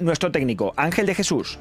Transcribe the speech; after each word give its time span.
nuestro 0.00 0.30
técnico 0.30 0.72
Ángel 0.76 1.06
de 1.06 1.14
Jesús. 1.14 1.58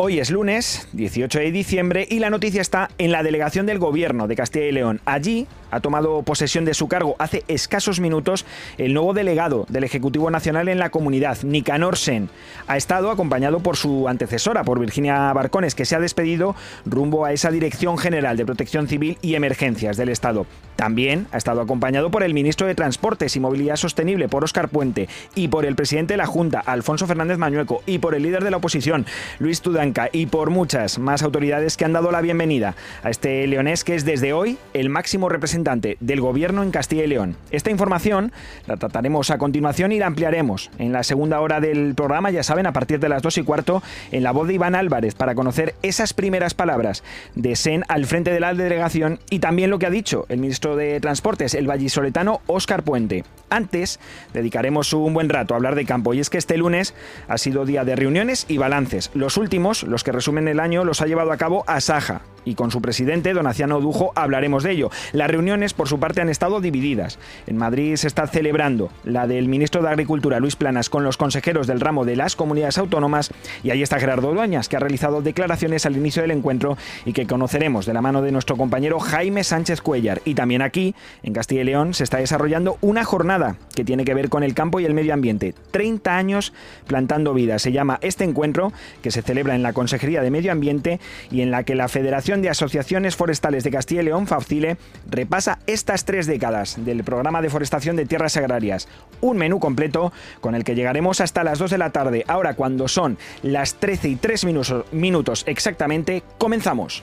Hoy 0.00 0.20
es 0.20 0.30
lunes, 0.30 0.86
18 0.92 1.40
de 1.40 1.50
diciembre, 1.50 2.06
y 2.08 2.20
la 2.20 2.30
noticia 2.30 2.60
está 2.60 2.88
en 2.98 3.10
la 3.10 3.24
delegación 3.24 3.66
del 3.66 3.80
Gobierno 3.80 4.28
de 4.28 4.36
Castilla 4.36 4.66
y 4.66 4.70
León. 4.70 5.00
Allí 5.04 5.48
ha 5.72 5.80
tomado 5.80 6.22
posesión 6.22 6.64
de 6.64 6.72
su 6.72 6.86
cargo 6.86 7.16
hace 7.18 7.42
escasos 7.48 7.98
minutos 7.98 8.46
el 8.78 8.94
nuevo 8.94 9.12
delegado 9.12 9.66
del 9.68 9.82
Ejecutivo 9.82 10.30
Nacional 10.30 10.68
en 10.68 10.78
la 10.78 10.90
comunidad, 10.90 11.38
Nicanor 11.42 11.96
Sen. 11.96 12.30
Ha 12.68 12.76
estado 12.76 13.10
acompañado 13.10 13.58
por 13.58 13.76
su 13.76 14.06
antecesora, 14.06 14.62
por 14.62 14.78
Virginia 14.78 15.32
Barcones, 15.32 15.74
que 15.74 15.84
se 15.84 15.96
ha 15.96 16.00
despedido 16.00 16.54
rumbo 16.86 17.24
a 17.24 17.32
esa 17.32 17.50
Dirección 17.50 17.98
General 17.98 18.36
de 18.36 18.46
Protección 18.46 18.86
Civil 18.86 19.18
y 19.20 19.34
Emergencias 19.34 19.96
del 19.96 20.10
Estado. 20.10 20.46
También 20.76 21.26
ha 21.32 21.38
estado 21.38 21.60
acompañado 21.60 22.12
por 22.12 22.22
el 22.22 22.34
ministro 22.34 22.68
de 22.68 22.76
Transportes 22.76 23.34
y 23.34 23.40
Movilidad 23.40 23.74
Sostenible, 23.74 24.28
por 24.28 24.44
Óscar 24.44 24.68
Puente, 24.68 25.08
y 25.34 25.48
por 25.48 25.66
el 25.66 25.74
presidente 25.74 26.14
de 26.14 26.18
la 26.18 26.26
Junta, 26.26 26.60
Alfonso 26.60 27.08
Fernández 27.08 27.36
Mañueco, 27.36 27.82
y 27.84 27.98
por 27.98 28.14
el 28.14 28.22
líder 28.22 28.44
de 28.44 28.52
la 28.52 28.58
oposición, 28.58 29.04
Luis 29.40 29.60
Tudanca, 29.92 30.08
y 30.12 30.26
por 30.26 30.50
muchas 30.50 30.98
más 30.98 31.22
autoridades 31.22 31.76
que 31.76 31.84
han 31.84 31.92
dado 31.92 32.10
la 32.10 32.20
bienvenida 32.20 32.74
a 33.02 33.10
este 33.10 33.46
leonés 33.46 33.84
que 33.84 33.94
es 33.94 34.04
desde 34.04 34.32
hoy 34.32 34.58
el 34.74 34.88
máximo 34.88 35.28
representante 35.28 35.96
del 36.00 36.20
Gobierno 36.20 36.62
en 36.62 36.70
Castilla 36.70 37.04
y 37.04 37.06
León. 37.06 37.36
Esta 37.50 37.70
información 37.70 38.32
la 38.66 38.76
trataremos 38.76 39.30
a 39.30 39.38
continuación 39.38 39.92
y 39.92 39.98
la 39.98 40.06
ampliaremos 40.06 40.70
en 40.78 40.92
la 40.92 41.02
segunda 41.02 41.40
hora 41.40 41.60
del 41.60 41.94
programa, 41.94 42.30
ya 42.30 42.42
saben, 42.42 42.66
a 42.66 42.72
partir 42.72 43.00
de 43.00 43.08
las 43.08 43.22
dos 43.22 43.38
y 43.38 43.42
cuarto, 43.42 43.82
en 44.12 44.22
la 44.22 44.32
voz 44.32 44.48
de 44.48 44.54
Iván 44.54 44.74
Álvarez, 44.74 45.14
para 45.14 45.34
conocer 45.34 45.74
esas 45.82 46.12
primeras 46.12 46.54
palabras 46.54 47.02
de 47.34 47.56
SEN 47.56 47.84
al 47.88 48.06
frente 48.06 48.30
de 48.30 48.40
la 48.40 48.54
delegación 48.54 49.20
y 49.30 49.38
también 49.38 49.70
lo 49.70 49.78
que 49.78 49.86
ha 49.86 49.90
dicho 49.90 50.26
el 50.28 50.38
ministro 50.38 50.76
de 50.76 51.00
Transportes, 51.00 51.54
el 51.54 51.66
vallisoletano 51.66 52.40
Óscar 52.46 52.82
Puente. 52.82 53.24
Antes, 53.50 53.98
dedicaremos 54.34 54.92
un 54.92 55.14
buen 55.14 55.28
rato 55.28 55.54
a 55.54 55.56
hablar 55.56 55.74
de 55.74 55.86
campo 55.86 56.12
y 56.12 56.20
es 56.20 56.28
que 56.28 56.38
este 56.38 56.58
lunes 56.58 56.94
ha 57.28 57.38
sido 57.38 57.64
día 57.64 57.84
de 57.84 57.96
reuniones 57.96 58.44
y 58.48 58.58
balances. 58.58 59.10
Los 59.14 59.36
últimos, 59.36 59.77
los 59.82 60.04
que 60.04 60.12
resumen 60.12 60.48
el 60.48 60.60
año, 60.60 60.84
los 60.84 61.00
ha 61.00 61.06
llevado 61.06 61.32
a 61.32 61.36
cabo 61.36 61.64
Asaja, 61.66 62.22
y 62.48 62.54
con 62.54 62.70
su 62.70 62.80
presidente, 62.80 63.34
Donaciano 63.34 63.80
Dujo, 63.80 64.12
hablaremos 64.14 64.62
de 64.62 64.72
ello. 64.72 64.90
Las 65.12 65.30
reuniones, 65.30 65.74
por 65.74 65.88
su 65.88 66.00
parte, 66.00 66.20
han 66.20 66.30
estado 66.30 66.60
divididas. 66.60 67.18
En 67.46 67.58
Madrid 67.58 67.96
se 67.96 68.06
está 68.06 68.26
celebrando 68.26 68.90
la 69.04 69.26
del 69.26 69.48
ministro 69.48 69.82
de 69.82 69.88
Agricultura, 69.88 70.40
Luis 70.40 70.56
Planas, 70.56 70.88
con 70.88 71.04
los 71.04 71.18
consejeros 71.18 71.66
del 71.66 71.80
ramo 71.80 72.04
de 72.04 72.16
las 72.16 72.36
comunidades 72.36 72.78
autónomas 72.78 73.30
y 73.62 73.70
ahí 73.70 73.82
está 73.82 74.00
Gerardo 74.00 74.32
Dueñas, 74.32 74.68
que 74.68 74.76
ha 74.76 74.80
realizado 74.80 75.20
declaraciones 75.20 75.84
al 75.84 75.96
inicio 75.96 76.22
del 76.22 76.30
encuentro 76.30 76.78
y 77.04 77.12
que 77.12 77.26
conoceremos 77.26 77.86
de 77.86 77.92
la 77.92 78.00
mano 78.00 78.22
de 78.22 78.32
nuestro 78.32 78.56
compañero 78.56 78.98
Jaime 78.98 79.44
Sánchez 79.44 79.82
Cuellar. 79.82 80.22
Y 80.24 80.34
también 80.34 80.62
aquí, 80.62 80.94
en 81.22 81.34
Castilla 81.34 81.62
y 81.62 81.64
León, 81.64 81.94
se 81.94 82.04
está 82.04 82.18
desarrollando 82.18 82.78
una 82.80 83.04
jornada 83.04 83.56
que 83.74 83.84
tiene 83.84 84.04
que 84.04 84.14
ver 84.14 84.28
con 84.28 84.42
el 84.42 84.54
campo 84.54 84.80
y 84.80 84.86
el 84.86 84.94
medio 84.94 85.12
ambiente. 85.12 85.54
30 85.70 86.16
años 86.16 86.52
plantando 86.86 87.34
vida. 87.34 87.58
Se 87.58 87.72
llama 87.72 87.98
este 88.00 88.24
encuentro, 88.24 88.72
que 89.02 89.10
se 89.10 89.22
celebra 89.22 89.54
en 89.54 89.62
la 89.62 89.67
Consejería 89.72 90.22
de 90.22 90.30
Medio 90.30 90.52
Ambiente 90.52 91.00
y 91.30 91.40
en 91.40 91.50
la 91.50 91.64
que 91.64 91.74
la 91.74 91.88
Federación 91.88 92.42
de 92.42 92.50
Asociaciones 92.50 93.16
Forestales 93.16 93.64
de 93.64 93.70
Castilla 93.70 94.02
y 94.02 94.04
León, 94.04 94.26
FAFCILE, 94.26 94.76
repasa 95.08 95.58
estas 95.66 96.04
tres 96.04 96.26
décadas 96.26 96.76
del 96.84 97.04
programa 97.04 97.42
de 97.42 97.50
forestación 97.50 97.96
de 97.96 98.06
tierras 98.06 98.36
agrarias. 98.36 98.88
Un 99.20 99.36
menú 99.36 99.58
completo 99.60 100.12
con 100.40 100.54
el 100.54 100.64
que 100.64 100.74
llegaremos 100.74 101.20
hasta 101.20 101.44
las 101.44 101.58
2 101.58 101.70
de 101.70 101.78
la 101.78 101.90
tarde. 101.90 102.24
Ahora, 102.28 102.54
cuando 102.54 102.88
son 102.88 103.18
las 103.42 103.74
13 103.74 104.08
y 104.08 104.16
3 104.16 104.46
minutos 104.92 105.44
exactamente, 105.46 106.22
comenzamos. 106.38 107.02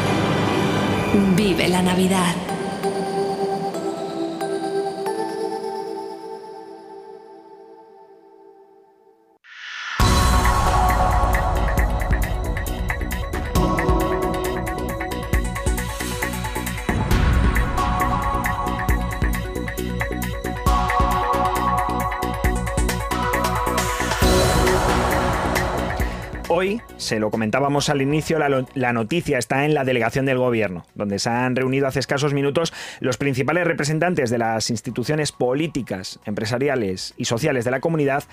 Vive 1.13 1.67
la 1.67 1.81
Navidad. 1.81 2.35
Hoy, 26.53 26.81
se 26.97 27.17
lo 27.17 27.31
comentábamos 27.31 27.87
al 27.87 28.01
inicio, 28.01 28.37
la, 28.37 28.91
noticia 28.91 29.37
está 29.37 29.63
en 29.63 29.73
la 29.73 29.85
delegación 29.85 30.25
del 30.25 30.37
gobierno, 30.37 30.85
donde 30.95 31.17
se 31.17 31.29
han 31.29 31.55
reunido 31.55 31.87
hace 31.87 31.99
escasos 31.99 32.33
minutos 32.33 32.73
los 32.99 33.15
principales 33.15 33.65
representantes 33.65 34.29
de 34.29 34.37
las 34.37 34.69
instituciones 34.69 35.31
políticas, 35.31 36.19
empresariales 36.25 37.13
y 37.15 37.23
sociales 37.23 37.63
de 37.63 37.71
la 37.71 37.79
comunidad 37.79 38.25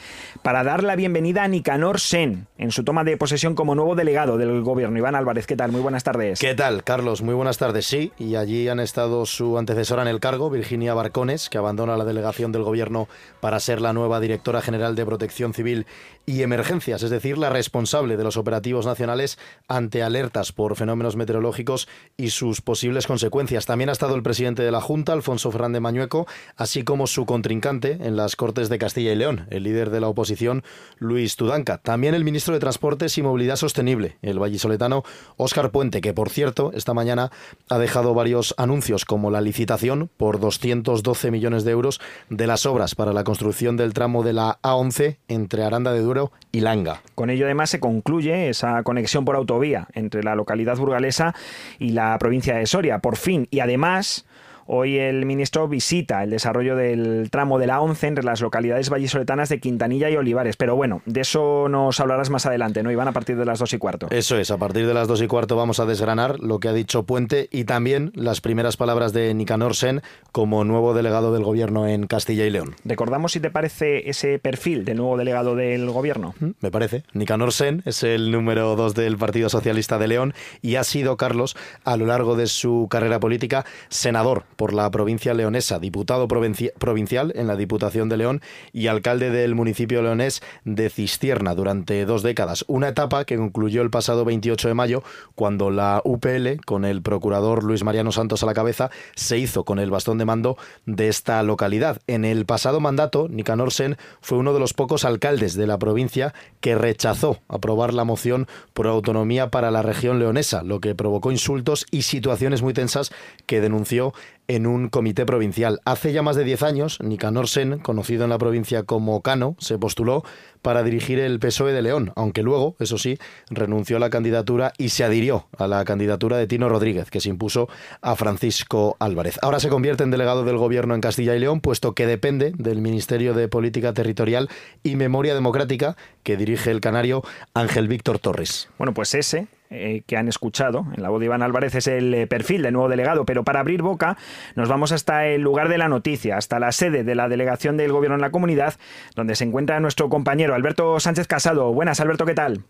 para 0.42 0.64
dar 0.64 0.82
la 0.82 0.96
bienvenida 0.96 1.44
a 1.44 1.48
Nicanor 1.48 2.00
Sen 2.00 2.48
en 2.58 2.72
su 2.72 2.82
toma 2.82 3.04
de 3.04 3.16
posesión 3.16 3.54
como 3.54 3.76
nuevo 3.76 3.94
delegado 3.94 4.36
del 4.36 4.62
gobierno. 4.62 4.98
Iván 4.98 5.14
Álvarez, 5.14 5.46
¿qué 5.46 5.54
tal? 5.54 5.70
Muy 5.70 5.80
buenas 5.80 6.02
tardes. 6.02 6.40
¿Qué 6.40 6.56
tal, 6.56 6.82
Carlos? 6.82 7.22
Muy 7.22 7.34
buenas 7.34 7.58
tardes. 7.58 7.86
Sí, 7.86 8.10
y 8.18 8.34
allí 8.34 8.66
han 8.66 8.80
estado 8.80 9.26
su 9.26 9.58
antecesora 9.58 10.02
en 10.02 10.08
el 10.08 10.18
cargo, 10.18 10.50
Virginia 10.50 10.92
Barcones, 10.92 11.48
que 11.48 11.58
abandona 11.58 11.96
la 11.96 12.04
delegación 12.04 12.50
del 12.50 12.64
gobierno 12.64 13.06
para 13.38 13.60
ser 13.60 13.80
la 13.80 13.92
nueva 13.92 14.18
directora 14.18 14.60
general 14.60 14.96
de 14.96 15.06
Protección 15.06 15.54
Civil 15.54 15.86
y 16.28 16.42
Emergencias, 16.42 17.02
es 17.02 17.08
decir, 17.08 17.38
la 17.38 17.48
responsable 17.48 18.18
de 18.18 18.22
los 18.22 18.36
operativos 18.36 18.84
nacionales 18.84 19.38
ante 19.66 20.02
alertas 20.02 20.52
por 20.52 20.76
fenómenos 20.76 21.16
meteorológicos 21.16 21.88
y 22.18 22.28
sus 22.28 22.60
posibles 22.60 23.06
consecuencias. 23.06 23.64
También 23.64 23.88
ha 23.88 23.92
estado 23.92 24.14
el 24.14 24.22
presidente 24.22 24.62
de 24.62 24.70
la 24.70 24.82
Junta, 24.82 25.14
Alfonso 25.14 25.50
Fernández 25.50 25.80
Mañueco, 25.80 26.26
así 26.54 26.84
como 26.84 27.06
su 27.06 27.24
contrincante 27.24 27.92
en 28.02 28.16
las 28.16 28.36
Cortes 28.36 28.68
de 28.68 28.76
Castilla 28.76 29.10
y 29.12 29.16
León, 29.16 29.46
el 29.48 29.62
líder 29.62 29.88
de 29.88 30.00
la 30.00 30.08
oposición, 30.08 30.64
Luis 30.98 31.36
Tudanca. 31.36 31.78
También 31.78 32.12
el 32.14 32.24
ministro 32.24 32.52
de 32.52 32.60
Transportes 32.60 33.16
y 33.16 33.22
Movilidad 33.22 33.56
Sostenible, 33.56 34.18
el 34.20 34.38
vallisoletano 34.38 35.04
Óscar 35.38 35.70
Puente, 35.70 36.02
que 36.02 36.12
por 36.12 36.28
cierto, 36.28 36.72
esta 36.74 36.92
mañana 36.92 37.32
ha 37.70 37.78
dejado 37.78 38.12
varios 38.12 38.54
anuncios 38.58 39.06
como 39.06 39.30
la 39.30 39.40
licitación 39.40 40.10
por 40.18 40.40
212 40.40 41.30
millones 41.30 41.64
de 41.64 41.70
euros 41.70 42.02
de 42.28 42.46
las 42.46 42.66
obras 42.66 42.94
para 42.94 43.14
la 43.14 43.24
construcción 43.24 43.78
del 43.78 43.94
tramo 43.94 44.22
de 44.22 44.34
la 44.34 44.58
A11 44.60 45.16
entre 45.28 45.64
Aranda 45.64 45.94
de 45.94 46.00
Duero 46.00 46.17
y 46.52 46.60
Langa. 46.60 47.02
Con 47.14 47.30
ello 47.30 47.46
además 47.46 47.70
se 47.70 47.80
concluye 47.80 48.48
esa 48.48 48.82
conexión 48.82 49.24
por 49.24 49.36
autovía 49.36 49.88
entre 49.94 50.22
la 50.22 50.34
localidad 50.34 50.76
burgalesa 50.76 51.34
y 51.78 51.90
la 51.90 52.16
provincia 52.18 52.56
de 52.56 52.66
Soria, 52.66 52.98
por 52.98 53.16
fin. 53.16 53.48
Y 53.50 53.60
además 53.60 54.26
Hoy 54.70 54.98
el 54.98 55.24
ministro 55.24 55.66
visita 55.66 56.22
el 56.22 56.28
desarrollo 56.28 56.76
del 56.76 57.30
tramo 57.30 57.58
de 57.58 57.66
la 57.66 57.80
11 57.80 58.06
entre 58.06 58.22
las 58.22 58.42
localidades 58.42 58.90
vallisoletanas 58.90 59.48
de 59.48 59.60
Quintanilla 59.60 60.10
y 60.10 60.16
Olivares. 60.16 60.56
Pero 60.56 60.76
bueno, 60.76 61.00
de 61.06 61.22
eso 61.22 61.70
nos 61.70 61.98
hablarás 62.00 62.28
más 62.28 62.44
adelante, 62.44 62.82
¿no, 62.82 62.92
Iván? 62.92 63.08
A 63.08 63.12
partir 63.12 63.38
de 63.38 63.46
las 63.46 63.60
dos 63.60 63.72
y 63.72 63.78
cuarto. 63.78 64.08
Eso 64.10 64.36
es, 64.36 64.50
a 64.50 64.58
partir 64.58 64.86
de 64.86 64.92
las 64.92 65.08
dos 65.08 65.22
y 65.22 65.26
cuarto 65.26 65.56
vamos 65.56 65.80
a 65.80 65.86
desgranar 65.86 66.38
lo 66.40 66.60
que 66.60 66.68
ha 66.68 66.74
dicho 66.74 67.04
Puente 67.04 67.48
y 67.50 67.64
también 67.64 68.12
las 68.14 68.42
primeras 68.42 68.76
palabras 68.76 69.14
de 69.14 69.32
Nicanor 69.32 69.74
Sen 69.74 70.02
como 70.32 70.62
nuevo 70.64 70.92
delegado 70.92 71.32
del 71.32 71.44
gobierno 71.44 71.86
en 71.86 72.06
Castilla 72.06 72.44
y 72.44 72.50
León. 72.50 72.74
Recordamos 72.84 73.32
si 73.32 73.40
te 73.40 73.50
parece 73.50 74.10
ese 74.10 74.38
perfil 74.38 74.84
del 74.84 74.98
nuevo 74.98 75.16
delegado 75.16 75.56
del 75.56 75.88
gobierno. 75.88 76.34
Mm, 76.40 76.50
me 76.60 76.70
parece. 76.70 77.04
Nicanor 77.14 77.54
Sen 77.54 77.82
es 77.86 78.02
el 78.02 78.30
número 78.30 78.76
dos 78.76 78.94
del 78.94 79.16
Partido 79.16 79.48
Socialista 79.48 79.96
de 79.96 80.08
León 80.08 80.34
y 80.60 80.74
ha 80.74 80.84
sido, 80.84 81.16
Carlos, 81.16 81.56
a 81.84 81.96
lo 81.96 82.04
largo 82.04 82.36
de 82.36 82.48
su 82.48 82.86
carrera 82.90 83.18
política, 83.18 83.64
senador 83.88 84.44
por 84.58 84.74
la 84.74 84.90
provincia 84.90 85.34
leonesa, 85.34 85.78
diputado 85.78 86.26
provincial 86.26 87.32
en 87.36 87.46
la 87.46 87.54
Diputación 87.54 88.08
de 88.08 88.16
León 88.16 88.42
y 88.72 88.88
alcalde 88.88 89.30
del 89.30 89.54
municipio 89.54 90.02
leonés 90.02 90.42
de 90.64 90.90
Cistierna 90.90 91.54
durante 91.54 92.04
dos 92.04 92.24
décadas. 92.24 92.64
Una 92.66 92.88
etapa 92.88 93.24
que 93.24 93.36
concluyó 93.36 93.82
el 93.82 93.90
pasado 93.90 94.24
28 94.24 94.66
de 94.66 94.74
mayo 94.74 95.04
cuando 95.36 95.70
la 95.70 96.02
UPL, 96.04 96.60
con 96.66 96.84
el 96.84 97.02
procurador 97.02 97.62
Luis 97.62 97.84
Mariano 97.84 98.10
Santos 98.10 98.42
a 98.42 98.46
la 98.46 98.54
cabeza, 98.54 98.90
se 99.14 99.38
hizo 99.38 99.64
con 99.64 99.78
el 99.78 99.92
bastón 99.92 100.18
de 100.18 100.24
mando 100.24 100.58
de 100.86 101.06
esta 101.06 101.40
localidad. 101.44 102.00
En 102.08 102.24
el 102.24 102.44
pasado 102.44 102.80
mandato, 102.80 103.28
Nicanor 103.28 103.72
Sen 103.72 103.96
fue 104.20 104.38
uno 104.38 104.52
de 104.54 104.58
los 104.58 104.74
pocos 104.74 105.04
alcaldes 105.04 105.54
de 105.54 105.68
la 105.68 105.78
provincia 105.78 106.34
que 106.60 106.74
rechazó 106.74 107.38
aprobar 107.46 107.94
la 107.94 108.02
moción 108.02 108.48
por 108.74 108.88
autonomía 108.88 109.50
para 109.50 109.70
la 109.70 109.82
región 109.82 110.18
leonesa, 110.18 110.64
lo 110.64 110.80
que 110.80 110.96
provocó 110.96 111.30
insultos 111.30 111.86
y 111.92 112.02
situaciones 112.02 112.60
muy 112.60 112.74
tensas 112.74 113.12
que 113.46 113.60
denunció 113.60 114.14
en 114.48 114.66
un 114.66 114.88
comité 114.88 115.26
provincial. 115.26 115.80
Hace 115.84 116.12
ya 116.12 116.22
más 116.22 116.34
de 116.34 116.44
10 116.44 116.62
años, 116.62 116.98
Nicanor 117.02 117.48
Sen, 117.48 117.78
conocido 117.78 118.24
en 118.24 118.30
la 118.30 118.38
provincia 118.38 118.82
como 118.82 119.22
Cano, 119.22 119.54
se 119.58 119.78
postuló 119.78 120.24
para 120.62 120.82
dirigir 120.82 121.20
el 121.20 121.38
PSOE 121.38 121.72
de 121.72 121.82
León, 121.82 122.12
aunque 122.16 122.42
luego, 122.42 122.74
eso 122.80 122.98
sí, 122.98 123.18
renunció 123.50 123.98
a 123.98 124.00
la 124.00 124.10
candidatura 124.10 124.72
y 124.78 124.88
se 124.88 125.04
adhirió 125.04 125.46
a 125.56 125.68
la 125.68 125.84
candidatura 125.84 126.38
de 126.38 126.46
Tino 126.46 126.68
Rodríguez, 126.68 127.10
que 127.10 127.20
se 127.20 127.28
impuso 127.28 127.68
a 128.00 128.16
Francisco 128.16 128.96
Álvarez. 128.98 129.38
Ahora 129.42 129.60
se 129.60 129.68
convierte 129.68 130.02
en 130.02 130.10
delegado 130.10 130.44
del 130.44 130.56
gobierno 130.56 130.94
en 130.94 131.00
Castilla 131.00 131.36
y 131.36 131.38
León, 131.38 131.60
puesto 131.60 131.94
que 131.94 132.06
depende 132.06 132.52
del 132.56 132.80
Ministerio 132.80 133.34
de 133.34 133.48
Política 133.48 133.92
Territorial 133.92 134.48
y 134.82 134.96
Memoria 134.96 135.34
Democrática, 135.34 135.96
que 136.22 136.36
dirige 136.36 136.70
el 136.70 136.80
canario 136.80 137.22
Ángel 137.54 137.86
Víctor 137.86 138.18
Torres. 138.18 138.68
Bueno, 138.78 138.94
pues 138.94 139.14
ese 139.14 139.46
eh, 139.70 140.02
que 140.06 140.16
han 140.16 140.28
escuchado 140.28 140.86
en 140.96 141.02
la 141.02 141.10
voz 141.10 141.20
de 141.20 141.26
Iván 141.26 141.42
Álvarez 141.42 141.74
es 141.74 141.86
el 141.88 142.14
eh, 142.14 142.26
perfil 142.26 142.62
del 142.62 142.72
nuevo 142.72 142.88
delegado, 142.88 143.26
pero 143.26 143.44
para 143.44 143.60
abrir 143.60 143.82
boca 143.82 144.16
nos 144.54 144.68
vamos 144.68 144.92
hasta 144.92 145.26
el 145.26 145.42
lugar 145.42 145.68
de 145.68 145.76
la 145.76 145.88
noticia, 145.88 146.36
hasta 146.38 146.58
la 146.58 146.72
sede 146.72 147.04
de 147.04 147.14
la 147.14 147.28
delegación 147.28 147.76
del 147.76 147.92
gobierno 147.92 148.14
en 148.14 148.22
la 148.22 148.30
comunidad, 148.30 148.74
donde 149.14 149.34
se 149.34 149.44
encuentra 149.44 149.78
nuestro 149.80 150.08
compañero 150.08 150.54
Alberto 150.54 150.98
Sánchez 151.00 151.26
Casado. 151.26 151.72
Buenas, 151.72 152.00
Alberto, 152.00 152.24
¿qué 152.24 152.34
tal? 152.34 152.64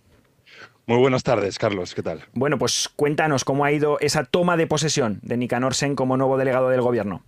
Muy 0.86 0.98
buenas 0.98 1.22
tardes, 1.22 1.58
Carlos, 1.58 1.94
¿qué 1.94 2.02
tal? 2.02 2.24
Bueno, 2.32 2.58
pues 2.58 2.88
cuéntanos 2.96 3.44
cómo 3.44 3.64
ha 3.64 3.72
ido 3.72 4.00
esa 4.00 4.24
toma 4.24 4.56
de 4.56 4.66
posesión 4.66 5.20
de 5.22 5.36
Nicanor 5.36 5.74
Sen 5.74 5.94
como 5.94 6.16
nuevo 6.16 6.38
delegado 6.38 6.70
del 6.70 6.80
gobierno. 6.80 7.22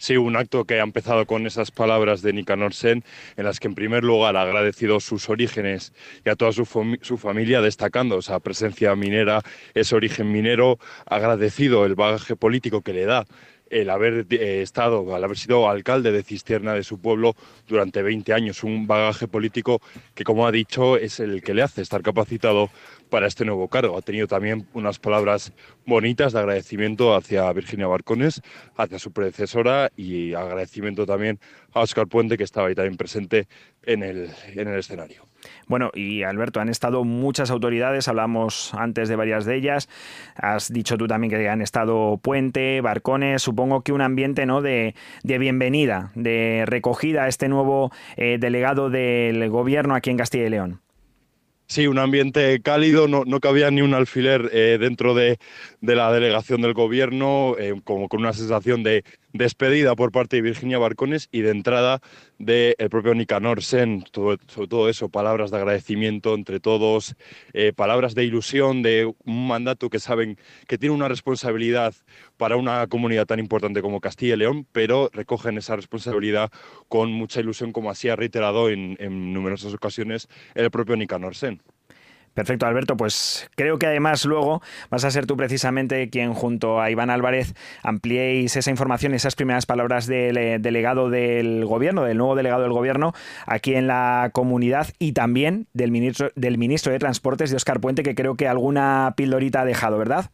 Sí, 0.00 0.16
un 0.16 0.36
acto 0.36 0.64
que 0.64 0.78
ha 0.78 0.84
empezado 0.84 1.26
con 1.26 1.44
esas 1.44 1.72
palabras 1.72 2.22
de 2.22 2.32
Nicanor 2.32 2.72
Sen, 2.72 3.02
en 3.36 3.44
las 3.44 3.58
que 3.58 3.66
en 3.66 3.74
primer 3.74 4.04
lugar 4.04 4.36
ha 4.36 4.42
agradecido 4.42 5.00
sus 5.00 5.28
orígenes 5.28 5.92
y 6.24 6.30
a 6.30 6.36
toda 6.36 6.52
su, 6.52 6.64
familia, 6.64 7.60
destacando 7.60 8.20
esa 8.20 8.38
presencia 8.38 8.94
minera, 8.94 9.42
ese 9.74 9.96
origen 9.96 10.30
minero, 10.30 10.78
agradecido 11.04 11.84
el 11.84 11.96
bagaje 11.96 12.36
político 12.36 12.82
que 12.82 12.92
le 12.92 13.06
da 13.06 13.26
el 13.70 13.90
haber 13.90 14.26
eh, 14.30 14.62
estado, 14.62 15.14
al 15.14 15.24
haber 15.24 15.36
sido 15.36 15.68
alcalde 15.68 16.12
de 16.12 16.22
Cisterna 16.22 16.74
de 16.74 16.84
su 16.84 17.00
pueblo 17.00 17.34
durante 17.66 18.00
20 18.00 18.32
años, 18.32 18.62
un 18.62 18.86
bagaje 18.86 19.26
político 19.26 19.82
que, 20.14 20.22
como 20.24 20.46
ha 20.46 20.52
dicho, 20.52 20.96
es 20.96 21.18
el 21.18 21.42
que 21.42 21.54
le 21.54 21.62
hace 21.62 21.82
estar 21.82 22.02
capacitado 22.02 22.70
para 23.08 23.26
este 23.26 23.44
nuevo 23.44 23.68
cargo. 23.68 23.96
Ha 23.96 24.02
tenido 24.02 24.26
también 24.26 24.66
unas 24.72 24.98
palabras 24.98 25.52
bonitas 25.86 26.32
de 26.32 26.40
agradecimiento 26.40 27.14
hacia 27.14 27.52
Virginia 27.52 27.86
Barcones, 27.86 28.42
hacia 28.76 28.98
su 28.98 29.12
predecesora 29.12 29.90
y 29.96 30.34
agradecimiento 30.34 31.06
también 31.06 31.38
a 31.72 31.80
Oscar 31.80 32.06
Puente, 32.06 32.36
que 32.36 32.44
estaba 32.44 32.68
ahí 32.68 32.74
también 32.74 32.96
presente 32.96 33.48
en 33.84 34.02
el, 34.02 34.30
en 34.54 34.68
el 34.68 34.78
escenario. 34.78 35.26
Bueno, 35.66 35.90
y 35.94 36.22
Alberto, 36.22 36.60
han 36.60 36.68
estado 36.68 37.04
muchas 37.04 37.50
autoridades, 37.50 38.08
hablamos 38.08 38.74
antes 38.74 39.08
de 39.08 39.16
varias 39.16 39.44
de 39.44 39.56
ellas, 39.56 39.88
has 40.34 40.72
dicho 40.72 40.96
tú 40.96 41.06
también 41.06 41.30
que 41.30 41.48
han 41.48 41.62
estado 41.62 42.18
Puente, 42.18 42.80
Barcones, 42.80 43.42
supongo 43.42 43.82
que 43.82 43.92
un 43.92 44.00
ambiente 44.00 44.46
¿no? 44.46 44.62
de, 44.62 44.94
bienvenida, 45.22 46.10
de 46.14 46.64
recogida 46.66 47.24
a 47.24 47.28
este 47.28 47.48
nuevo 47.48 47.92
eh, 48.16 48.38
delegado 48.40 48.90
del 48.90 49.48
gobierno 49.48 49.94
aquí 49.94 50.10
en 50.10 50.16
Castilla 50.16 50.46
y 50.46 50.50
León. 50.50 50.80
Sí, 51.70 51.86
un 51.86 51.98
ambiente 51.98 52.62
cálido, 52.62 53.08
no, 53.08 53.24
no 53.26 53.40
cabía 53.40 53.70
ni 53.70 53.82
un 53.82 53.92
alfiler 53.92 54.48
eh, 54.54 54.78
dentro 54.80 55.14
de, 55.14 55.38
la 55.82 56.10
delegación 56.10 56.62
del 56.62 56.72
gobierno, 56.72 57.56
eh, 57.58 57.78
como 57.84 58.08
con 58.08 58.20
una 58.20 58.32
sensación 58.32 58.82
de 58.82 59.04
despedida 59.38 59.94
por 59.96 60.12
parte 60.12 60.36
de 60.36 60.42
Virginia 60.42 60.78
Barcones 60.78 61.28
y 61.32 61.40
de 61.40 61.50
entrada 61.50 62.00
del 62.38 62.74
propio 62.90 63.14
Nicanor 63.14 63.62
Sen, 63.62 64.04
sobre 64.12 64.36
todo 64.68 64.88
eso, 64.88 65.08
palabras 65.08 65.50
de 65.50 65.56
agradecimiento 65.56 66.34
entre 66.34 66.60
todos, 66.60 67.14
eh, 67.52 67.72
palabras 67.72 68.14
de 68.14 68.24
ilusión 68.24 68.82
de 68.82 69.06
un 69.24 69.46
mandato 69.46 69.88
que 69.88 70.00
saben 70.00 70.38
que 70.66 70.76
tiene 70.76 70.94
una 70.94 71.08
responsabilidad 71.08 71.94
para 72.36 72.56
una 72.56 72.86
comunidad 72.88 73.26
tan 73.26 73.38
importante 73.38 73.80
como 73.80 74.00
Castilla 74.00 74.34
y 74.34 74.38
León, 74.38 74.66
pero 74.72 75.08
recogen 75.12 75.56
esa 75.56 75.76
responsabilidad 75.76 76.50
con 76.88 77.12
mucha 77.12 77.40
ilusión, 77.40 77.72
como 77.72 77.90
así 77.90 78.08
ha 78.08 78.16
reiterado 78.16 78.68
en, 78.68 78.96
en 78.98 79.32
numerosas 79.32 79.72
ocasiones 79.72 80.28
el 80.54 80.70
propio 80.70 80.96
Nicanor 80.96 81.36
Sen. 81.36 81.62
Perfecto, 82.38 82.66
Alberto. 82.66 82.96
Pues 82.96 83.50
creo 83.56 83.80
que 83.80 83.86
además 83.86 84.24
luego 84.24 84.62
vas 84.90 85.02
a 85.02 85.10
ser 85.10 85.26
tú 85.26 85.36
precisamente 85.36 86.08
quien 86.08 86.34
junto 86.34 86.80
a 86.80 86.88
Iván 86.88 87.10
Álvarez 87.10 87.52
ampliéis 87.82 88.54
esa 88.54 88.70
información, 88.70 89.12
esas 89.12 89.34
primeras 89.34 89.66
palabras 89.66 90.06
del 90.06 90.36
eh, 90.36 90.58
delegado 90.60 91.10
del 91.10 91.64
gobierno, 91.64 92.04
del 92.04 92.16
nuevo 92.16 92.36
delegado 92.36 92.62
del 92.62 92.70
gobierno 92.70 93.12
aquí 93.44 93.74
en 93.74 93.88
la 93.88 94.30
comunidad 94.32 94.86
y 95.00 95.14
también 95.14 95.66
del 95.72 95.90
ministro, 95.90 96.30
del 96.36 96.58
ministro 96.58 96.92
de 96.92 97.00
Transportes 97.00 97.50
de 97.50 97.56
Oscar 97.56 97.80
Puente, 97.80 98.04
que 98.04 98.14
creo 98.14 98.36
que 98.36 98.46
alguna 98.46 99.14
pildorita 99.16 99.62
ha 99.62 99.64
dejado, 99.64 99.98
¿verdad? 99.98 100.30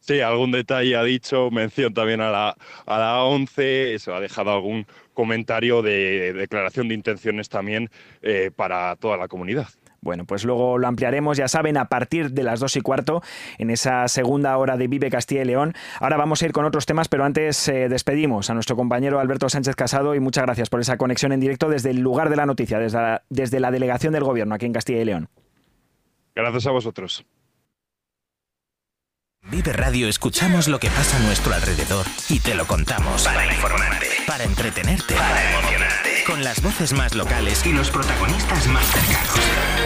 Sí, 0.00 0.20
algún 0.20 0.52
detalle 0.52 0.96
ha 0.96 1.02
dicho, 1.02 1.50
mención 1.50 1.94
también 1.94 2.20
a 2.20 2.30
la, 2.30 2.56
a 2.84 2.98
la 2.98 3.24
11, 3.24 3.94
eso 3.94 4.14
ha 4.14 4.20
dejado 4.20 4.52
algún 4.52 4.86
comentario 5.14 5.80
de, 5.80 6.34
declaración 6.34 6.88
de 6.88 6.94
intenciones 6.94 7.48
también 7.48 7.88
eh, 8.20 8.50
para 8.54 8.94
toda 8.96 9.16
la 9.16 9.28
comunidad. 9.28 9.68
Bueno, 10.06 10.24
pues 10.24 10.44
luego 10.44 10.78
lo 10.78 10.86
ampliaremos, 10.86 11.36
ya 11.36 11.48
saben, 11.48 11.76
a 11.76 11.86
partir 11.86 12.30
de 12.30 12.44
las 12.44 12.60
dos 12.60 12.76
y 12.76 12.80
cuarto, 12.80 13.22
en 13.58 13.70
esa 13.70 14.06
segunda 14.06 14.56
hora 14.56 14.76
de 14.76 14.86
Vive 14.86 15.10
Castilla 15.10 15.42
y 15.42 15.46
León. 15.46 15.74
Ahora 16.00 16.16
vamos 16.16 16.40
a 16.40 16.46
ir 16.46 16.52
con 16.52 16.64
otros 16.64 16.86
temas, 16.86 17.08
pero 17.08 17.24
antes 17.24 17.68
eh, 17.68 17.88
despedimos 17.88 18.48
a 18.48 18.54
nuestro 18.54 18.76
compañero 18.76 19.18
Alberto 19.18 19.48
Sánchez 19.48 19.74
Casado 19.74 20.14
y 20.14 20.20
muchas 20.20 20.44
gracias 20.44 20.70
por 20.70 20.80
esa 20.80 20.96
conexión 20.96 21.32
en 21.32 21.40
directo 21.40 21.68
desde 21.68 21.90
el 21.90 21.98
lugar 21.98 22.30
de 22.30 22.36
la 22.36 22.46
noticia, 22.46 22.78
desde 22.78 22.98
la, 22.98 23.22
desde 23.30 23.58
la 23.58 23.72
delegación 23.72 24.12
del 24.12 24.22
Gobierno 24.22 24.54
aquí 24.54 24.64
en 24.66 24.72
Castilla 24.72 25.02
y 25.02 25.04
León. 25.04 25.28
Gracias 26.36 26.66
a 26.68 26.70
vosotros. 26.70 27.26
Vive 29.48 29.72
Radio 29.72 30.08
escuchamos 30.08 30.66
lo 30.66 30.80
que 30.80 30.88
pasa 30.88 31.16
a 31.16 31.20
nuestro 31.20 31.54
alrededor 31.54 32.04
y 32.28 32.40
te 32.40 32.54
lo 32.54 32.66
contamos. 32.66 33.22
Para 33.22 33.46
informarte, 33.46 34.08
para 34.26 34.42
entretenerte, 34.42 35.14
para 35.14 35.52
emocionarte. 35.52 36.24
Con 36.26 36.42
las 36.42 36.60
voces 36.60 36.92
más 36.92 37.14
locales 37.14 37.64
y 37.64 37.72
los 37.72 37.90
protagonistas 37.90 38.66
más 38.66 38.84
cercanos. 38.86 39.85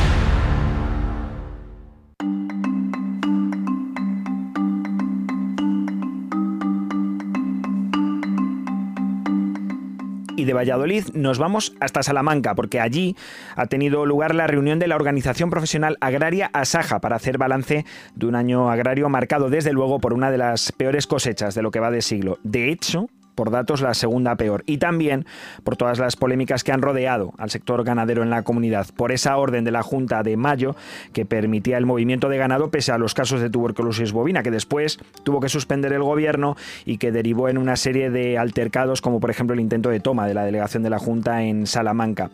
Y 10.41 10.45
de 10.45 10.53
Valladolid 10.53 11.05
nos 11.13 11.37
vamos 11.37 11.73
hasta 11.79 12.01
Salamanca, 12.01 12.55
porque 12.55 12.79
allí 12.79 13.15
ha 13.55 13.67
tenido 13.67 14.05
lugar 14.07 14.33
la 14.33 14.47
reunión 14.47 14.79
de 14.79 14.87
la 14.87 14.95
Organización 14.95 15.51
Profesional 15.51 15.97
Agraria 16.01 16.49
Asaja 16.51 16.99
para 16.99 17.15
hacer 17.15 17.37
balance 17.37 17.85
de 18.15 18.25
un 18.25 18.35
año 18.35 18.71
agrario 18.71 19.07
marcado 19.07 19.49
desde 19.49 19.71
luego 19.71 19.99
por 19.99 20.13
una 20.13 20.31
de 20.31 20.39
las 20.39 20.71
peores 20.71 21.05
cosechas 21.05 21.53
de 21.53 21.61
lo 21.61 21.69
que 21.69 21.79
va 21.79 21.91
de 21.91 22.01
siglo. 22.01 22.39
De 22.43 22.71
hecho, 22.71 23.07
por 23.35 23.51
datos 23.51 23.81
la 23.81 23.93
segunda 23.93 24.35
peor. 24.35 24.63
Y 24.65 24.77
también 24.77 25.25
por 25.63 25.77
todas 25.77 25.99
las 25.99 26.15
polémicas 26.15 26.63
que 26.63 26.71
han 26.71 26.81
rodeado 26.81 27.33
al 27.37 27.49
sector 27.49 27.83
ganadero 27.83 28.23
en 28.23 28.29
la 28.29 28.43
comunidad. 28.43 28.87
Por 28.95 29.11
esa 29.11 29.37
orden 29.37 29.63
de 29.63 29.71
la 29.71 29.83
Junta 29.83 30.23
de 30.23 30.37
mayo 30.37 30.75
que 31.13 31.25
permitía 31.25 31.77
el 31.77 31.85
movimiento 31.85 32.29
de 32.29 32.37
ganado 32.37 32.71
pese 32.71 32.91
a 32.91 32.97
los 32.97 33.13
casos 33.13 33.41
de 33.41 33.49
tuberculosis 33.49 34.11
bovina, 34.11 34.43
que 34.43 34.51
después 34.51 34.99
tuvo 35.23 35.39
que 35.39 35.49
suspender 35.49 35.93
el 35.93 36.03
gobierno 36.03 36.55
y 36.85 36.97
que 36.97 37.11
derivó 37.11 37.49
en 37.49 37.57
una 37.57 37.75
serie 37.75 38.09
de 38.09 38.37
altercados, 38.37 39.01
como 39.01 39.19
por 39.19 39.29
ejemplo 39.29 39.53
el 39.53 39.59
intento 39.59 39.89
de 39.89 39.99
toma 39.99 40.27
de 40.27 40.33
la 40.33 40.43
delegación 40.43 40.83
de 40.83 40.89
la 40.89 40.99
Junta 40.99 41.43
en 41.43 41.67
Salamanca. 41.67 42.29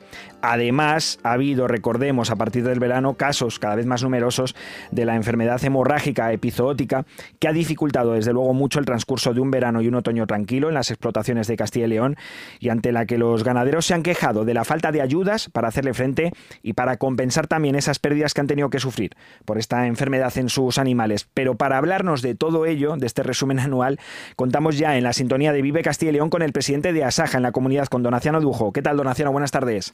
Además, 0.49 1.19
ha 1.23 1.33
habido, 1.33 1.67
recordemos, 1.67 2.31
a 2.31 2.37
partir 2.37 2.63
del 2.63 2.79
verano, 2.79 3.15
casos 3.15 3.59
cada 3.59 3.75
vez 3.75 3.85
más 3.85 4.01
numerosos 4.01 4.55
de 4.91 5.03
la 5.03 5.17
enfermedad 5.17 5.61
hemorrágica 5.61 6.31
epizootica, 6.31 7.05
que 7.37 7.49
ha 7.49 7.51
dificultado 7.51 8.13
desde 8.13 8.31
luego 8.31 8.53
mucho 8.53 8.79
el 8.79 8.85
transcurso 8.85 9.33
de 9.33 9.41
un 9.41 9.51
verano 9.51 9.81
y 9.81 9.89
un 9.89 9.95
otoño 9.95 10.25
tranquilo 10.25 10.69
en 10.69 10.75
las 10.75 10.89
explotaciones 10.89 11.47
de 11.47 11.57
Castilla 11.57 11.87
y 11.87 11.89
León 11.89 12.15
y 12.61 12.69
ante 12.69 12.93
la 12.93 13.05
que 13.05 13.17
los 13.17 13.43
ganaderos 13.43 13.87
se 13.87 13.93
han 13.93 14.03
quejado 14.03 14.45
de 14.45 14.53
la 14.53 14.63
falta 14.63 14.93
de 14.93 15.01
ayudas 15.01 15.49
para 15.49 15.67
hacerle 15.67 15.93
frente 15.93 16.31
y 16.63 16.71
para 16.71 16.95
compensar 16.95 17.47
también 17.47 17.75
esas 17.75 17.99
pérdidas 17.99 18.33
que 18.33 18.39
han 18.39 18.47
tenido 18.47 18.69
que 18.69 18.79
sufrir 18.79 19.17
por 19.43 19.57
esta 19.57 19.85
enfermedad 19.85 20.31
en 20.37 20.47
sus 20.47 20.77
animales. 20.77 21.27
Pero 21.33 21.55
para 21.55 21.77
hablarnos 21.77 22.21
de 22.21 22.35
todo 22.35 22.65
ello, 22.65 22.95
de 22.95 23.05
este 23.05 23.21
resumen 23.21 23.59
anual, 23.59 23.99
contamos 24.37 24.77
ya 24.77 24.95
en 24.95 25.03
la 25.03 25.11
sintonía 25.11 25.51
de 25.51 25.61
Vive 25.61 25.81
Castilla 25.81 26.11
y 26.11 26.13
León 26.13 26.29
con 26.29 26.41
el 26.41 26.53
presidente 26.53 26.93
de 26.93 27.03
Asaja 27.03 27.35
en 27.35 27.43
la 27.43 27.51
comunidad, 27.51 27.87
con 27.87 28.01
Donaciano 28.01 28.39
Dujo. 28.39 28.71
¿Qué 28.71 28.81
tal, 28.81 28.95
Donaciano? 28.95 29.33
Buenas 29.33 29.51
tardes. 29.51 29.93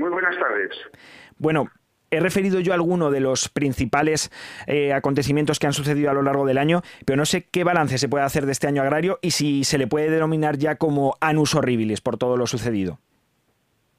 Muy 0.00 0.08
buenas 0.08 0.34
tardes. 0.38 0.70
Bueno, 1.36 1.66
he 2.10 2.20
referido 2.20 2.58
yo 2.60 2.72
a 2.72 2.74
alguno 2.74 3.10
de 3.10 3.20
los 3.20 3.50
principales 3.50 4.30
eh, 4.66 4.94
acontecimientos 4.94 5.58
que 5.58 5.66
han 5.66 5.74
sucedido 5.74 6.10
a 6.10 6.14
lo 6.14 6.22
largo 6.22 6.46
del 6.46 6.56
año, 6.56 6.80
pero 7.04 7.18
no 7.18 7.26
sé 7.26 7.46
qué 7.52 7.64
balance 7.64 7.98
se 7.98 8.08
puede 8.08 8.24
hacer 8.24 8.46
de 8.46 8.52
este 8.52 8.66
año 8.66 8.80
agrario 8.80 9.18
y 9.20 9.32
si 9.32 9.62
se 9.62 9.76
le 9.76 9.86
puede 9.86 10.08
denominar 10.08 10.56
ya 10.56 10.76
como 10.76 11.16
anus 11.20 11.54
horribilis 11.54 12.00
por 12.00 12.16
todo 12.16 12.38
lo 12.38 12.46
sucedido. 12.46 12.98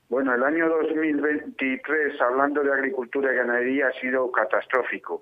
Bueno, 0.10 0.34
el 0.34 0.44
año 0.44 0.70
2023, 0.70 2.20
hablando 2.20 2.64
de 2.64 2.74
agricultura 2.74 3.32
y 3.32 3.36
ganadería, 3.36 3.90
ha 3.90 4.02
sido 4.02 4.32
catastrófico. 4.32 5.22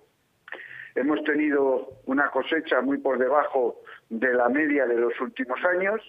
Hemos 0.96 1.22
tenido 1.26 1.90
una 2.06 2.30
cosecha 2.30 2.80
muy 2.80 3.00
por 3.00 3.20
debajo 3.20 3.82
de 4.10 4.34
la 4.34 4.48
media 4.48 4.86
de 4.86 4.96
los 4.96 5.20
últimos 5.20 5.60
años, 5.76 6.02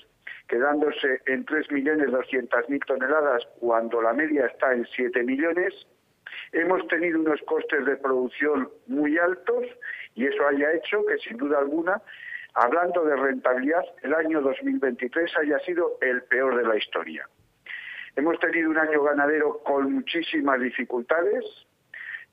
quedándose 0.51 1.23
en 1.27 1.47
3.200.000 1.47 2.85
toneladas 2.85 3.47
cuando 3.61 4.03
la 4.03 4.13
media 4.13 4.47
está 4.47 4.73
en 4.73 4.85
7 4.97 5.23
millones. 5.23 5.73
Hemos 6.51 6.87
tenido 6.89 7.21
unos 7.21 7.41
costes 7.43 7.87
de 7.87 7.97
producción 7.97 8.69
muy 8.89 9.17
altos 9.17 9.65
y 10.17 10.27
eso 10.27 10.45
haya 10.49 10.73
hecho 10.73 11.07
que, 11.07 11.19
sin 11.19 11.37
duda 11.37 11.61
alguna, 11.61 12.03
hablando 12.55 13.05
de 13.05 13.15
rentabilidad, 13.15 13.85
el 14.03 14.13
año 14.13 14.41
2023 14.41 15.37
haya 15.37 15.61
sido 15.61 15.99
el 16.01 16.25
peor 16.25 16.57
de 16.57 16.65
la 16.65 16.77
historia. 16.77 17.29
Hemos 18.17 18.37
tenido 18.41 18.71
un 18.71 18.79
año 18.79 19.05
ganadero 19.05 19.61
con 19.63 19.93
muchísimas 19.93 20.61
dificultades. 20.61 21.45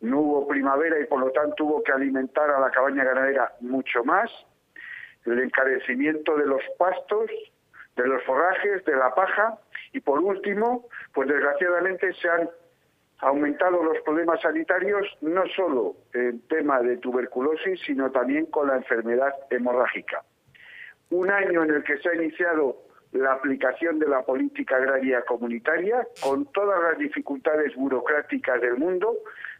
No 0.02 0.22
hubo 0.22 0.48
primavera 0.48 1.00
y 1.00 1.06
por 1.06 1.20
lo 1.20 1.30
tanto 1.30 1.66
hubo 1.66 1.84
que 1.84 1.92
alimentar 1.92 2.50
a 2.50 2.60
la 2.60 2.72
cabaña 2.72 3.04
ganadera 3.04 3.54
mucho 3.62 4.04
más. 4.04 4.32
El 5.24 5.40
encarecimiento 5.40 6.36
de 6.36 6.48
los 6.48 6.64
pastos, 6.80 7.30
de 7.98 8.08
los 8.08 8.24
forrajes, 8.24 8.86
de 8.86 8.96
la 8.96 9.14
paja 9.14 9.60
y 9.92 10.00
por 10.00 10.20
último, 10.20 10.88
pues 11.14 11.28
desgraciadamente 11.28 12.14
se 12.14 12.30
han 12.30 12.50
aumentado 13.20 13.84
los 13.84 14.00
problemas 14.02 14.40
sanitarios 14.42 15.08
no 15.22 15.44
solo 15.56 15.96
en 16.14 16.40
tema 16.48 16.82
de 16.82 16.98
tuberculosis, 16.98 17.82
sino 17.82 18.12
también 18.12 18.46
con 18.46 18.68
la 18.68 18.76
enfermedad 18.76 19.34
hemorrágica. 19.50 20.24
Un 21.10 21.32
año 21.32 21.64
en 21.64 21.72
el 21.72 21.84
que 21.84 21.98
se 21.98 22.10
ha 22.10 22.16
iniciado 22.16 22.78
la 23.14 23.34
aplicación 23.34 23.98
de 23.98 24.08
la 24.08 24.22
política 24.24 24.76
agraria 24.76 25.24
comunitaria 25.24 26.08
con 26.22 26.46
todas 26.52 26.80
las 26.84 26.98
dificultades 27.00 27.76
burocráticas 27.76 28.62
del 28.62 28.78
mundo, 28.78 29.16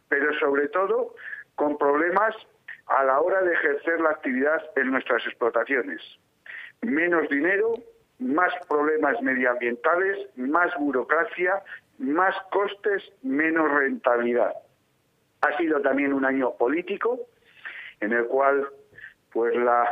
pero 0.08 0.32
sobre 0.38 0.68
todo 0.68 1.14
con 1.56 1.76
problemas 1.76 2.34
a 2.86 3.04
la 3.04 3.20
hora 3.20 3.42
de 3.42 3.52
ejercer 3.52 4.00
la 4.00 4.10
actividad 4.10 4.62
en 4.76 4.90
nuestras 4.92 5.26
explotaciones. 5.26 6.00
Menos 6.82 7.28
dinero, 7.28 7.74
más 8.18 8.52
problemas 8.68 9.20
medioambientales, 9.22 10.28
más 10.36 10.74
burocracia, 10.78 11.62
más 11.98 12.34
costes, 12.50 13.02
menos 13.22 13.70
rentabilidad. 13.70 14.54
Ha 15.40 15.56
sido 15.56 15.80
también 15.80 16.12
un 16.12 16.24
año 16.24 16.52
político 16.56 17.18
en 18.00 18.12
el 18.12 18.26
cual 18.26 18.68
pues 19.32 19.54
la 19.56 19.88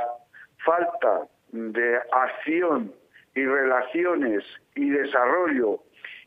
falta 0.65 1.29
de 1.53 2.01
acción 2.13 2.93
y 3.35 3.45
relaciones 3.45 4.45
y 4.75 4.91
desarrollo 4.91 5.81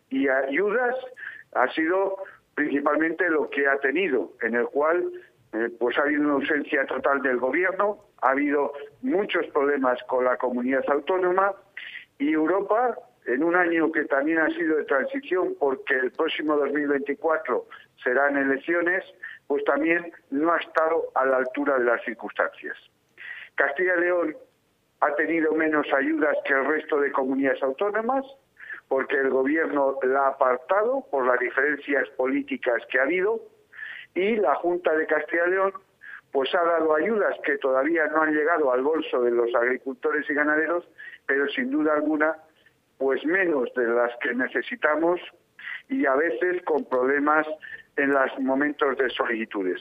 y 0.09 0.27
ayudas 0.27 0.95
ha 1.53 1.67
sido 1.73 2.17
principalmente 2.55 3.29
lo 3.29 3.49
que 3.49 3.67
ha 3.67 3.77
tenido, 3.79 4.33
en 4.41 4.55
el 4.55 4.65
cual 4.67 5.11
eh, 5.53 5.69
pues 5.79 5.97
ha 5.97 6.01
habido 6.01 6.21
una 6.21 6.33
ausencia 6.33 6.85
total 6.85 7.21
del 7.21 7.37
gobierno, 7.37 8.03
ha 8.21 8.31
habido 8.31 8.73
muchos 9.01 9.47
problemas 9.47 10.01
con 10.03 10.25
la 10.25 10.37
comunidad 10.37 10.83
autónoma 10.89 11.53
y 12.19 12.33
Europa, 12.33 12.97
en 13.25 13.43
un 13.43 13.55
año 13.55 13.91
que 13.91 14.05
también 14.05 14.39
ha 14.39 14.49
sido 14.49 14.77
de 14.77 14.83
transición, 14.83 15.55
porque 15.59 15.95
el 15.95 16.11
próximo 16.11 16.55
2024 16.57 17.65
serán 18.03 18.37
elecciones, 18.37 19.03
pues 19.47 19.63
también 19.63 20.11
no 20.29 20.53
ha 20.53 20.57
estado 20.57 21.11
a 21.15 21.25
la 21.25 21.37
altura 21.37 21.79
de 21.79 21.85
las 21.85 22.03
circunstancias. 22.03 22.77
Castilla 23.55 23.95
y 23.97 24.01
León 24.01 24.37
ha 24.99 25.15
tenido 25.15 25.53
menos 25.53 25.87
ayudas 25.93 26.35
que 26.45 26.53
el 26.53 26.65
resto 26.65 26.99
de 26.99 27.11
comunidades 27.11 27.63
autónomas, 27.63 28.25
porque 28.87 29.17
el 29.17 29.29
gobierno 29.29 29.97
la 30.03 30.25
ha 30.25 30.27
apartado 30.29 31.05
por 31.09 31.25
las 31.25 31.39
diferencias 31.39 32.09
políticas 32.17 32.83
que 32.91 32.99
ha 32.99 33.03
habido, 33.03 33.39
y 34.13 34.35
la 34.37 34.55
Junta 34.55 34.93
de 34.95 35.05
Castilla 35.05 35.47
y 35.47 35.51
León 35.51 35.73
pues 36.31 36.53
ha 36.53 36.63
dado 36.63 36.95
ayudas 36.95 37.35
que 37.43 37.57
todavía 37.57 38.05
no 38.07 38.21
han 38.21 38.33
llegado 38.33 38.71
al 38.71 38.83
bolso 38.83 39.21
de 39.21 39.31
los 39.31 39.53
agricultores 39.55 40.29
y 40.29 40.33
ganaderos, 40.33 40.87
pero 41.29 41.47
sin 41.49 41.69
duda 41.69 41.93
alguna 41.93 42.35
pues 42.97 43.23
menos 43.23 43.71
de 43.75 43.87
las 43.87 44.11
que 44.19 44.33
necesitamos 44.33 45.21
y 45.87 46.05
a 46.07 46.15
veces 46.15 46.63
con 46.63 46.83
problemas 46.85 47.45
en 47.97 48.11
los 48.11 48.39
momentos 48.39 48.97
de 48.97 49.09
solicitudes. 49.11 49.79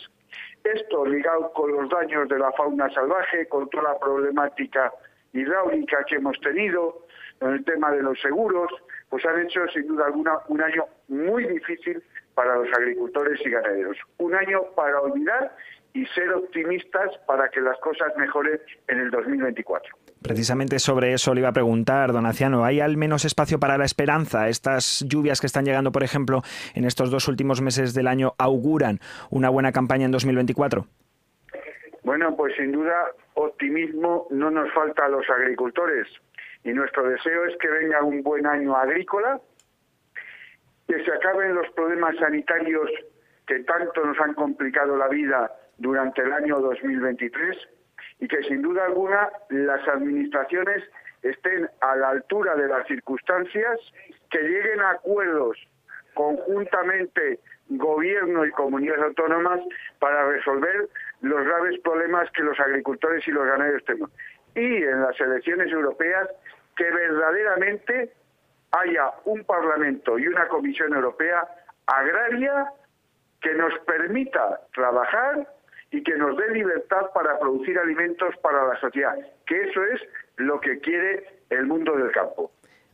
Esto 0.62 1.07
ligado 1.07 1.50
con 1.55 1.73
los 1.73 1.88
daños 1.88 2.28
de 2.28 2.38
la 2.38 2.52
fauna 2.52 2.90
salvaje, 2.90 3.49
con 3.49 3.69
toda 3.71 3.95
la 3.95 3.99
problemática 3.99 4.93
hidráulica 5.33 6.05
que 6.05 6.17
hemos 6.17 6.38
tenido, 6.40 7.07
con 7.38 7.55
el 7.55 7.64
tema 7.64 7.93
de 7.93 8.02
los 8.02 8.21
seguros, 8.21 8.71
pues 9.09 9.25
han 9.25 9.40
hecho 9.40 9.67
sin 9.69 9.88
duda 9.88 10.07
alguna 10.07 10.38
un 10.49 10.61
año 10.61 10.85
muy 11.09 11.47
difícil 11.47 12.02
para 12.35 12.57
los 12.57 12.69
agricultores 12.76 13.40
y 13.43 13.50
ganaderos. 13.50 13.97
Un 14.19 14.35
año 14.35 14.64
para 14.76 15.00
olvidar 15.00 15.57
y 15.95 16.05
ser 16.07 16.31
optimistas 16.35 17.17
para 17.26 17.49
que 17.49 17.62
las 17.62 17.78
cosas 17.78 18.14
mejoren 18.19 18.61
en 18.88 19.00
el 19.00 19.11
2024. 19.11 19.97
Precisamente 20.23 20.79
sobre 20.79 21.13
eso 21.13 21.33
le 21.33 21.41
iba 21.41 21.49
a 21.49 21.53
preguntar, 21.53 22.13
don 22.13 22.27
Aciano, 22.27 22.65
¿hay 22.65 22.81
al 22.81 22.97
menos 22.97 23.25
espacio 23.25 23.61
para 23.61 23.79
la 23.79 23.85
esperanza? 23.85 24.49
Estas 24.49 25.05
lluvias 25.07 25.41
que 25.41 25.47
están 25.47 25.65
llegando, 25.65 25.93
por 25.93 26.03
ejemplo, 26.03 26.43
en 26.75 26.85
estos 26.85 27.11
dos 27.11 27.29
últimos 27.29 27.61
meses 27.63 27.95
del 27.95 28.09
año, 28.09 28.35
auguran 28.39 28.99
una 29.31 29.49
buena 29.49 29.71
campaña 29.71 30.07
en 30.07 30.11
2024? 30.11 30.87
Bueno, 32.03 32.35
pues 32.37 32.55
sin 32.57 32.73
duda 32.73 32.95
optimismo 33.35 34.27
no 34.31 34.51
nos 34.51 34.73
falta 34.73 35.05
a 35.05 35.09
los 35.09 35.29
agricultores 35.31 36.09
y 36.65 36.71
nuestro 36.71 37.09
deseo 37.09 37.45
es 37.45 37.57
que 37.59 37.69
venga 37.69 38.03
un 38.03 38.23
buen 38.23 38.47
año 38.47 38.77
agrícola, 38.77 39.41
que 40.89 41.05
se 41.05 41.13
acaben 41.13 41.55
los 41.55 41.69
problemas 41.73 42.17
sanitarios 42.17 42.91
que 43.47 43.61
tanto 43.61 44.05
nos 44.05 44.19
han 44.21 44.35
complicado 44.35 44.97
la 44.97 45.09
vida 45.09 45.53
durante 45.77 46.23
el 46.23 46.33
año 46.33 46.59
2023 46.59 47.57
y 48.21 48.29
que 48.29 48.43
sin 48.45 48.63
duda 48.63 48.85
alguna 48.85 49.31
las 49.51 49.87
administraciones 49.89 50.83
estén 51.23 51.69
a 51.81 51.97
la 51.97 52.11
altura 52.11 52.55
de 52.55 52.69
las 52.69 52.87
circunstancias, 52.87 53.81
que 54.31 54.41
lleguen 54.41 54.81
a 54.81 54.91
acuerdos 54.91 55.57
conjuntamente 56.15 57.41
gobierno 57.69 58.47
y 58.47 58.51
comunidades 58.53 59.03
autónomas 59.03 59.61
para 59.99 60.29
resolver 60.29 60.89
los 61.21 61.45
graves 61.45 61.79
problemas 61.81 62.31
que 62.33 62.43
los 62.43 62.59
agricultores 62.59 63.27
y 63.27 63.31
los 63.31 63.47
ganaderos 63.47 63.85
tenemos. 63.85 64.11
Y 64.55 64.83
en 64.83 65.03
las 65.03 65.21
elecciones 65.21 65.71
europeas 65.71 66.29
que 66.77 66.91
verdaderamente 66.91 68.13
haya 68.73 69.11
un 69.25 69.45
Parlamento 69.45 70.19
y 70.19 70.27
una 70.27 70.49
Comisión 70.49 70.95
Europea 70.95 71.47
agraria 71.87 72.73
que 73.41 73.55
nos 73.55 73.73
permita 73.81 74.61
trabajar 74.75 75.47
y 75.90 76.02
que 76.02 76.16
nos 76.16 76.37
dé 76.37 76.50
libertad 76.50 77.11
para 77.14 77.38
producir 77.38 77.78
alimentos 77.78 78.35
para 78.42 78.66
la 78.66 78.78
sociedad, 78.80 79.16
que 79.47 79.62
eso 79.62 79.83
es 79.85 80.02
lo 80.37 80.61
que 80.61 80.78
quiere 80.80 81.25
el 81.50 81.66
mundo 81.66 81.97
del 81.97 82.11
campo. 82.12 82.50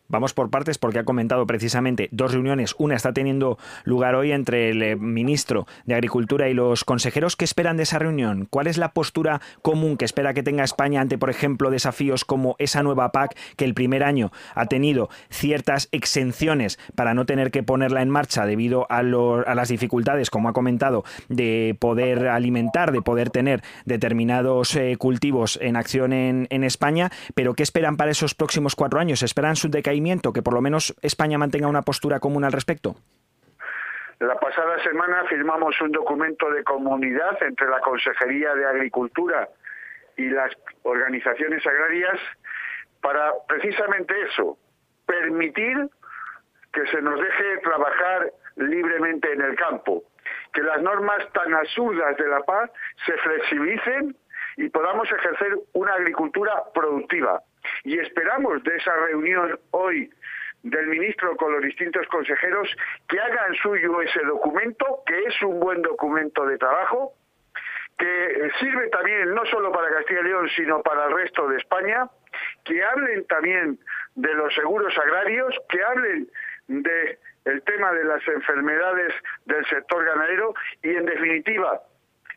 Vamos 0.07 0.35
por 0.35 0.51
partes 0.51 0.77
porque 0.77 0.99
ha 0.99 1.05
comentado 1.05 1.47
precisamente 1.47 2.11
dos 2.13 2.33
reuniones. 2.33 2.75
Una 2.77 2.95
está 2.95 3.15
teniendo 3.15 3.57
lugar 3.85 4.15
hoy 4.15 4.33
entre 4.33 4.69
el 4.69 4.83
eh, 4.83 4.97
ministro 4.97 5.67
de 5.87 5.95
Agricultura 5.95 6.51
y 6.51 6.55
los 6.55 6.85
consejeros. 6.85 7.37
¿Qué 7.37 7.47
esperan 7.47 7.79
de 7.79 7.85
esa 7.85 7.99
reunión? 7.99 8.47
¿Cuál 8.51 8.67
es 8.67 8.77
la 8.77 8.93
postura 8.93 9.41
común 9.63 9.97
que 9.97 10.05
espera 10.05 10.35
que 10.35 10.43
tenga 10.43 10.63
España 10.63 11.01
ante, 11.01 11.17
por 11.17 11.31
ejemplo, 11.31 11.71
desafíos 11.71 12.27
como 12.27 12.55
esa 12.59 12.83
nueva 12.83 13.13
PAC 13.13 13.35
que 13.57 13.65
el 13.65 13.73
primer 13.73 14.05
año 14.05 14.31
ha 14.55 14.67
tenido 14.67 15.09
ciertas 15.31 15.89
exenciones 15.91 16.79
para 16.95 17.15
no 17.15 17.25
tener 17.25 17.51
que 17.51 17.63
ponerla 17.63 18.03
en 18.03 18.11
marcha 18.11 18.45
debido 18.45 18.87
a, 18.91 19.03
las 19.03 19.69
dificultades, 19.71 20.29
como 20.29 20.51
ha 20.51 20.53
comentado, 20.53 21.05
de 21.31 21.79
poder 21.79 22.29
alimentar, 22.29 22.93
de 22.93 23.01
poder 23.01 23.31
tener 23.31 23.63
determinados 23.87 24.77
eh, 24.77 24.97
cultivos 24.99 25.59
en 25.63 25.77
acción 25.77 26.13
en, 26.13 26.47
en 26.51 26.63
España? 26.63 27.11
Pero 27.35 27.55
¿qué 27.55 27.63
esperan 27.63 27.97
para 27.97 28.11
esos 28.11 28.35
próximos 28.35 28.77
cuatro 28.77 29.01
años? 29.01 29.23
¿Esperan 29.23 29.57
su 29.57 29.71
decaimiento? 29.71 29.94
Que 30.33 30.43
por 30.43 30.55
lo 30.55 30.61
menos 30.61 30.95
España 31.03 31.39
mantenga 31.39 31.69
una 31.69 31.83
postura 31.83 32.21
común 32.21 32.45
al 32.45 32.53
respecto? 32.53 32.97
La 34.21 34.39
pasada 34.39 34.83
semana 34.83 35.25
firmamos 35.29 35.81
un 35.81 35.93
documento 35.93 36.51
de 36.51 36.63
comunidad 36.65 37.43
entre 37.43 37.69
la 37.69 37.81
Consejería 37.81 38.55
de 38.55 38.67
Agricultura 38.67 39.49
y 40.17 40.29
las 40.29 40.53
organizaciones 40.83 41.67
agrarias 41.67 42.21
para 43.01 43.33
precisamente 43.49 44.15
eso, 44.23 44.57
permitir 45.05 45.91
que 46.73 46.87
se 46.87 47.03
nos 47.03 47.21
deje 47.21 47.59
trabajar 47.63 48.33
libremente 48.57 49.33
en 49.33 49.43
el 49.43 49.57
campo, 49.57 50.05
que 50.53 50.63
las 50.63 50.81
normas 50.81 51.31
tan 51.33 51.53
absurdas 51.53 52.17
de 52.17 52.29
la 52.29 52.41
paz 52.41 52.71
se 53.05 53.13
flexibilicen 53.19 54.17
y 54.57 54.69
podamos 54.69 55.11
ejercer 55.11 55.59
una 55.73 55.93
agricultura 55.93 56.63
productiva. 56.73 57.43
Y 57.85 57.99
esperamos 57.99 58.63
de 58.65 58.77
esa 58.77 58.95
reunión 59.07 59.59
hoy 59.71 60.11
del 60.63 60.87
ministro 60.87 61.37
con 61.37 61.53
los 61.53 61.63
distintos 61.63 62.07
consejeros 62.09 62.69
que 63.09 63.21
hagan 63.21 63.55
suyo 63.57 64.01
ese 64.01 64.21
documento, 64.25 65.03
que 65.07 65.19
es 65.25 65.43
un 65.43 65.61
buen 65.61 65.83
documento 65.83 66.47
de 66.47 66.57
trabajo, 66.57 67.13
que 67.99 68.51
sirve 68.59 68.89
también 68.89 69.35
no 69.35 69.45
solo 69.47 69.71
para 69.71 69.91
Castilla 69.91 70.21
y 70.21 70.25
León, 70.25 70.49
sino 70.57 70.83
para 70.83 71.07
el 71.07 71.13
resto 71.15 71.47
de 71.49 71.59
España, 71.59 72.09
que 72.65 72.83
hablen 72.83 73.25
también 73.27 73.79
de 74.15 74.35
los 74.35 74.53
seguros 74.55 74.97
agrarios, 74.99 75.55
que 75.69 75.83
hablen 75.83 76.29
de 76.69 77.19
tema 77.67 77.93
de 77.93 78.05
las 78.05 78.27
enfermedades 78.27 79.13
del 79.45 79.65
sector 79.67 80.05
ganadero 80.05 80.55
y 80.83 80.91
en 80.91 81.05
definitiva 81.05 81.83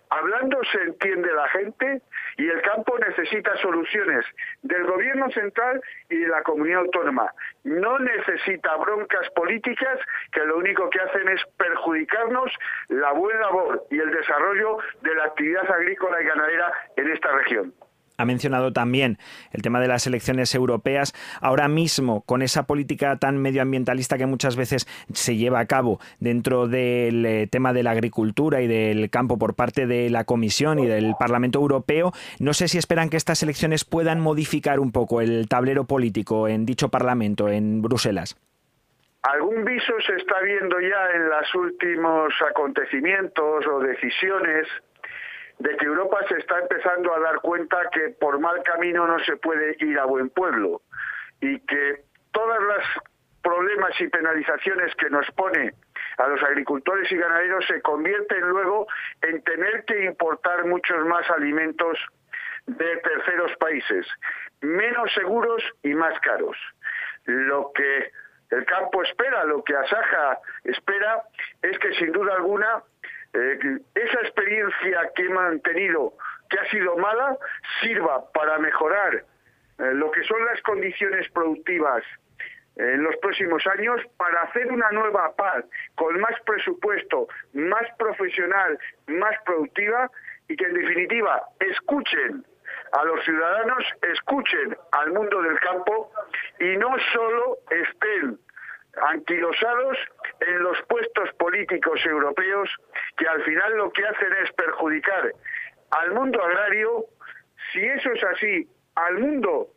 Hablando 0.10 0.60
se 0.72 0.82
entiende 0.84 1.32
la 1.34 1.48
gente 1.50 2.02
y 2.38 2.48
el 2.48 2.62
campo 2.62 2.98
necesita 3.00 3.56
soluciones 3.58 4.26
del 4.62 4.86
gobierno 4.86 5.30
central 5.32 5.82
y 6.10 6.18
de 6.18 6.28
la 6.28 6.44
comunidad 6.44 6.82
autónoma. 6.82 7.32
No 7.64 8.00
necesita 8.00 8.76
broncas 8.78 9.30
políticas 9.32 10.00
que 10.32 10.46
lo 10.46 10.58
único 10.58 10.90
que 10.90 11.00
hacen 11.00 11.28
es 11.30 11.42
perjudicarnos 11.58 12.52
la 12.90 13.12
buena 13.12 13.40
labor 13.42 13.86
y 13.92 14.00
el 14.00 14.12
desarrollo 14.12 14.78
de 15.02 15.16
la 15.16 15.26
actividad 15.26 15.70
agrícola 15.70 16.22
y 16.22 16.26
ganadera 16.26 16.72
en 16.96 17.12
esta 17.12 17.32
región 17.32 17.74
ha 18.18 18.26
mencionado 18.26 18.74
también 18.74 19.18
el 19.52 19.62
tema 19.62 19.80
de 19.80 19.88
las 19.88 20.08
elecciones 20.08 20.54
europeas. 20.56 21.14
Ahora 21.40 21.68
mismo, 21.68 22.22
con 22.22 22.42
esa 22.42 22.64
política 22.64 23.18
tan 23.18 23.38
medioambientalista 23.38 24.18
que 24.18 24.26
muchas 24.26 24.56
veces 24.56 24.88
se 25.14 25.36
lleva 25.36 25.60
a 25.60 25.66
cabo 25.68 26.00
dentro 26.20 26.68
del 26.68 27.26
eh, 27.26 27.48
tema 27.48 27.74
de 27.74 27.84
la 27.84 27.92
agricultura 27.92 28.62
y 28.62 28.68
del 28.68 29.10
campo 29.10 29.38
por 29.38 29.56
parte 29.56 29.86
de 29.88 30.10
la 30.10 30.24
Comisión 30.24 30.80
y 30.80 30.88
del 30.88 31.16
Parlamento 31.20 31.60
Europeo, 31.60 32.12
no 32.40 32.54
sé 32.54 32.68
si 32.68 32.78
esperan 32.78 33.10
que 33.10 33.18
estas 33.18 33.44
elecciones 33.44 33.86
puedan 33.86 34.20
modificar 34.20 34.80
un 34.80 34.92
poco 34.92 35.22
el 35.22 35.48
tablero 35.48 35.86
político 35.86 36.48
en 36.48 36.66
dicho 36.66 36.90
Parlamento, 36.90 37.50
en 37.50 37.82
Bruselas. 37.82 38.36
Algún 39.24 39.66
viso 39.66 39.94
se 40.06 40.16
está 40.16 40.40
viendo 40.42 40.80
ya 40.80 41.12
en 41.16 41.30
los 41.30 41.56
últimos 41.56 42.34
acontecimientos 42.50 43.66
o 43.68 43.80
decisiones 43.80 44.68
de 45.60 45.76
que 45.78 45.86
Europa 45.86 46.20
se 46.28 46.38
está 46.38 46.60
empezando 46.60 47.14
a 47.14 47.20
dar 47.20 47.40
cuenta 47.42 47.90
que 47.92 48.10
por 48.10 48.40
mal 48.40 48.62
camino 48.64 49.08
no 49.08 49.20
se 49.20 49.38
puede 49.38 49.76
ir 49.80 49.98
a 50.00 50.06
buen 50.06 50.30
pueblo 50.30 50.82
y 51.42 51.60
que 51.62 52.02
todas 52.32 52.62
las 52.64 52.86
problemas 53.42 54.00
y 54.00 54.08
penalizaciones 54.08 54.94
que 54.96 55.10
nos 55.10 55.26
pone 55.32 55.74
a 56.18 56.28
los 56.28 56.42
agricultores 56.44 57.12
y 57.12 57.18
ganaderos 57.18 57.66
se 57.66 57.82
convierten 57.82 58.42
luego 58.42 58.88
en 59.22 59.42
tener 59.44 59.86
que 59.86 60.06
importar 60.06 60.66
muchos 60.66 61.06
más 61.06 61.30
alimentos 61.30 61.98
de 62.66 62.98
terceros 62.98 63.56
países, 63.58 64.06
menos 64.62 65.14
seguros 65.14 65.64
y 65.84 65.94
más 65.94 66.20
caros. 66.20 66.58
Lo 67.26 67.72
que 67.74 68.12
el 68.50 68.66
campo 68.66 69.04
espera, 69.04 69.44
lo 69.46 69.64
que 69.64 69.76
Asaja 69.76 70.40
espera, 70.64 71.24
es 71.62 71.78
que 71.80 71.94
sin 71.94 72.12
duda 72.12 72.36
alguna 72.36 72.84
eh, 73.38 73.80
esa 73.94 74.20
experiencia 74.22 75.12
que 75.16 75.26
he 75.26 75.30
mantenido, 75.30 76.14
que 76.50 76.60
ha 76.60 76.70
sido 76.72 76.98
mala, 76.98 77.38
sirva 77.82 78.32
para 78.32 78.58
mejorar 78.58 79.16
eh, 79.16 79.24
lo 79.94 80.10
que 80.10 80.24
son 80.24 80.44
las 80.46 80.60
condiciones 80.64 81.30
productivas 81.30 82.04
eh, 82.78 82.94
en 82.94 83.04
los 83.04 83.16
próximos 83.18 83.62
años 83.68 84.02
para 84.18 84.42
hacer 84.42 84.72
una 84.72 84.90
nueva 84.92 85.36
paz 85.36 85.64
con 85.96 86.20
más 86.20 86.34
presupuesto, 86.46 87.28
más 87.54 87.86
profesional, 88.00 88.80
más 89.06 89.36
productiva 89.46 90.10
y 90.48 90.56
que 90.56 90.66
en 90.66 90.74
definitiva 90.74 91.44
escuchen 91.60 92.44
a 92.94 93.04
los 93.04 93.24
ciudadanos, 93.24 93.84
escuchen 94.14 94.76
al 94.94 95.12
mundo 95.12 95.42
del 95.44 95.60
campo 95.60 96.12
y 96.60 96.76
no 96.78 96.96
solo 97.14 97.58
estén 97.70 98.40
anquilosados 99.10 99.98
en 100.40 100.64
los 100.64 100.82
puestos 100.84 101.30
políticos 101.38 102.06
europeos 102.06 102.70
que 103.18 103.28
al 103.28 103.42
final 103.44 103.78
lo 103.78 103.92
que 103.92 104.06
hacen 104.06 104.34
es 104.44 104.52
perjudicar 104.54 105.32
al 105.92 106.12
mundo 106.14 106.44
agrario, 106.44 107.06
si 107.72 107.84
eso 107.86 108.12
es 108.12 108.24
así, 108.24 108.68
al 108.96 109.20
mundo 109.20 109.68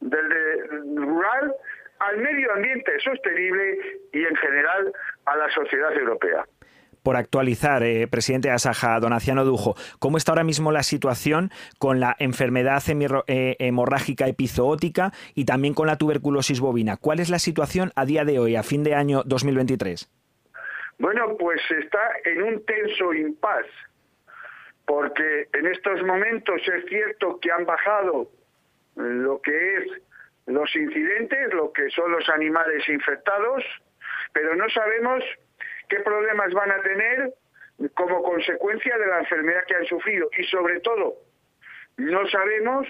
rural, 0.00 1.54
al 2.00 2.18
medio 2.18 2.52
ambiente 2.52 2.98
sostenible 3.00 3.78
y 4.12 4.24
en 4.24 4.36
general 4.36 4.92
a 5.26 5.36
la 5.36 5.50
sociedad 5.50 5.92
europea 5.92 6.44
por 7.02 7.16
actualizar, 7.16 7.82
eh, 7.82 8.06
presidente 8.08 8.48
de 8.48 8.54
Asaja, 8.54 8.98
Donaciano 9.00 9.44
Dujo, 9.44 9.74
¿cómo 9.98 10.16
está 10.16 10.32
ahora 10.32 10.44
mismo 10.44 10.72
la 10.72 10.82
situación 10.82 11.50
con 11.78 12.00
la 12.00 12.16
enfermedad 12.18 12.82
eh, 13.26 13.56
hemorrágica 13.58 14.28
epizootica 14.28 15.12
y 15.34 15.44
también 15.44 15.74
con 15.74 15.86
la 15.86 15.96
tuberculosis 15.96 16.60
bovina? 16.60 16.96
¿Cuál 16.96 17.20
es 17.20 17.30
la 17.30 17.38
situación 17.38 17.92
a 17.96 18.04
día 18.04 18.24
de 18.24 18.38
hoy, 18.38 18.56
a 18.56 18.62
fin 18.62 18.84
de 18.84 18.94
año 18.94 19.22
2023? 19.24 20.10
Bueno, 20.98 21.36
pues 21.38 21.60
está 21.70 22.00
en 22.24 22.42
un 22.42 22.64
tenso 22.64 23.12
impas, 23.12 23.66
porque 24.86 25.48
en 25.52 25.66
estos 25.66 26.02
momentos 26.02 26.60
es 26.68 26.84
cierto 26.88 27.40
que 27.40 27.50
han 27.50 27.64
bajado 27.64 28.30
lo 28.96 29.40
que 29.40 29.76
es 29.76 30.02
los 30.46 30.74
incidentes, 30.76 31.52
lo 31.54 31.72
que 31.72 31.90
son 31.90 32.12
los 32.12 32.28
animales 32.28 32.88
infectados, 32.88 33.64
pero 34.32 34.54
no 34.56 34.68
sabemos 34.70 35.24
qué 35.92 36.00
problemas 36.00 36.50
van 36.54 36.70
a 36.70 36.80
tener 36.80 37.34
como 37.92 38.22
consecuencia 38.22 38.96
de 38.96 39.06
la 39.06 39.18
enfermedad 39.18 39.60
que 39.66 39.74
han 39.74 39.84
sufrido 39.84 40.30
y 40.38 40.44
sobre 40.44 40.80
todo 40.80 41.16
no 41.98 42.26
sabemos 42.28 42.88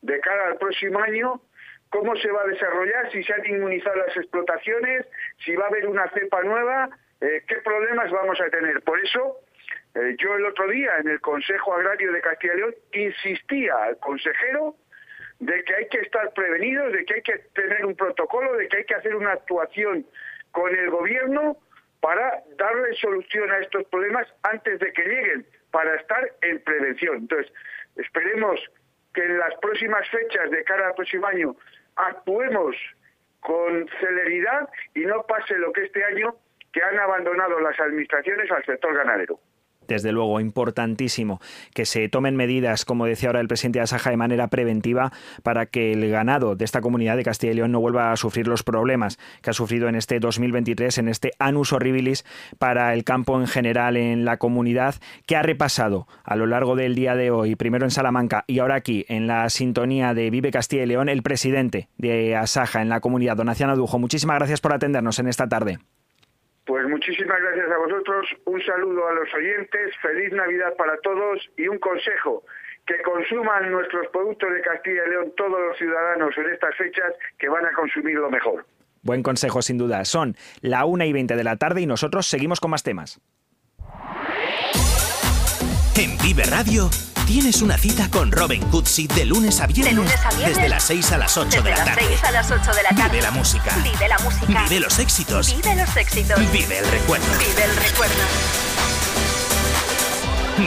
de 0.00 0.18
cara 0.20 0.46
al 0.46 0.56
próximo 0.56 1.00
año 1.00 1.42
cómo 1.90 2.16
se 2.16 2.30
va 2.30 2.42
a 2.42 2.46
desarrollar, 2.46 3.12
si 3.12 3.22
se 3.24 3.32
han 3.34 3.46
inmunizado 3.46 3.96
las 3.96 4.16
explotaciones, 4.16 5.06
si 5.44 5.54
va 5.54 5.66
a 5.66 5.68
haber 5.68 5.86
una 5.86 6.08
cepa 6.10 6.42
nueva, 6.42 6.88
eh, 7.20 7.44
qué 7.46 7.56
problemas 7.56 8.10
vamos 8.10 8.40
a 8.40 8.48
tener. 8.48 8.82
Por 8.82 8.98
eso, 9.00 9.40
eh, 9.94 10.16
yo 10.18 10.34
el 10.34 10.46
otro 10.46 10.66
día 10.68 10.96
en 11.00 11.08
el 11.08 11.20
Consejo 11.20 11.74
Agrario 11.74 12.10
de 12.10 12.20
Castilla 12.22 12.54
y 12.54 12.56
León 12.56 12.74
insistía 12.92 13.76
al 13.84 13.98
consejero 13.98 14.76
de 15.40 15.62
que 15.62 15.74
hay 15.74 15.88
que 15.88 16.00
estar 16.00 16.32
prevenidos, 16.32 16.90
de 16.90 17.04
que 17.04 17.14
hay 17.14 17.22
que 17.22 17.38
tener 17.54 17.84
un 17.84 17.94
protocolo, 17.94 18.54
de 18.56 18.66
que 18.68 18.78
hay 18.78 18.84
que 18.84 18.94
hacer 18.94 19.14
una 19.14 19.32
actuación 19.32 20.06
con 20.52 20.74
el 20.74 20.88
gobierno 20.90 21.58
para 22.04 22.42
darle 22.58 22.92
solución 22.96 23.50
a 23.50 23.60
estos 23.60 23.82
problemas 23.84 24.26
antes 24.42 24.78
de 24.78 24.92
que 24.92 25.04
lleguen, 25.04 25.46
para 25.70 25.94
estar 25.94 26.22
en 26.42 26.62
prevención. 26.62 27.16
Entonces, 27.16 27.50
esperemos 27.96 28.60
que 29.14 29.24
en 29.24 29.38
las 29.38 29.54
próximas 29.62 30.06
fechas 30.10 30.50
de 30.50 30.62
cara 30.64 30.88
al 30.88 30.94
próximo 30.96 31.26
año 31.26 31.56
actuemos 31.96 32.76
con 33.40 33.88
celeridad 34.00 34.68
y 34.94 35.06
no 35.06 35.22
pase 35.22 35.56
lo 35.56 35.72
que 35.72 35.84
este 35.84 36.04
año 36.04 36.36
que 36.74 36.82
han 36.82 36.98
abandonado 36.98 37.58
las 37.60 37.80
administraciones 37.80 38.50
al 38.50 38.62
sector 38.66 38.94
ganadero. 38.94 39.40
Desde 39.88 40.12
luego, 40.12 40.40
importantísimo 40.40 41.40
que 41.72 41.86
se 41.86 42.08
tomen 42.08 42.36
medidas, 42.36 42.84
como 42.84 43.06
decía 43.06 43.28
ahora 43.28 43.40
el 43.40 43.48
presidente 43.48 43.78
de 43.78 43.84
Asaja, 43.84 44.10
de 44.10 44.16
manera 44.16 44.48
preventiva 44.48 45.12
para 45.42 45.66
que 45.66 45.92
el 45.92 46.08
ganado 46.10 46.56
de 46.56 46.64
esta 46.64 46.80
comunidad 46.80 47.16
de 47.16 47.24
Castilla 47.24 47.52
y 47.52 47.56
León 47.56 47.72
no 47.72 47.80
vuelva 47.80 48.12
a 48.12 48.16
sufrir 48.16 48.46
los 48.46 48.62
problemas 48.62 49.18
que 49.42 49.50
ha 49.50 49.52
sufrido 49.52 49.88
en 49.88 49.94
este 49.94 50.20
2023, 50.20 50.98
en 50.98 51.08
este 51.08 51.32
anus 51.38 51.72
horribilis 51.72 52.24
para 52.58 52.94
el 52.94 53.04
campo 53.04 53.40
en 53.40 53.46
general 53.46 53.96
en 53.96 54.24
la 54.24 54.38
comunidad, 54.38 54.96
que 55.26 55.36
ha 55.36 55.42
repasado 55.42 56.06
a 56.24 56.36
lo 56.36 56.46
largo 56.46 56.76
del 56.76 56.94
día 56.94 57.14
de 57.14 57.30
hoy, 57.30 57.56
primero 57.56 57.84
en 57.84 57.90
Salamanca 57.90 58.44
y 58.46 58.58
ahora 58.58 58.76
aquí 58.76 59.04
en 59.08 59.26
la 59.26 59.48
sintonía 59.50 60.14
de 60.14 60.30
Vive 60.30 60.50
Castilla 60.50 60.84
y 60.84 60.86
León, 60.86 61.08
el 61.08 61.22
presidente 61.22 61.88
de 61.98 62.36
Asaja 62.36 62.82
en 62.82 62.88
la 62.88 63.00
comunidad, 63.00 63.36
Donaciano 63.36 63.76
Dujo. 63.76 63.98
Muchísimas 63.98 64.36
gracias 64.36 64.60
por 64.60 64.72
atendernos 64.72 65.18
en 65.18 65.28
esta 65.28 65.48
tarde. 65.48 65.78
Pues 66.66 66.88
muchísimas 66.88 67.40
gracias 67.40 67.70
a 67.70 67.78
vosotros, 67.78 68.26
un 68.46 68.62
saludo 68.62 69.06
a 69.06 69.12
los 69.12 69.32
oyentes, 69.34 69.94
feliz 70.00 70.32
Navidad 70.32 70.74
para 70.76 70.96
todos 70.98 71.38
y 71.58 71.68
un 71.68 71.78
consejo, 71.78 72.42
que 72.86 73.02
consuman 73.02 73.70
nuestros 73.70 74.06
productos 74.08 74.52
de 74.52 74.60
Castilla 74.62 75.02
y 75.06 75.10
León 75.10 75.32
todos 75.36 75.60
los 75.60 75.76
ciudadanos 75.76 76.36
en 76.38 76.50
estas 76.50 76.74
fechas 76.76 77.12
que 77.38 77.48
van 77.48 77.66
a 77.66 77.72
consumir 77.72 78.16
lo 78.16 78.30
mejor. 78.30 78.64
Buen 79.02 79.22
consejo, 79.22 79.60
sin 79.60 79.76
duda. 79.76 80.04
Son 80.06 80.34
la 80.62 80.86
una 80.86 81.04
y 81.04 81.12
veinte 81.12 81.36
de 81.36 81.44
la 81.44 81.56
tarde 81.56 81.82
y 81.82 81.86
nosotros 81.86 82.26
seguimos 82.26 82.60
con 82.60 82.70
más 82.70 82.82
temas. 82.82 83.20
En 85.96 86.16
Vive 86.18 86.44
Radio 86.50 86.88
Tienes 87.26 87.62
una 87.62 87.78
cita 87.78 88.10
con 88.10 88.30
Robin 88.30 88.62
Cootsy 88.68 89.06
de 89.06 89.24
lunes 89.24 89.58
a 89.60 89.66
viernes. 89.66 89.96
Desde 90.46 90.68
las 90.68 90.84
6 90.84 91.12
a 91.12 91.18
las 91.18 91.36
8 91.38 91.62
de 91.62 91.70
la 91.70 91.84
tarde. 91.84 92.02
a 92.22 92.30
las 92.30 92.50
8 92.50 92.70
de 92.74 92.82
la 92.82 92.88
tarde. 92.90 93.08
Vive 93.08 93.22
la 93.22 93.30
música. 93.30 93.76
Vive 93.82 94.08
la 94.08 94.18
música. 94.18 94.62
Vive 94.64 94.80
los 94.80 94.98
éxitos. 94.98 95.56
Vive 95.56 95.74
los 95.74 95.96
éxitos. 95.96 96.52
Vive 96.52 96.78
el 96.78 96.90
recuerdo. 96.90 97.26
Vive 97.38 97.64
el 97.64 97.76
recuerdo. 97.76 98.14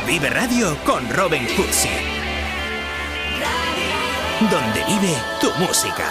Vive 0.08 0.30
Radio 0.32 0.78
con 0.84 1.08
Robin 1.12 1.46
Cootsy. 1.56 1.90
Donde 4.50 4.84
vive 4.86 5.16
tu 5.40 5.52
música. 5.60 6.10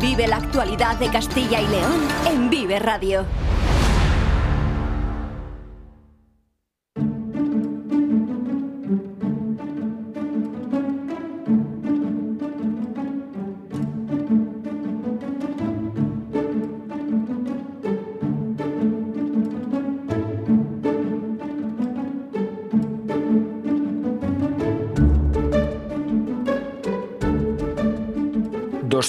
Vive 0.00 0.28
la 0.28 0.36
actualidad 0.36 0.96
de 0.96 1.10
Castilla 1.10 1.60
y 1.60 1.66
León 1.66 2.08
en 2.26 2.50
Vive 2.50 2.78
Radio. 2.78 3.26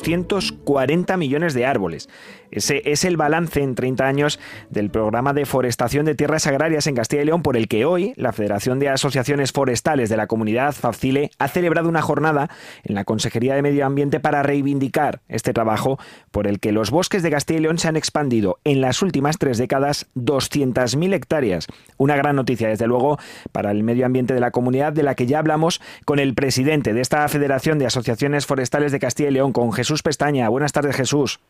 240 0.06 1.18
millones 1.18 1.54
de 1.54 1.65
árboles. 1.65 2.10
Ese 2.56 2.82
es 2.86 3.04
el 3.04 3.18
balance 3.18 3.62
en 3.62 3.76
30 3.76 4.08
años 4.08 4.39
del 4.70 4.89
programa 4.89 5.34
de 5.34 5.46
forestación 5.46 6.06
de 6.06 6.15
tierras 6.15 6.48
agrarias 6.48 6.88
en 6.88 6.96
Castilla 6.96 7.22
y 7.22 7.26
León, 7.26 7.44
por 7.44 7.58
el 7.58 7.68
que 7.68 7.84
hoy 7.84 8.13
la 8.15 8.32
Federación 8.32 8.80
de 8.80 8.88
Asociaciones 8.88 9.52
Forestales 9.52 10.10
de 10.10 10.15
la 10.15 10.28
Comunidad, 10.28 10.74
FAFCILE, 10.74 11.32
ha 11.38 11.50
celebrado 11.50 11.89
una 11.89 12.02
jornada 12.02 12.50
en 12.86 12.96
la 12.96 13.04
Consejería 13.04 13.56
de 13.56 13.62
Medio 13.62 13.86
Ambiente 13.86 14.22
para 14.22 14.41
reivindicar 14.41 15.20
este 15.28 15.52
trabajo 15.52 16.00
por 16.32 16.48
el 16.48 16.62
que 16.62 16.72
los 16.72 16.91
bosques 16.91 17.24
de 17.24 17.32
Castilla 17.32 17.60
y 17.60 17.63
León 17.63 17.78
se 17.78 17.89
han 17.89 17.98
expandido 17.98 18.60
en 18.63 18.80
las 18.80 19.02
últimas 19.02 19.38
tres 19.38 19.58
décadas 19.58 20.08
200.000 20.15 21.13
hectáreas. 21.13 21.68
Una 21.98 22.15
gran 22.15 22.38
noticia, 22.38 22.70
desde 22.70 22.88
luego, 22.88 23.20
para 23.52 23.72
el 23.72 23.84
medio 23.84 24.06
ambiente 24.06 24.34
de 24.34 24.39
la 24.39 24.52
comunidad, 24.52 24.94
de 24.94 25.04
la 25.04 25.15
que 25.15 25.26
ya 25.26 25.39
hablamos 25.39 25.82
con 26.06 26.20
el 26.20 26.34
presidente 26.34 26.94
de 26.94 27.02
esta 27.02 27.28
Federación 27.28 27.80
de 27.80 27.88
Asociaciones 27.88 28.46
Forestales 28.46 28.94
de 28.94 29.00
Castilla 29.00 29.30
y 29.30 29.34
León, 29.34 29.52
con 29.52 29.74
Jesús 29.74 30.04
Pestaña. 30.04 30.48
Buenas 30.48 30.72
tardes, 30.72 30.96
Jesús. 30.96 31.41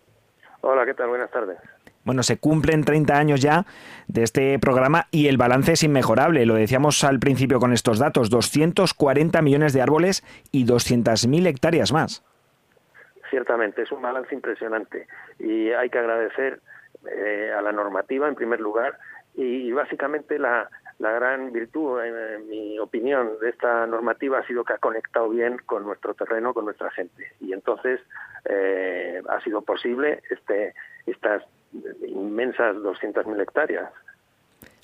Hola, 0.68 0.84
¿qué 0.84 0.96
tal? 0.96 1.10
Buenas 1.10 1.30
tardes. 1.30 1.60
Bueno, 2.06 2.24
se 2.24 2.40
cumplen 2.40 2.84
30 2.84 3.16
años 3.16 3.40
ya 3.40 3.66
de 4.08 4.24
este 4.24 4.58
programa 4.58 5.06
y 5.12 5.28
el 5.28 5.38
balance 5.38 5.74
es 5.74 5.84
inmejorable. 5.84 6.44
Lo 6.48 6.56
decíamos 6.56 7.04
al 7.04 7.20
principio 7.20 7.60
con 7.60 7.72
estos 7.72 8.00
datos, 8.00 8.32
240 8.32 9.44
millones 9.44 9.74
de 9.74 9.84
árboles 9.84 10.24
y 10.52 10.66
200.000 10.66 11.46
hectáreas 11.46 11.94
más. 11.94 12.24
Ciertamente, 13.30 13.84
es 13.84 13.92
un 13.92 14.02
balance 14.02 14.34
impresionante 14.34 15.08
y 15.38 15.70
hay 15.70 15.92
que 15.92 16.00
agradecer 16.00 16.62
eh, 17.16 17.54
a 17.56 17.62
la 17.62 17.72
normativa 17.72 18.28
en 18.28 18.34
primer 18.34 18.60
lugar 18.60 18.98
y, 19.36 19.72
básicamente 19.72 20.40
la, 20.40 20.68
gran 21.00 21.52
virtud, 21.52 22.02
en, 22.04 22.48
mi 22.50 22.80
opinión, 22.80 23.32
de 23.42 23.50
esta 23.50 23.86
normativa 23.86 24.40
ha 24.40 24.48
sido 24.48 24.64
que 24.64 24.74
ha 24.74 24.78
conectado 24.78 25.30
bien 25.30 25.60
con 25.66 25.84
nuestro 25.84 26.14
terreno, 26.14 26.54
con 26.54 26.66
nuestra 26.66 26.90
gente. 26.92 27.32
Y 27.42 27.54
entonces 27.54 28.00
eh, 28.46 29.22
ha 29.28 29.42
sido 29.42 29.62
posible 29.62 30.22
este, 30.30 30.74
estas 31.06 31.44
inmensas 32.08 32.76
200.000 32.78 33.42
hectáreas. 33.42 33.92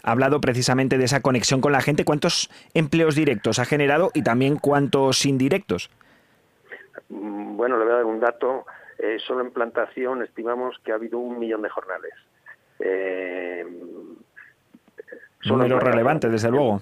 Ha 0.04 0.12
hablado 0.12 0.42
precisamente 0.42 0.98
de 0.98 1.06
esa 1.06 1.22
conexión 1.22 1.62
con 1.62 1.72
la 1.72 1.82
gente. 1.82 2.06
¿Cuántos 2.06 2.50
empleos 2.74 3.16
directos 3.16 3.60
ha 3.60 3.66
generado 3.66 4.10
y 4.14 4.24
también 4.24 4.58
cuántos 4.58 5.26
indirectos? 5.26 5.90
Mm, 7.10 7.56
bueno, 7.56 7.78
le 7.78 7.86
voy 7.86 7.94
a 7.94 7.98
dar 7.98 8.06
un 8.06 8.20
dato. 8.20 8.66
Eh, 8.98 9.18
solo 9.26 9.42
en 9.42 9.52
plantación 9.52 10.24
estimamos 10.24 10.78
que 10.84 10.92
ha 10.92 10.96
habido 10.96 11.20
un 11.20 11.40
millón 11.40 11.62
de 11.62 11.70
jornales. 11.70 12.14
Eh, 12.80 13.66
número 15.48 15.80
relevante, 15.80 16.30
desde 16.30 16.50
luego. 16.50 16.82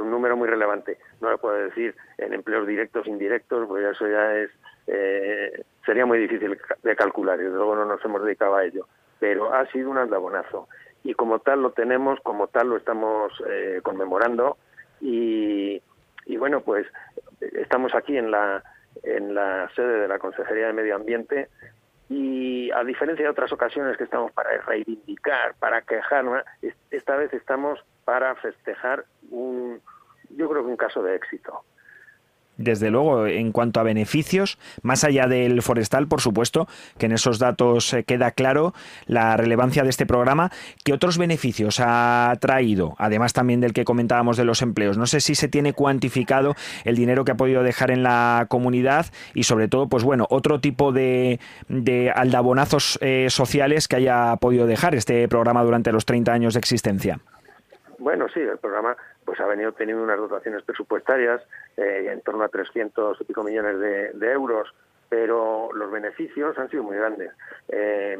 Un 0.00 0.10
número 0.10 0.36
muy 0.36 0.48
relevante. 0.48 0.98
No 1.20 1.30
lo 1.30 1.38
puedo 1.38 1.56
decir 1.56 1.94
en 2.18 2.34
empleos 2.34 2.66
directos, 2.66 3.06
indirectos, 3.06 3.66
porque 3.66 3.90
eso 3.90 4.06
ya 4.06 4.34
es 4.36 4.50
eh, 4.88 5.64
sería 5.84 6.06
muy 6.06 6.18
difícil 6.18 6.58
de 6.82 6.96
calcular 6.96 7.38
y 7.38 7.44
desde 7.44 7.56
luego 7.56 7.76
no 7.76 7.84
nos 7.84 8.02
hemos 8.04 8.24
dedicado 8.24 8.56
a 8.56 8.64
ello, 8.64 8.88
pero 9.18 9.52
ha 9.52 9.66
sido 9.70 9.90
un 9.90 9.98
andabonazo 9.98 10.66
y 11.04 11.12
como 11.12 11.40
tal 11.40 11.60
lo 11.60 11.72
tenemos, 11.72 12.18
como 12.20 12.48
tal 12.48 12.68
lo 12.68 12.76
estamos 12.78 13.32
eh, 13.48 13.80
conmemorando 13.82 14.56
y, 15.00 15.80
bueno, 16.38 16.60
pues 16.62 16.86
estamos 17.40 17.94
aquí 17.94 18.16
en 18.16 18.30
la, 18.30 18.62
en 19.02 19.34
la 19.34 19.70
sede 19.76 20.00
de 20.00 20.08
la 20.08 20.18
Consejería 20.18 20.68
de 20.68 20.72
Medio 20.72 20.96
Ambiente 20.96 21.48
y 22.08 22.70
a 22.70 22.84
diferencia 22.84 23.24
de 23.24 23.30
otras 23.30 23.52
ocasiones 23.52 23.96
que 23.96 24.04
estamos 24.04 24.32
para 24.32 24.50
reivindicar, 24.62 25.54
para 25.58 25.82
quejarnos, 25.82 26.42
esta 26.90 27.16
vez 27.16 27.32
estamos 27.34 27.84
para 28.04 28.34
festejar 28.36 29.04
un, 29.30 29.80
yo 30.30 30.48
creo 30.48 30.62
que 30.62 30.70
un 30.70 30.76
caso 30.76 31.02
de 31.02 31.14
éxito 31.14 31.64
desde 32.58 32.90
luego, 32.90 33.26
en 33.26 33.52
cuanto 33.52 33.80
a 33.80 33.84
beneficios, 33.84 34.58
más 34.82 35.04
allá 35.04 35.26
del 35.26 35.62
forestal, 35.62 36.08
por 36.08 36.20
supuesto, 36.20 36.66
que 36.98 37.06
en 37.06 37.12
esos 37.12 37.38
datos 37.38 37.94
eh, 37.94 38.04
queda 38.04 38.32
claro 38.32 38.74
la 39.06 39.36
relevancia 39.36 39.84
de 39.84 39.90
este 39.90 40.06
programa, 40.06 40.50
¿qué 40.84 40.92
otros 40.92 41.18
beneficios 41.18 41.80
ha 41.80 42.36
traído? 42.40 42.94
Además 42.98 43.32
también 43.32 43.60
del 43.60 43.72
que 43.72 43.84
comentábamos 43.84 44.36
de 44.36 44.44
los 44.44 44.60
empleos. 44.60 44.98
No 44.98 45.06
sé 45.06 45.20
si 45.20 45.34
se 45.34 45.48
tiene 45.48 45.72
cuantificado 45.72 46.54
el 46.84 46.96
dinero 46.96 47.24
que 47.24 47.32
ha 47.32 47.36
podido 47.36 47.62
dejar 47.62 47.90
en 47.92 48.02
la 48.02 48.46
comunidad 48.48 49.06
y 49.34 49.44
sobre 49.44 49.68
todo, 49.68 49.88
pues 49.88 50.02
bueno, 50.02 50.26
otro 50.28 50.60
tipo 50.60 50.92
de, 50.92 51.38
aldabonazos 52.14 52.98
eh, 53.00 53.28
sociales 53.30 53.86
que 53.86 53.96
haya 53.96 54.34
podido 54.36 54.66
dejar 54.66 54.96
este 54.96 55.28
programa 55.28 55.62
durante 55.62 55.92
los 55.92 56.04
30 56.04 56.32
años 56.32 56.54
de 56.54 56.60
existencia. 56.60 57.20
Bueno, 57.98 58.26
sí, 58.32 58.40
el 58.40 58.58
programa 58.58 58.96
pues 59.24 59.38
ha 59.40 59.46
venido 59.46 59.72
teniendo 59.72 60.02
unas 60.02 60.18
dotaciones 60.18 60.62
presupuestarias 60.62 61.42
eh, 61.78 62.10
en 62.10 62.20
torno 62.22 62.42
a 62.42 62.48
300 62.48 63.20
y 63.20 63.24
pico 63.24 63.44
millones 63.44 63.78
de, 63.78 64.32
euros, 64.32 64.74
pero 65.08 65.70
los 65.72 65.88
beneficios 65.92 66.58
han 66.58 66.68
sido 66.68 66.82
muy 66.82 66.96
grandes. 66.96 67.30
Eh, 67.68 68.18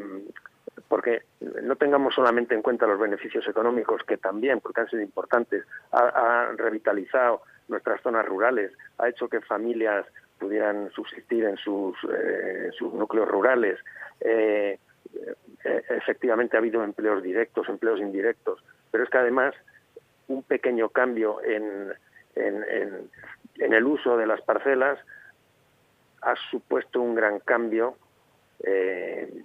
porque 0.86 1.22
no 1.40 1.74
tengamos 1.74 2.14
solamente 2.14 2.54
en 2.54 2.62
cuenta 2.62 2.86
los 2.86 3.00
beneficios 3.00 3.48
económicos, 3.48 4.04
que 4.04 4.16
también, 4.16 4.60
porque 4.60 4.82
han 4.82 4.88
sido 4.88 5.02
importantes, 5.02 5.64
ha, 5.90 6.52
revitalizado 6.56 7.42
nuestras 7.66 8.00
zonas 8.00 8.24
rurales, 8.26 8.70
ha 8.98 9.08
hecho 9.08 9.28
que 9.28 9.40
familias 9.40 10.06
pudieran 10.38 10.90
subsistir 10.92 11.44
en 11.44 11.56
sus, 11.56 11.96
eh, 12.12 12.70
sus 12.78 12.94
núcleos 12.94 13.28
rurales. 13.28 13.80
efectivamente 15.64 16.56
ha 16.56 16.60
habido 16.60 16.84
empleos 16.84 17.24
directos, 17.24 17.68
empleos 17.68 17.98
indirectos, 17.98 18.62
pero 18.92 19.02
es 19.02 19.10
que 19.10 19.18
además 19.18 19.52
un 20.28 20.44
pequeño 20.44 20.90
cambio 20.90 21.40
en, 21.42 21.92
el 23.58 23.84
uso 23.84 24.16
de 24.16 24.26
las 24.26 24.40
parcelas 24.42 24.98
ha 26.22 26.34
supuesto 26.50 27.00
un 27.00 27.14
gran 27.14 27.40
cambio 27.40 27.96
eh, 28.64 29.42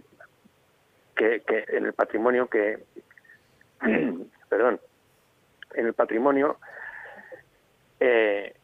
que, 1.15 1.43
en 1.47 1.85
el 1.85 1.93
patrimonio 1.93 2.47
que 2.47 2.83
perdón 4.49 4.79
en 5.75 5.85
el 5.85 5.93
patrimonio 5.93 6.57
eh, 7.99 8.55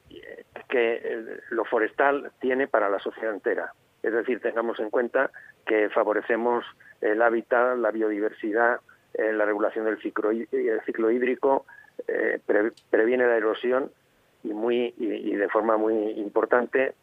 que 0.68 1.40
lo 1.52 1.66
forestal 1.66 2.32
tiene 2.40 2.68
para 2.68 2.90
la 2.90 3.00
sociedad 3.00 3.34
entera. 3.34 3.74
Es 4.02 4.12
decir 4.12 4.42
tengamos 4.42 4.80
en 4.80 4.90
cuenta 4.90 5.32
que 5.66 5.90
favorecemos 5.90 6.66
el 7.02 7.22
hábitat 7.22 7.78
la 7.78 7.92
biodiversidad 7.92 8.80
eh, 9.14 9.34
la 9.34 9.46
regulación 9.46 9.86
del 9.86 10.00
ciclo, 10.02 10.30
ciclo 10.86 11.12
hídrico 11.12 11.66
eh, 12.08 12.40
previene 12.90 13.28
la 13.28 13.38
erosión 13.38 13.92
y, 14.44 14.54
muy, 14.54 14.94
y, 14.98 15.36
de 15.36 15.50
forma 15.50 15.78
muy 15.78 15.96
importante 16.12 16.94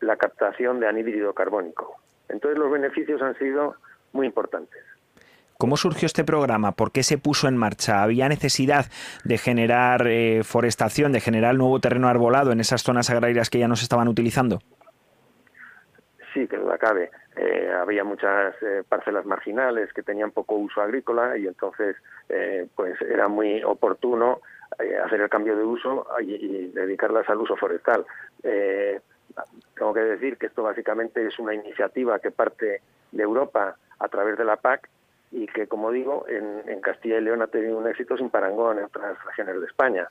la 0.00 0.16
captación 0.16 0.80
de 0.80 0.88
anhídrido 0.88 1.32
carbónico. 1.32 1.96
Entonces 2.28 2.58
los 2.58 2.70
beneficios 2.70 3.22
han 3.22 3.38
sido 3.38 3.76
muy 4.12 4.26
importantes. 4.26 4.82
¿Cómo 5.56 5.76
surgió 5.76 6.06
este 6.06 6.24
programa? 6.24 6.72
¿Por 6.72 6.90
qué 6.90 7.02
se 7.02 7.16
puso 7.16 7.46
en 7.46 7.56
marcha? 7.56 8.02
¿Había 8.02 8.28
necesidad 8.28 8.86
de 9.24 9.38
generar 9.38 10.06
eh, 10.08 10.42
forestación, 10.42 11.12
de 11.12 11.20
generar 11.20 11.54
nuevo 11.54 11.80
terreno 11.80 12.08
arbolado 12.08 12.50
en 12.50 12.60
esas 12.60 12.82
zonas 12.82 13.08
agrarias 13.08 13.50
que 13.50 13.60
ya 13.60 13.68
no 13.68 13.76
se 13.76 13.84
estaban 13.84 14.08
utilizando? 14.08 14.58
Sí, 16.34 16.48
que 16.48 16.56
duda 16.56 16.76
cabe. 16.76 17.10
Eh, 17.36 17.70
había 17.80 18.02
muchas 18.02 18.54
eh, 18.62 18.82
parcelas 18.88 19.24
marginales 19.26 19.92
que 19.92 20.02
tenían 20.02 20.32
poco 20.32 20.56
uso 20.56 20.80
agrícola 20.80 21.36
y 21.38 21.46
entonces 21.46 21.96
pues 22.74 23.00
era 23.02 23.28
muy 23.28 23.62
oportuno 23.62 24.40
hacer 25.04 25.20
el 25.20 25.28
cambio 25.28 25.56
de 25.56 25.64
uso 25.64 26.06
y, 26.20 26.68
dedicarlas 26.68 27.28
al 27.28 27.38
uso 27.38 27.56
forestal. 27.56 28.04
tengo 28.42 29.94
que 29.94 30.00
decir 30.00 30.36
que 30.36 30.46
esto 30.46 30.62
básicamente 30.62 31.26
es 31.26 31.38
una 31.38 31.54
iniciativa 31.54 32.18
que 32.18 32.30
parte 32.30 32.82
de 33.12 33.22
Europa 33.22 33.76
a 33.98 34.08
través 34.08 34.36
de 34.36 34.44
la 34.44 34.56
PAC 34.56 34.88
y 35.30 35.46
que, 35.46 35.66
como 35.66 35.90
digo, 35.90 36.26
en, 36.28 36.80
Castilla 36.80 37.18
y 37.18 37.22
León 37.22 37.42
ha 37.42 37.46
tenido 37.46 37.78
un 37.78 37.88
éxito 37.88 38.16
sin 38.16 38.28
parangón 38.28 38.78
en 38.78 38.84
otras 38.84 39.22
regiones 39.24 39.60
de 39.60 39.66
España 39.66 40.08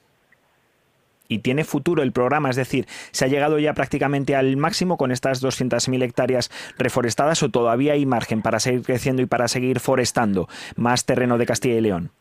y 1.27 1.39
tiene 1.39 1.63
futuro 1.63 2.03
el 2.03 2.11
programa, 2.11 2.49
es 2.49 2.55
decir, 2.55 2.85
¿se 3.11 3.25
ha 3.25 3.27
llegado 3.27 3.57
ya 3.57 3.73
prácticamente 3.73 4.35
al 4.35 4.57
máximo 4.57 4.97
con 4.97 5.11
estas 5.11 5.41
200.000 5.41 6.03
hectáreas 6.03 6.51
reforestadas 6.77 7.41
o 7.43 7.49
todavía 7.49 7.93
hay 7.93 8.05
margen 8.05 8.41
para 8.41 8.59
seguir 8.59 8.83
creciendo 8.83 9.21
y 9.21 9.25
para 9.25 9.47
seguir 9.47 9.79
forestando 9.79 10.47
más 10.75 11.05
terreno 11.05 11.37
de 11.37 11.45
Castilla 11.45 11.75
y 11.75 11.81
León? 11.81 12.11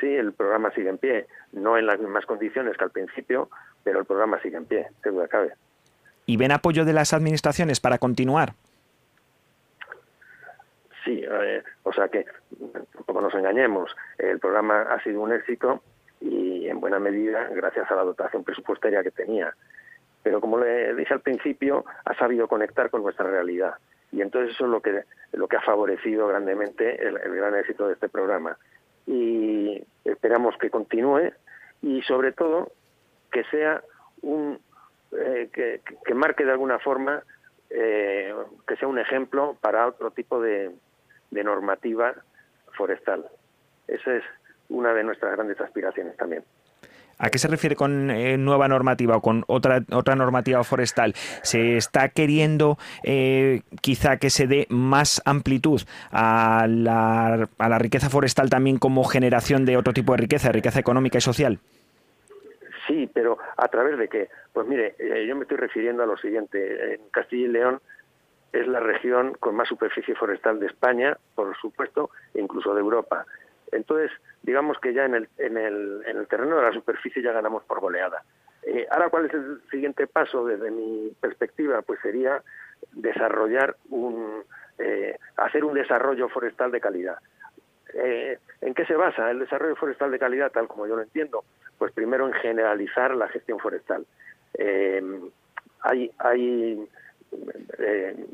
Sí, 0.00 0.06
el 0.14 0.32
programa 0.32 0.70
sigue 0.72 0.88
en 0.88 0.98
pie, 0.98 1.26
no 1.52 1.76
en 1.76 1.86
las 1.86 1.98
mismas 1.98 2.26
condiciones 2.26 2.76
que 2.76 2.84
al 2.84 2.90
principio, 2.90 3.48
pero 3.82 4.00
el 4.00 4.04
programa 4.04 4.40
sigue 4.40 4.56
en 4.56 4.66
pie, 4.66 4.88
que 5.02 5.10
duda 5.10 5.28
cabe. 5.28 5.52
¿Y 6.26 6.36
ven 6.36 6.52
apoyo 6.52 6.84
de 6.84 6.92
las 6.92 7.12
administraciones 7.12 7.80
para 7.80 7.98
continuar? 7.98 8.52
Sí, 11.04 11.24
eh, 11.24 11.62
o 11.84 11.92
sea 11.92 12.08
que 12.08 12.26
tampoco 12.94 13.20
nos 13.22 13.34
engañemos, 13.34 13.96
el 14.18 14.38
programa 14.38 14.82
ha 14.82 15.02
sido 15.02 15.22
un 15.22 15.32
éxito 15.32 15.82
y 16.20 16.68
en 16.68 16.80
buena 16.80 16.98
medida 16.98 17.48
gracias 17.52 17.90
a 17.90 17.94
la 17.94 18.04
dotación 18.04 18.44
presupuestaria 18.44 19.02
que 19.02 19.10
tenía. 19.10 19.54
Pero 20.22 20.40
como 20.40 20.58
le 20.58 20.94
dije 20.94 21.14
al 21.14 21.20
principio, 21.20 21.84
ha 22.04 22.14
sabido 22.14 22.48
conectar 22.48 22.90
con 22.90 23.02
nuestra 23.02 23.26
realidad 23.30 23.74
y 24.12 24.20
entonces 24.20 24.54
eso 24.54 24.64
es 24.64 24.70
lo 24.70 24.80
que 24.80 25.04
lo 25.32 25.48
que 25.48 25.56
ha 25.56 25.62
favorecido 25.62 26.26
grandemente 26.28 27.06
el, 27.06 27.18
gran 27.18 27.54
éxito 27.54 27.86
de 27.86 27.94
este 27.94 28.08
programa. 28.08 28.56
Y 29.08 29.82
esperamos 30.04 30.56
que 30.58 30.70
continúe 30.70 31.32
y 31.82 32.02
sobre 32.02 32.32
todo 32.32 32.70
que 33.32 33.42
sea 33.44 33.82
un 34.22 34.60
eh, 35.12 35.48
que, 35.52 36.14
marque 36.14 36.44
de 36.44 36.52
alguna 36.52 36.78
forma 36.78 37.22
eh, 37.70 38.34
que 38.66 38.76
sea 38.76 38.88
un 38.88 38.98
ejemplo 38.98 39.56
para 39.60 39.86
otro 39.86 40.10
tipo 40.10 40.40
de, 40.40 40.70
de 41.30 41.44
normativa 41.44 42.14
forestal. 42.76 43.26
Esa 43.86 44.16
es 44.16 44.24
una 44.68 44.92
de 44.92 45.04
nuestras 45.04 45.32
grandes 45.32 45.60
aspiraciones 45.60 46.16
también. 46.16 46.44
¿A 47.18 47.30
qué 47.30 47.38
se 47.38 47.48
refiere 47.48 47.74
con 47.74 48.10
eh, 48.10 48.38
nueva 48.38 48.68
normativa 48.68 49.16
o 49.16 49.20
con 49.20 49.44
otra, 49.48 49.82
otra 49.92 50.14
normativa 50.14 50.62
forestal? 50.62 51.14
¿Se 51.42 51.76
está 51.76 52.08
queriendo 52.10 52.78
eh, 53.02 53.62
quizá 53.80 54.18
que 54.18 54.30
se 54.30 54.46
dé 54.46 54.66
más 54.70 55.20
amplitud 55.24 55.82
a 56.12 56.66
la, 56.68 57.48
a 57.58 57.68
la 57.68 57.78
riqueza 57.78 58.08
forestal 58.08 58.50
también 58.50 58.78
como 58.78 59.04
generación 59.04 59.64
de 59.64 59.76
otro 59.76 59.92
tipo 59.92 60.12
de 60.12 60.18
riqueza, 60.18 60.52
riqueza 60.52 60.78
económica 60.78 61.18
y 61.18 61.20
social? 61.20 61.58
Sí, 62.86 63.08
pero 63.12 63.38
¿a 63.56 63.68
través 63.68 63.98
de 63.98 64.08
qué? 64.08 64.28
Pues 64.52 64.66
mire, 64.66 64.94
eh, 64.98 65.26
yo 65.26 65.36
me 65.36 65.42
estoy 65.42 65.58
refiriendo 65.58 66.02
a 66.02 66.06
lo 66.06 66.16
siguiente. 66.16 66.94
En 66.94 67.00
Castilla 67.10 67.44
y 67.44 67.48
León 67.48 67.80
es 68.52 68.66
la 68.66 68.80
región 68.80 69.34
con 69.40 69.54
más 69.54 69.68
superficie 69.68 70.14
forestal 70.14 70.58
de 70.58 70.66
España, 70.66 71.16
por 71.34 71.56
supuesto, 71.58 72.10
e 72.32 72.40
incluso 72.40 72.74
de 72.74 72.80
Europa. 72.80 73.26
Entonces, 73.72 74.10
digamos 74.42 74.78
que 74.78 74.92
ya 74.92 75.04
en 75.04 75.14
el, 75.14 75.28
en 75.38 75.56
el, 75.56 76.02
en 76.06 76.16
el 76.16 76.26
terreno 76.26 76.56
de 76.56 76.62
la 76.62 76.72
superficie 76.72 77.22
ya 77.22 77.32
ganamos 77.32 77.64
por 77.64 77.80
goleada. 77.80 78.22
Eh, 78.62 78.86
ahora, 78.90 79.08
¿cuál 79.08 79.26
es 79.26 79.34
el 79.34 79.60
siguiente 79.70 80.06
paso 80.06 80.44
desde 80.46 80.70
mi 80.70 81.12
perspectiva? 81.20 81.82
Pues 81.82 82.00
sería 82.00 82.42
desarrollar 82.92 83.76
un, 83.90 84.42
eh, 84.78 85.16
hacer 85.36 85.64
un 85.64 85.74
desarrollo 85.74 86.28
forestal 86.28 86.70
de 86.70 86.80
calidad. 86.80 87.18
Eh, 87.94 88.38
¿En 88.60 88.74
qué 88.74 88.84
se 88.84 88.96
basa 88.96 89.30
el 89.30 89.38
desarrollo 89.38 89.76
forestal 89.76 90.10
de 90.10 90.18
calidad, 90.18 90.52
tal 90.52 90.68
como 90.68 90.86
yo 90.86 90.96
lo 90.96 91.02
entiendo? 91.02 91.44
Pues 91.78 91.92
primero 91.92 92.26
en 92.26 92.34
generalizar 92.34 93.14
la 93.14 93.28
gestión 93.28 93.58
forestal. 93.58 94.04
hay, 95.80 96.10
hay 96.18 96.88
eh, 97.78 98.26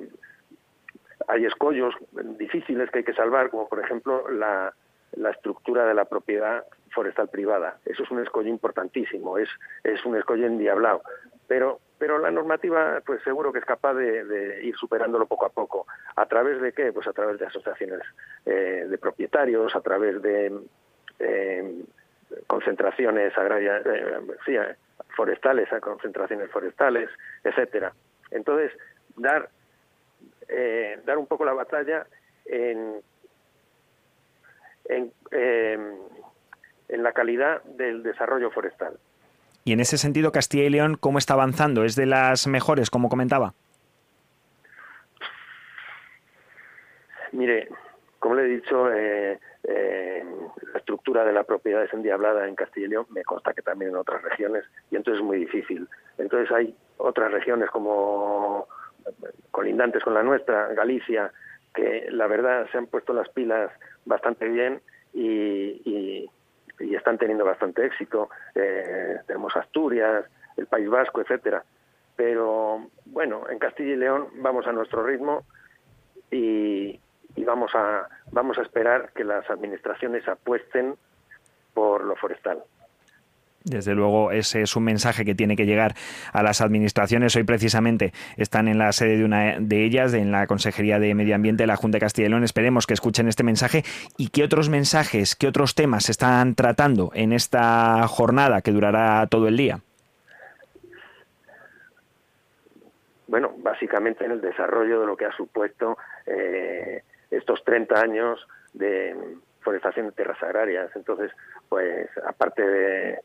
hay 1.28 1.44
escollos 1.46 1.94
difíciles 2.38 2.90
que 2.90 2.98
hay 2.98 3.04
que 3.04 3.14
salvar, 3.14 3.50
como 3.50 3.68
por 3.68 3.80
ejemplo 3.80 4.28
la, 4.30 4.74
la 5.16 5.30
estructura 5.30 5.86
de 5.86 5.94
la 5.94 6.04
propiedad 6.04 6.64
forestal 6.90 7.28
privada. 7.28 7.78
Eso 7.84 8.04
es 8.04 8.10
un 8.10 8.20
escollo 8.20 8.48
importantísimo, 8.48 9.38
es, 9.38 9.48
es 9.82 10.04
un 10.04 10.16
escollo 10.16 10.46
endiablado. 10.46 11.02
Pero, 11.46 11.80
pero 11.98 12.18
la 12.18 12.30
normativa, 12.30 13.02
pues 13.04 13.22
seguro 13.22 13.52
que 13.52 13.58
es 13.58 13.64
capaz 13.64 13.94
de, 13.94 14.60
ir 14.62 14.74
superándolo 14.76 15.26
poco 15.26 15.46
a 15.46 15.50
poco. 15.50 15.86
¿A 16.16 16.26
través 16.26 16.60
de 16.60 16.72
qué? 16.72 16.92
Pues 16.92 17.06
a 17.06 17.12
través 17.12 17.38
de 17.38 17.46
asociaciones 17.46 18.00
eh, 18.46 18.86
de 18.88 18.98
propietarios, 18.98 19.74
a 19.76 19.80
través 19.80 20.22
de 20.22 20.52
eh, 21.18 21.84
concentraciones 22.46 23.36
agrarias, 23.36 23.82
sí, 24.46 24.56
forestales, 25.16 25.68
concentraciones 25.80 26.50
forestales, 26.50 27.10
etcétera. 27.42 27.92
Entonces, 28.30 28.72
dar, 29.16 29.48
eh, 30.48 30.98
dar 31.04 31.18
un 31.18 31.26
poco 31.26 31.44
la 31.44 31.52
batalla 31.52 32.06
en, 32.46 33.00
en, 34.86 35.12
em, 35.30 35.94
en 36.88 37.02
la 37.02 37.12
calidad 37.12 37.62
del 37.64 38.02
desarrollo 38.02 38.50
forestal. 38.50 38.98
Y 39.64 39.72
en 39.72 39.80
ese 39.80 39.96
sentido, 39.96 40.30
Castilla 40.30 40.64
y 40.64 40.70
León, 40.70 40.96
¿cómo 41.00 41.18
está 41.18 41.34
avanzando? 41.34 41.84
¿Es 41.84 41.96
de 41.96 42.06
las 42.06 42.46
mejores, 42.46 42.90
como 42.90 43.08
comentaba? 43.08 43.54
Mire, 47.32 47.68
como 48.18 48.34
le 48.34 48.42
he 48.42 48.56
dicho, 48.56 48.92
eh, 48.92 49.40
eh, 49.64 50.24
la 50.72 50.78
estructura 50.78 51.24
de 51.24 51.32
la 51.32 51.44
propiedad 51.44 51.82
es 51.82 51.92
endiablada 51.92 52.46
en 52.46 52.54
Castilla 52.54 52.86
y 52.86 52.90
León, 52.90 53.06
me 53.10 53.24
consta 53.24 53.54
que 53.54 53.62
también 53.62 53.90
en 53.90 53.96
otras 53.96 54.22
regiones, 54.22 54.64
y 54.90 54.96
entonces 54.96 55.20
es 55.20 55.26
muy 55.26 55.38
difícil. 55.38 55.88
Entonces 56.18 56.50
hay 56.52 56.76
otras 56.98 57.32
regiones 57.32 57.70
como 57.70 58.68
colindantes 59.50 60.02
con 60.02 60.14
la 60.14 60.22
nuestra, 60.22 60.68
Galicia, 60.74 61.32
que 61.74 62.06
la 62.10 62.26
verdad 62.26 62.66
se 62.70 62.78
han 62.78 62.86
puesto 62.86 63.12
las 63.12 63.28
pilas 63.30 63.70
bastante 64.04 64.48
bien 64.48 64.80
y, 65.12 66.30
están 66.78 67.18
teniendo 67.18 67.44
bastante 67.44 67.84
éxito. 67.84 68.30
Eh, 68.54 69.18
tenemos 69.26 69.54
Asturias, 69.56 70.24
el 70.56 70.66
País 70.66 70.88
Vasco, 70.88 71.20
etcétera. 71.20 71.62
Pero 72.16 72.88
bueno, 73.06 73.44
en 73.50 73.58
Castilla 73.58 73.92
y 73.92 73.96
León 73.96 74.28
vamos 74.36 74.66
a 74.66 74.72
nuestro 74.72 75.04
ritmo 75.04 75.44
y, 76.30 76.98
y 77.36 77.44
vamos 77.44 77.72
a 77.74 78.08
vamos 78.32 78.58
a 78.58 78.62
esperar 78.62 79.10
que 79.14 79.24
las 79.24 79.48
administraciones 79.50 80.26
apuesten 80.28 80.96
por 81.74 82.04
lo 82.04 82.16
forestal. 82.16 82.62
Desde 83.64 83.94
luego, 83.94 84.30
ese 84.30 84.60
es 84.60 84.76
un 84.76 84.84
mensaje 84.84 85.24
que 85.24 85.34
tiene 85.34 85.56
que 85.56 85.64
llegar 85.64 85.94
a 86.34 86.42
las 86.42 86.60
administraciones. 86.60 87.34
Hoy 87.34 87.44
precisamente 87.44 88.12
están 88.36 88.68
en 88.68 88.76
la 88.76 88.92
sede 88.92 89.16
de 89.16 89.24
una 89.24 89.58
de 89.58 89.84
ellas, 89.84 90.12
en 90.12 90.30
la 90.30 90.46
Consejería 90.46 90.98
de 90.98 91.14
Medio 91.14 91.34
Ambiente 91.34 91.62
de 91.62 91.66
la 91.68 91.76
Junta 91.76 91.96
de 91.96 92.00
Castilla 92.00 92.26
y 92.26 92.30
León. 92.30 92.44
Esperemos 92.44 92.86
que 92.86 92.92
escuchen 92.92 93.26
este 93.26 93.42
mensaje 93.42 93.82
y 94.18 94.28
qué 94.28 94.44
otros 94.44 94.68
mensajes, 94.68 95.34
qué 95.34 95.48
otros 95.48 95.74
temas 95.74 96.04
se 96.04 96.12
están 96.12 96.54
tratando 96.54 97.10
en 97.14 97.32
esta 97.32 98.06
jornada 98.06 98.60
que 98.60 98.70
durará 98.70 99.26
todo 99.28 99.48
el 99.48 99.56
día. 99.56 99.80
Bueno, 103.28 103.54
básicamente 103.56 104.26
en 104.26 104.32
el 104.32 104.42
desarrollo 104.42 105.00
de 105.00 105.06
lo 105.06 105.16
que 105.16 105.24
ha 105.24 105.32
supuesto 105.32 105.96
eh, 106.26 107.02
estos 107.30 107.64
30 107.64 107.98
años 107.98 108.46
de 108.74 109.16
forestación 109.62 110.08
de 110.08 110.12
tierras 110.12 110.42
agrarias. 110.42 110.90
Entonces, 110.94 111.32
pues 111.70 112.10
aparte 112.26 112.62
de 112.62 113.18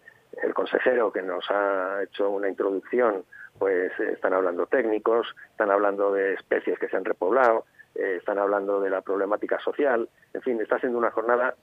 el 0.43 0.53
consejero 0.53 1.11
que 1.11 1.21
nos 1.21 1.49
ha 1.49 2.03
hecho 2.03 2.29
una 2.29 2.49
introducción, 2.49 3.23
pues 3.57 3.91
están 3.99 4.33
hablando 4.33 4.67
técnicos, 4.67 5.27
están 5.51 5.71
hablando 5.71 6.13
de 6.13 6.33
especies 6.33 6.79
que 6.79 6.87
se 6.87 6.97
han 6.97 7.05
repoblado, 7.05 7.65
eh, 7.95 8.15
están 8.17 8.37
hablando 8.37 8.79
de 8.79 8.89
la 8.89 9.01
problemática 9.01 9.59
social, 9.59 10.07
en 10.33 10.41
fin, 10.41 10.61
está 10.61 10.79
siendo 10.79 10.97
una 10.97 11.11
jornada 11.11 11.55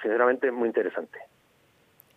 sinceramente 0.00 0.50
muy 0.50 0.68
interesante. 0.68 1.18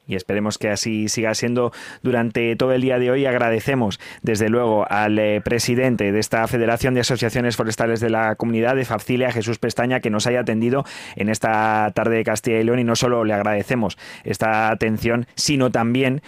Y 0.08 0.16
esperemos 0.16 0.58
que 0.58 0.70
así 0.70 1.10
siga 1.10 1.34
siendo 1.34 1.72
durante 2.02 2.56
todo 2.56 2.72
el 2.74 2.82
día 2.82 3.00
de 3.00 3.12
hoy. 3.12 3.26
Agradecemos 3.26 4.00
desde 4.22 4.50
luego 4.50 4.86
al 4.90 5.18
eh, 5.20 5.42
presidente 5.42 6.12
de 6.12 6.20
esta 6.20 6.48
Federación 6.48 6.94
de 6.94 7.02
Asociaciones 7.02 7.56
Forestales 7.56 8.00
de 8.00 8.10
la 8.10 8.36
Comunidad 8.36 8.76
de 8.76 8.86
Fabcilia, 8.86 9.32
Jesús 9.32 9.60
Pestaña, 9.60 10.00
que 10.00 10.10
nos 10.10 10.28
haya 10.28 10.42
atendido 10.42 10.86
en 11.16 11.30
esta 11.30 11.92
tarde 11.94 12.18
de 12.18 12.24
Castilla 12.24 12.60
y 12.60 12.64
León 12.64 12.80
y 12.80 12.84
no 12.84 12.96
solo 12.96 13.24
le 13.24 13.34
agradecemos 13.34 13.98
esta 14.24 14.70
atención, 14.70 15.28
sino 15.36 15.72
también 15.72 16.22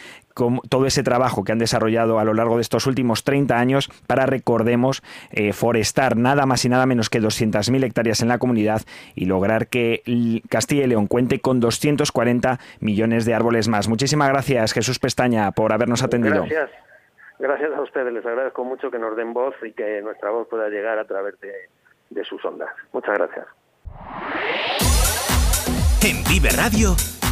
todo 0.69 0.85
ese 0.85 1.03
trabajo 1.03 1.43
que 1.43 1.51
han 1.51 1.59
desarrollado 1.59 2.19
a 2.19 2.23
lo 2.23 2.33
largo 2.33 2.55
de 2.55 2.61
estos 2.61 2.87
últimos 2.87 3.23
30 3.23 3.57
años 3.57 3.89
para, 4.07 4.25
recordemos, 4.25 5.01
eh, 5.31 5.53
forestar 5.53 6.17
nada 6.17 6.45
más 6.45 6.63
y 6.65 6.69
nada 6.69 6.85
menos 6.85 7.09
que 7.09 7.21
200.000 7.21 7.83
hectáreas 7.83 8.21
en 8.21 8.27
la 8.27 8.37
comunidad 8.37 8.81
y 9.15 9.25
lograr 9.25 9.67
que 9.67 10.01
Castilla 10.49 10.83
y 10.83 10.87
León 10.87 11.07
cuente 11.07 11.39
con 11.39 11.59
240 11.59 12.59
millones 12.79 13.25
de 13.25 13.33
árboles 13.33 13.67
más. 13.67 13.87
Muchísimas 13.87 14.29
gracias, 14.29 14.73
Jesús 14.73 14.99
Pestaña, 14.99 15.51
por 15.51 15.73
habernos 15.73 16.03
atendido. 16.03 16.45
Gracias. 16.45 16.69
Gracias 17.39 17.71
a 17.71 17.81
ustedes, 17.81 18.11
les 18.11 18.25
agradezco 18.25 18.63
mucho 18.63 18.89
que 18.89 18.97
nos 18.97 19.15
den 19.15 19.31
voz 19.31 19.53
y 19.63 19.71
que 19.71 20.01
nuestra 20.01 20.31
voz 20.31 20.47
pueda 20.47 20.69
llegar 20.69 20.97
a 20.97 21.05
través 21.05 21.39
de, 21.39 21.53
de 22.09 22.23
sus 22.23 22.43
ondas. 22.43 22.69
Muchas 22.93 23.15
gracias. 23.15 23.45
En 26.03 26.23
Vive 26.23 26.49
Radio 26.49 26.95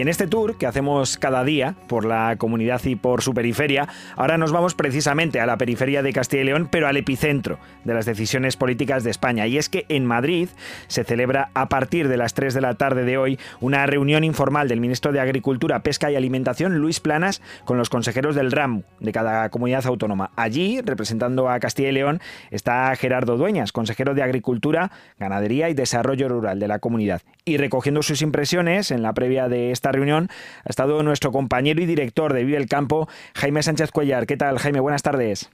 Y 0.00 0.02
en 0.02 0.08
este 0.08 0.26
tour 0.26 0.56
que 0.56 0.66
hacemos 0.66 1.18
cada 1.18 1.44
día 1.44 1.74
por 1.86 2.06
la 2.06 2.36
comunidad 2.38 2.82
y 2.86 2.96
por 2.96 3.20
su 3.20 3.34
periferia, 3.34 3.86
ahora 4.16 4.38
nos 4.38 4.50
vamos 4.50 4.74
precisamente 4.74 5.40
a 5.40 5.44
la 5.44 5.58
periferia 5.58 6.02
de 6.02 6.14
Castilla 6.14 6.40
y 6.40 6.46
León, 6.46 6.68
pero 6.72 6.88
al 6.88 6.96
epicentro 6.96 7.58
de 7.84 7.92
las 7.92 8.06
decisiones 8.06 8.56
políticas 8.56 9.04
de 9.04 9.10
España. 9.10 9.46
Y 9.46 9.58
es 9.58 9.68
que 9.68 9.84
en 9.90 10.06
Madrid 10.06 10.48
se 10.86 11.04
celebra 11.04 11.50
a 11.52 11.68
partir 11.68 12.08
de 12.08 12.16
las 12.16 12.32
3 12.32 12.54
de 12.54 12.62
la 12.62 12.76
tarde 12.76 13.04
de 13.04 13.18
hoy 13.18 13.38
una 13.60 13.84
reunión 13.84 14.24
informal 14.24 14.68
del 14.68 14.80
ministro 14.80 15.12
de 15.12 15.20
Agricultura, 15.20 15.82
Pesca 15.82 16.10
y 16.10 16.16
Alimentación, 16.16 16.78
Luis 16.78 16.98
Planas, 16.98 17.42
con 17.66 17.76
los 17.76 17.90
consejeros 17.90 18.34
del 18.34 18.52
RAM 18.52 18.84
de 19.00 19.12
cada 19.12 19.50
comunidad 19.50 19.84
autónoma. 19.84 20.30
Allí, 20.34 20.80
representando 20.80 21.50
a 21.50 21.60
Castilla 21.60 21.90
y 21.90 21.92
León, 21.92 22.20
está 22.50 22.96
Gerardo 22.96 23.36
Dueñas, 23.36 23.70
consejero 23.70 24.14
de 24.14 24.22
Agricultura, 24.22 24.92
Ganadería 25.18 25.68
y 25.68 25.74
Desarrollo 25.74 26.30
Rural 26.30 26.58
de 26.58 26.68
la 26.68 26.78
comunidad. 26.78 27.20
Y 27.44 27.58
recogiendo 27.58 28.02
sus 28.02 28.22
impresiones 28.22 28.90
en 28.90 29.02
la 29.02 29.12
previa 29.12 29.48
de 29.48 29.72
esta 29.72 29.89
reunión 29.92 30.28
ha 30.64 30.68
estado 30.68 31.02
nuestro 31.02 31.32
compañero 31.32 31.80
y 31.82 31.86
director 31.86 32.32
de 32.32 32.44
Vive 32.44 32.58
el 32.58 32.68
Campo, 32.68 33.08
Jaime 33.34 33.62
Sánchez 33.62 33.90
Cuellar. 33.90 34.26
¿Qué 34.26 34.36
tal, 34.36 34.58
Jaime? 34.58 34.80
Buenas 34.80 35.02
tardes. 35.02 35.50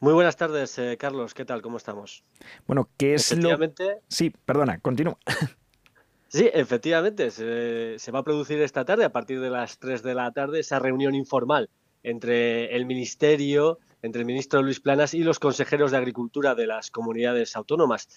Muy 0.00 0.12
buenas 0.12 0.36
tardes, 0.36 0.78
eh, 0.78 0.96
Carlos. 0.96 1.34
¿Qué 1.34 1.44
tal? 1.44 1.60
¿Cómo 1.60 1.76
estamos? 1.76 2.24
Bueno, 2.66 2.88
¿qué 2.96 3.14
es 3.14 3.32
efectivamente, 3.32 3.84
lo...? 3.84 4.00
Sí, 4.08 4.32
perdona, 4.44 4.78
continúa. 4.78 5.18
Sí, 6.30 6.50
efectivamente, 6.52 7.30
se, 7.30 7.98
se, 7.98 8.12
va 8.12 8.18
a 8.18 8.22
producir 8.22 8.60
esta 8.60 8.84
tarde, 8.84 9.02
a 9.02 9.12
partir 9.12 9.40
de 9.40 9.48
las 9.48 9.78
3 9.78 10.02
de 10.02 10.14
la 10.14 10.30
tarde, 10.30 10.60
esa 10.60 10.78
reunión 10.78 11.14
informal 11.14 11.70
entre 12.02 12.76
el 12.76 12.84
Ministerio, 12.84 13.78
entre 14.02 14.20
el 14.20 14.26
ministro 14.26 14.62
Luis 14.62 14.80
Planas 14.80 15.14
y 15.14 15.20
los 15.20 15.38
consejeros 15.38 15.90
de 15.90 15.96
Agricultura 15.96 16.54
de 16.54 16.66
las 16.66 16.90
comunidades 16.90 17.56
autónomas. 17.56 18.08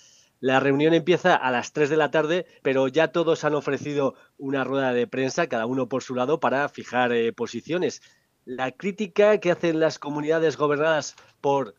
La 0.41 0.59
reunión 0.59 0.95
empieza 0.95 1.35
a 1.35 1.51
las 1.51 1.71
3 1.71 1.87
de 1.91 1.97
la 1.97 2.09
tarde, 2.09 2.47
pero 2.63 2.87
ya 2.87 3.11
todos 3.11 3.43
han 3.43 3.53
ofrecido 3.53 4.15
una 4.39 4.63
rueda 4.63 4.91
de 4.91 5.05
prensa, 5.05 5.45
cada 5.45 5.67
uno 5.67 5.87
por 5.87 6.01
su 6.01 6.15
lado, 6.15 6.39
para 6.39 6.67
fijar 6.67 7.11
eh, 7.11 7.31
posiciones. 7.31 8.01
La 8.43 8.71
crítica 8.71 9.37
que 9.37 9.51
hacen 9.51 9.79
las 9.79 9.99
comunidades 9.99 10.57
gobernadas 10.57 11.15
por 11.41 11.75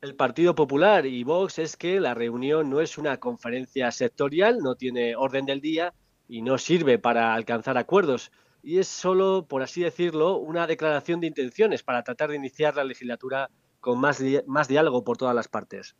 el 0.00 0.14
Partido 0.14 0.54
Popular 0.54 1.04
y 1.04 1.22
Vox 1.22 1.58
es 1.58 1.76
que 1.76 2.00
la 2.00 2.14
reunión 2.14 2.70
no 2.70 2.80
es 2.80 2.96
una 2.96 3.20
conferencia 3.20 3.92
sectorial, 3.92 4.60
no 4.60 4.74
tiene 4.74 5.14
orden 5.14 5.44
del 5.44 5.60
día 5.60 5.92
y 6.26 6.40
no 6.40 6.56
sirve 6.56 6.98
para 6.98 7.34
alcanzar 7.34 7.76
acuerdos. 7.76 8.32
Y 8.62 8.78
es 8.78 8.88
solo, 8.88 9.44
por 9.46 9.62
así 9.62 9.82
decirlo, 9.82 10.38
una 10.38 10.66
declaración 10.66 11.20
de 11.20 11.26
intenciones 11.26 11.82
para 11.82 12.04
tratar 12.04 12.30
de 12.30 12.36
iniciar 12.36 12.74
la 12.76 12.84
legislatura 12.84 13.50
con 13.80 14.00
más, 14.00 14.22
más 14.46 14.66
diálogo 14.66 15.04
por 15.04 15.18
todas 15.18 15.34
las 15.34 15.48
partes. 15.48 15.94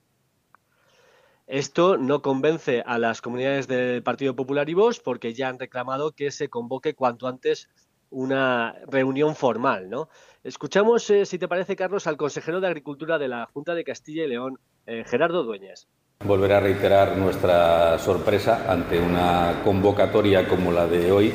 Esto 1.47 1.99
no 1.99 2.23
convence 2.23 2.83
a 2.87 2.99
las 2.99 3.21
comunidades 3.21 3.69
del 3.69 4.03
Partido 4.03 4.35
Popular 4.35 4.69
y 4.71 4.75
Vox 4.75 4.99
porque 4.99 5.35
ya 5.35 5.49
han 5.49 5.59
reclamado 5.59 6.13
que 6.13 6.31
se 6.31 6.49
convoque 6.49 6.95
cuanto 6.95 7.29
antes 7.29 7.69
una 8.09 8.77
reunión 8.87 9.35
formal, 9.35 9.91
¿no? 9.91 10.09
Escuchamos, 10.43 11.09
eh, 11.11 11.27
si 11.27 11.39
te 11.39 11.49
parece, 11.49 11.77
Carlos, 11.77 12.07
al 12.07 12.17
consejero 12.17 12.61
de 12.61 12.69
Agricultura 12.69 13.19
de 13.19 13.29
la 13.29 13.47
Junta 13.53 13.75
de 13.75 13.85
Castilla 13.85 14.25
y 14.25 14.29
León, 14.29 14.59
eh, 14.87 15.05
Gerardo 15.07 15.43
Dueñas. 15.43 15.87
Volver 16.25 16.53
a 16.53 16.61
reiterar 16.61 17.17
nuestra 17.19 17.99
sorpresa 17.99 18.65
ante 18.71 18.99
una 18.99 19.61
convocatoria 19.65 20.49
como 20.49 20.73
la 20.73 20.87
de 20.87 21.13
hoy, 21.13 21.33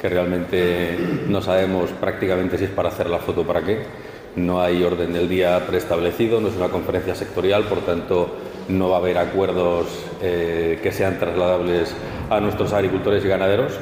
que 0.00 0.08
realmente 0.08 0.96
no 1.28 1.42
sabemos 1.42 1.90
prácticamente 1.92 2.56
si 2.56 2.64
es 2.64 2.70
para 2.70 2.88
hacer 2.88 3.10
la 3.10 3.18
foto 3.18 3.42
o 3.42 3.46
para 3.46 3.62
qué. 3.62 3.82
No 4.36 4.62
hay 4.62 4.82
orden 4.82 5.12
del 5.12 5.28
día 5.28 5.66
preestablecido, 5.66 6.40
no 6.40 6.48
es 6.48 6.56
una 6.56 6.68
conferencia 6.68 7.14
sectorial, 7.14 7.64
por 7.64 7.80
tanto 7.80 8.30
no 8.70 8.90
va 8.90 8.96
a 8.96 8.98
haber 9.00 9.18
acuerdos 9.18 9.86
eh, 10.22 10.78
que 10.82 10.92
sean 10.92 11.18
trasladables 11.18 11.94
a 12.30 12.40
nuestros 12.40 12.72
agricultores 12.72 13.24
y 13.24 13.28
ganaderos. 13.28 13.78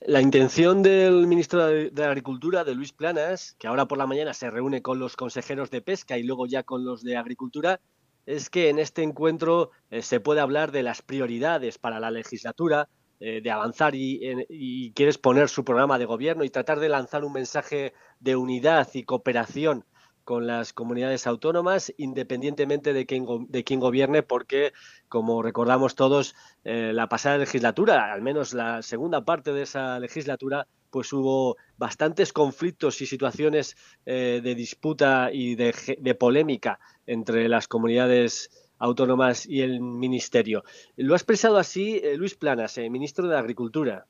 La 0.00 0.20
intención 0.20 0.82
del 0.82 1.26
ministro 1.26 1.66
de 1.66 2.04
Agricultura, 2.04 2.62
de 2.62 2.74
Luis 2.74 2.92
Planas, 2.92 3.56
que 3.58 3.66
ahora 3.66 3.86
por 3.86 3.98
la 3.98 4.06
mañana 4.06 4.34
se 4.34 4.50
reúne 4.50 4.80
con 4.80 4.98
los 4.98 5.16
consejeros 5.16 5.70
de 5.70 5.82
pesca 5.82 6.16
y 6.16 6.22
luego 6.22 6.46
ya 6.46 6.62
con 6.62 6.84
los 6.84 7.02
de 7.02 7.16
Agricultura, 7.16 7.80
es 8.24 8.50
que 8.50 8.68
en 8.68 8.78
este 8.78 9.02
encuentro 9.02 9.70
eh, 9.90 10.02
se 10.02 10.20
puede 10.20 10.40
hablar 10.40 10.70
de 10.70 10.82
las 10.82 11.02
prioridades 11.02 11.78
para 11.78 11.98
la 11.98 12.10
legislatura, 12.10 12.88
eh, 13.18 13.40
de 13.40 13.50
avanzar 13.50 13.94
y, 13.94 14.20
y, 14.48 14.92
quiere 14.92 15.10
exponer 15.10 15.48
su 15.48 15.64
programa 15.64 15.98
de 15.98 16.04
gobierno 16.04 16.44
y 16.44 16.50
tratar 16.50 16.80
de 16.80 16.90
lanzar 16.90 17.24
un 17.24 17.32
mensaje 17.32 17.94
de 18.20 18.36
unidad 18.36 18.88
y 18.92 19.04
cooperación 19.04 19.86
con 20.26 20.48
las 20.48 20.72
comunidades 20.72 21.28
autónomas, 21.28 21.94
independientemente 21.98 22.92
de 22.92 23.06
quién, 23.06 23.24
de 23.48 23.62
quién 23.62 23.78
gobierne, 23.78 24.24
porque, 24.24 24.72
como 25.08 25.40
recordamos 25.40 25.94
todos, 25.94 26.34
eh, 26.64 26.90
la 26.92 27.08
pasada 27.08 27.38
legislatura, 27.38 28.12
al 28.12 28.22
menos 28.22 28.52
la 28.52 28.82
segunda 28.82 29.24
parte 29.24 29.52
de 29.52 29.62
esa 29.62 30.00
legislatura, 30.00 30.66
pues 30.90 31.12
hubo 31.12 31.56
bastantes 31.78 32.32
conflictos 32.32 33.00
y 33.02 33.06
situaciones 33.06 33.76
eh, 34.04 34.40
de 34.42 34.54
disputa 34.56 35.30
y 35.32 35.54
de, 35.54 36.16
polémica 36.18 36.80
entre 37.06 37.48
las 37.48 37.68
comunidades 37.68 38.50
autónomas 38.78 39.46
y 39.46 39.60
el 39.62 39.80
ministerio. 39.80 40.64
Lo 40.96 41.14
ha 41.14 41.16
expresado 41.16 41.56
así 41.56 42.00
eh, 42.02 42.16
Luis 42.16 42.34
Planas, 42.34 42.78
ministro 42.90 43.28
de 43.28 43.38
Agricultura. 43.38 44.06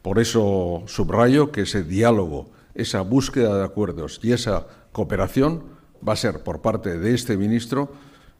Por 0.00 0.18
eso 0.18 0.82
subrayo 0.86 1.52
que 1.52 1.60
ese 1.60 1.84
diálogo, 1.84 2.48
esa 2.74 3.02
búsqueda 3.02 3.58
de 3.58 3.64
acuerdos 3.64 4.18
y 4.22 4.32
esa 4.32 4.79
cooperación 4.92 5.64
va 6.06 6.14
a 6.14 6.16
ser 6.16 6.42
por 6.42 6.60
parte 6.60 6.98
de 6.98 7.14
este 7.14 7.36
ministro 7.36 7.92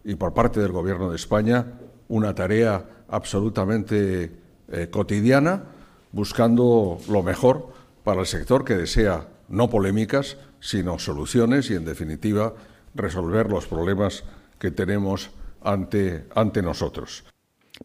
y 0.05 0.15
por 0.15 0.35
parte 0.35 0.61
del 0.61 0.73
Gobierno 0.73 1.11
de 1.11 1.17
España 1.17 1.67
una 2.09 2.35
tarea 2.35 2.85
absolutamente 3.09 4.33
eh, 4.69 4.89
cotidiana, 4.91 5.65
buscando 6.13 6.99
lo 7.09 7.23
mejor 7.23 7.69
para 8.05 8.21
el 8.21 8.27
sector 8.27 8.65
que 8.65 8.77
desea 8.77 9.29
no 9.49 9.69
polémicas, 9.69 10.37
sino 10.61 10.99
soluciones 10.99 11.71
y, 11.71 11.75
en 11.75 11.85
definitiva, 11.85 12.55
resolver 12.95 13.51
los 13.51 13.67
problemas 13.67 14.25
que 14.59 14.71
tenemos 14.71 15.31
ante, 15.63 16.27
ante 16.35 16.63
nosotros. 16.63 17.25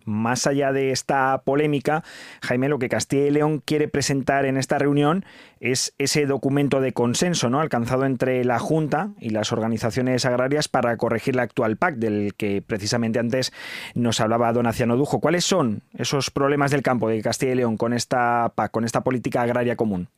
Más 0.04 0.46
allá 0.46 0.72
de 0.72 0.92
esta 0.92 1.42
polémica, 1.44 2.04
Jaime, 2.42 2.70
lo 2.70 2.80
que 2.80 2.90
Castilla 2.90 3.26
y 3.26 3.32
León 3.32 3.62
quiere 3.64 3.88
presentar 3.88 4.46
en 4.46 4.58
esta 4.58 4.78
reunión 4.78 5.26
es 5.60 5.94
ese 5.98 6.26
documento 6.26 6.82
de 6.82 6.94
consenso 6.94 7.50
¿no? 7.50 7.60
alcanzado 7.60 8.06
entre 8.06 8.44
la 8.44 8.60
Junta 8.60 9.12
y 9.20 9.30
las 9.30 9.52
organizaciones 9.52 10.26
agrarias 10.26 10.68
para 10.68 10.98
corregir 10.98 11.36
la 11.36 11.44
actual 11.44 11.78
PAC, 11.78 11.96
del 11.96 12.34
que 12.36 12.62
precisamente 12.62 13.20
antes 13.20 13.54
nos 13.96 14.20
hablaba 14.20 14.54
don 14.54 14.68
Aciano 14.68 14.98
Dujo. 14.98 15.20
¿Cuáles 15.20 15.46
son 15.46 15.82
esos 15.98 16.30
problemas 16.30 16.72
del 16.72 16.84
campo 16.84 17.10
de 17.10 17.22
Castilla 17.22 17.54
y 17.54 17.56
León 17.56 17.78
con 17.78 17.94
esta 17.94 18.52
PAC, 18.56 18.72
con 18.72 18.86
esta 18.86 19.04
política 19.04 19.42
agraria 19.42 19.76
común? 19.76 20.10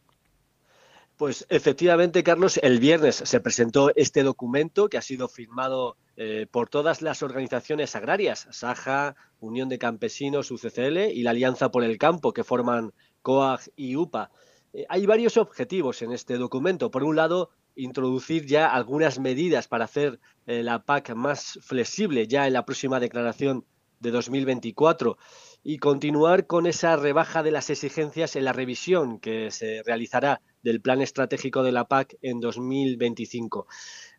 Pues 1.18 1.48
efectivamente, 1.50 2.24
Carlos, 2.24 2.60
el 2.62 2.80
viernes 2.80 3.16
se 3.16 3.40
presentó 3.40 3.92
este 3.96 4.22
documento 4.22 4.88
que 4.88 4.98
ha 4.98 5.02
sido 5.02 5.28
firmado 5.28 5.98
eh, 6.20 6.48
por 6.50 6.68
todas 6.68 7.04
las 7.04 7.22
organizaciones 7.22 7.96
agrarias, 7.96 8.48
SAJA, 8.50 9.16
Unión 9.40 9.70
de 9.70 9.78
Campesinos, 9.78 10.50
UCCL 10.50 11.12
y 11.14 11.22
la 11.22 11.30
Alianza 11.30 11.70
por 11.70 11.84
el 11.84 12.00
Campo, 12.00 12.34
que 12.34 12.44
forman 12.44 12.92
COAG 13.22 13.62
y 13.76 13.96
UPA. 13.96 14.32
Eh, 14.74 14.86
hay 14.90 15.06
varios 15.06 15.38
objetivos 15.38 16.02
en 16.02 16.12
este 16.12 16.38
documento. 16.38 16.90
Por 16.90 17.04
un 17.04 17.16
lado, 17.16 17.52
introducir 17.76 18.48
ya 18.48 18.68
algunas 18.68 19.20
medidas 19.20 19.68
para 19.68 19.86
hacer 19.86 20.20
eh, 20.48 20.64
la 20.64 20.84
PAC 20.84 21.14
más 21.14 21.60
flexible 21.62 22.28
ya 22.28 22.48
en 22.48 22.54
la 22.54 22.66
próxima 22.66 23.00
declaración 23.00 23.64
de 24.00 24.10
2024 24.10 25.20
y 25.64 25.78
continuar 25.78 26.48
con 26.48 26.66
esa 26.66 26.96
rebaja 26.96 27.44
de 27.44 27.52
las 27.52 27.70
exigencias 27.70 28.36
en 28.36 28.46
la 28.46 28.54
revisión 28.54 29.20
que 29.20 29.52
se 29.52 29.84
realizará 29.84 30.42
del 30.64 30.82
Plan 30.82 31.02
Estratégico 31.02 31.62
de 31.62 31.72
la 31.72 31.88
PAC 31.88 32.18
en 32.24 32.40
2025. 32.40 33.68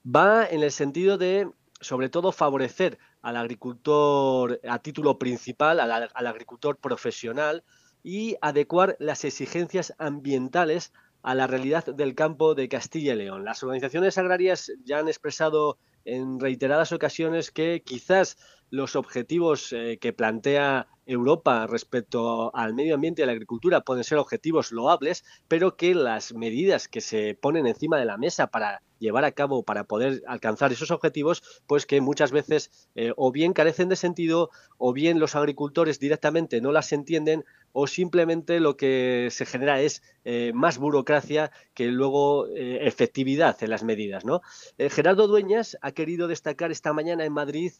Va 0.04 0.46
en 0.46 0.62
el 0.62 0.70
sentido 0.70 1.18
de, 1.18 1.50
sobre 1.80 2.08
todo, 2.08 2.32
favorecer 2.32 2.98
al 3.22 3.36
agricultor 3.36 4.60
a 4.68 4.78
título 4.80 5.18
principal, 5.18 5.80
al, 5.80 6.26
agricultor 6.26 6.76
profesional 6.76 7.64
y 8.02 8.36
adecuar 8.40 8.96
las 8.98 9.24
exigencias 9.24 9.94
ambientales 9.98 10.92
a 11.22 11.34
la 11.34 11.46
realidad 11.46 11.84
del 11.84 12.14
campo 12.14 12.54
de 12.54 12.68
Castilla 12.68 13.14
y 13.14 13.16
León. 13.16 13.44
Las 13.44 13.62
organizaciones 13.62 14.18
agrarias 14.18 14.72
ya 14.84 14.98
han 14.98 15.08
expresado 15.08 15.78
en 16.04 16.40
reiteradas 16.40 16.92
ocasiones 16.92 17.50
que 17.50 17.82
quizás 17.84 18.38
los 18.70 18.96
objetivos 18.96 19.72
eh, 19.72 19.98
que 20.00 20.12
plantea 20.12 20.88
Europa 21.06 21.66
respecto 21.66 22.54
al 22.54 22.74
medio 22.74 22.94
ambiente 22.94 23.22
y 23.22 23.24
a 23.24 23.26
la 23.26 23.32
agricultura 23.32 23.80
pueden 23.80 24.04
ser 24.04 24.18
objetivos 24.18 24.72
loables, 24.72 25.24
pero 25.48 25.76
que 25.76 25.94
las 25.94 26.34
medidas 26.34 26.86
que 26.86 27.00
se 27.00 27.34
ponen 27.34 27.66
encima 27.66 27.98
de 27.98 28.04
la 28.04 28.18
mesa 28.18 28.48
para 28.48 28.82
llevar 28.98 29.24
a 29.24 29.32
cabo, 29.32 29.62
para 29.62 29.84
poder 29.84 30.22
alcanzar 30.26 30.72
esos 30.72 30.90
objetivos, 30.90 31.42
pues 31.66 31.86
que 31.86 32.00
muchas 32.00 32.32
veces 32.32 32.88
eh, 32.94 33.12
o 33.16 33.32
bien 33.32 33.52
carecen 33.52 33.88
de 33.88 33.96
sentido 33.96 34.50
o 34.76 34.92
bien 34.92 35.18
los 35.18 35.36
agricultores 35.36 35.98
directamente 35.98 36.60
no 36.60 36.72
las 36.72 36.92
entienden 36.92 37.44
o 37.72 37.86
simplemente 37.86 38.60
lo 38.60 38.76
que 38.76 39.28
se 39.30 39.46
genera 39.46 39.80
es 39.80 40.02
eh, 40.24 40.52
más 40.54 40.78
burocracia 40.78 41.50
que 41.74 41.86
luego 41.86 42.46
efectividad 42.48 43.62
en 43.62 43.70
las 43.70 43.84
medidas. 43.84 44.24
¿no? 44.24 44.40
Gerardo 44.78 45.28
Dueñas 45.28 45.76
ha 45.82 45.92
querido 45.92 46.28
destacar 46.28 46.70
esta 46.70 46.92
mañana 46.92 47.24
en 47.24 47.32
Madrid 47.32 47.72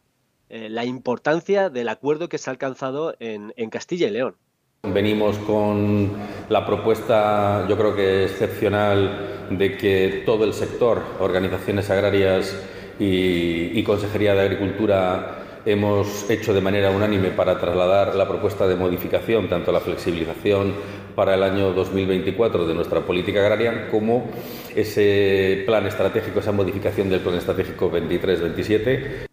eh, 0.51 0.71
la 0.71 0.85
importancia 0.87 1.69
del 1.69 1.89
acuerdo 1.91 2.29
que 2.29 2.39
se 2.39 2.49
ha 2.49 2.53
alcanzado 2.53 3.15
en, 3.21 3.53
Castilla 3.71 4.09
y 4.09 4.11
León. 4.11 4.37
Venimos 4.85 5.39
con 5.39 6.13
la 6.49 6.65
propuesta, 6.65 7.67
yo 7.69 7.77
creo 7.77 7.97
que 7.97 8.25
excepcional, 8.27 9.49
de 9.51 9.77
que 9.77 10.23
todo 10.25 10.45
el 10.45 10.53
sector, 10.53 11.03
organizaciones 11.19 11.91
agrarias 11.91 12.57
y, 13.01 13.83
Consejería 13.83 14.35
de 14.35 14.43
Agricultura, 14.43 15.39
hemos 15.67 16.31
hecho 16.31 16.55
de 16.55 16.61
manera 16.61 16.93
unánime 16.93 17.31
para 17.31 17.59
trasladar 17.59 18.15
la 18.15 18.29
propuesta 18.29 18.69
de 18.69 18.77
modificación, 18.77 19.49
tanto 19.49 19.73
la 19.73 19.81
flexibilización 19.81 20.75
para 21.17 21.35
el 21.35 21.43
año 21.43 21.73
2024 21.73 22.65
de 22.65 22.75
nuestra 22.75 23.01
política 23.01 23.41
agraria, 23.41 23.89
como 23.91 24.31
ese 24.77 25.65
plan 25.67 25.87
estratégico, 25.87 26.39
esa 26.39 26.53
modificación 26.53 27.11
del 27.11 27.21
plan 27.21 27.35
estratégico 27.35 27.91
23-27 27.91 29.28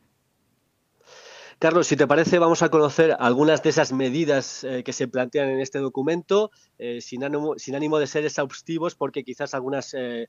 Carlos, 1.65 1.87
si 1.87 1.97
te 1.97 2.05
parece, 2.05 2.37
vamos 2.37 2.61
a 2.61 2.69
conocer 2.69 3.17
algunas 3.17 3.63
de 3.63 3.71
esas 3.71 3.91
medidas 3.91 4.63
eh, 4.63 4.83
que 4.83 4.93
se 4.93 5.07
plantean 5.07 5.49
en 5.49 5.61
este 5.61 5.79
documento, 5.79 6.51
eh, 6.77 7.01
sin, 7.01 7.23
ánimo, 7.23 7.55
sin, 7.57 7.73
ánimo, 7.73 7.97
de 7.97 8.05
ser 8.05 8.23
exhaustivos, 8.23 8.93
porque 8.93 9.23
quizás 9.23 9.55
algunas, 9.55 9.95
eh, 9.95 10.27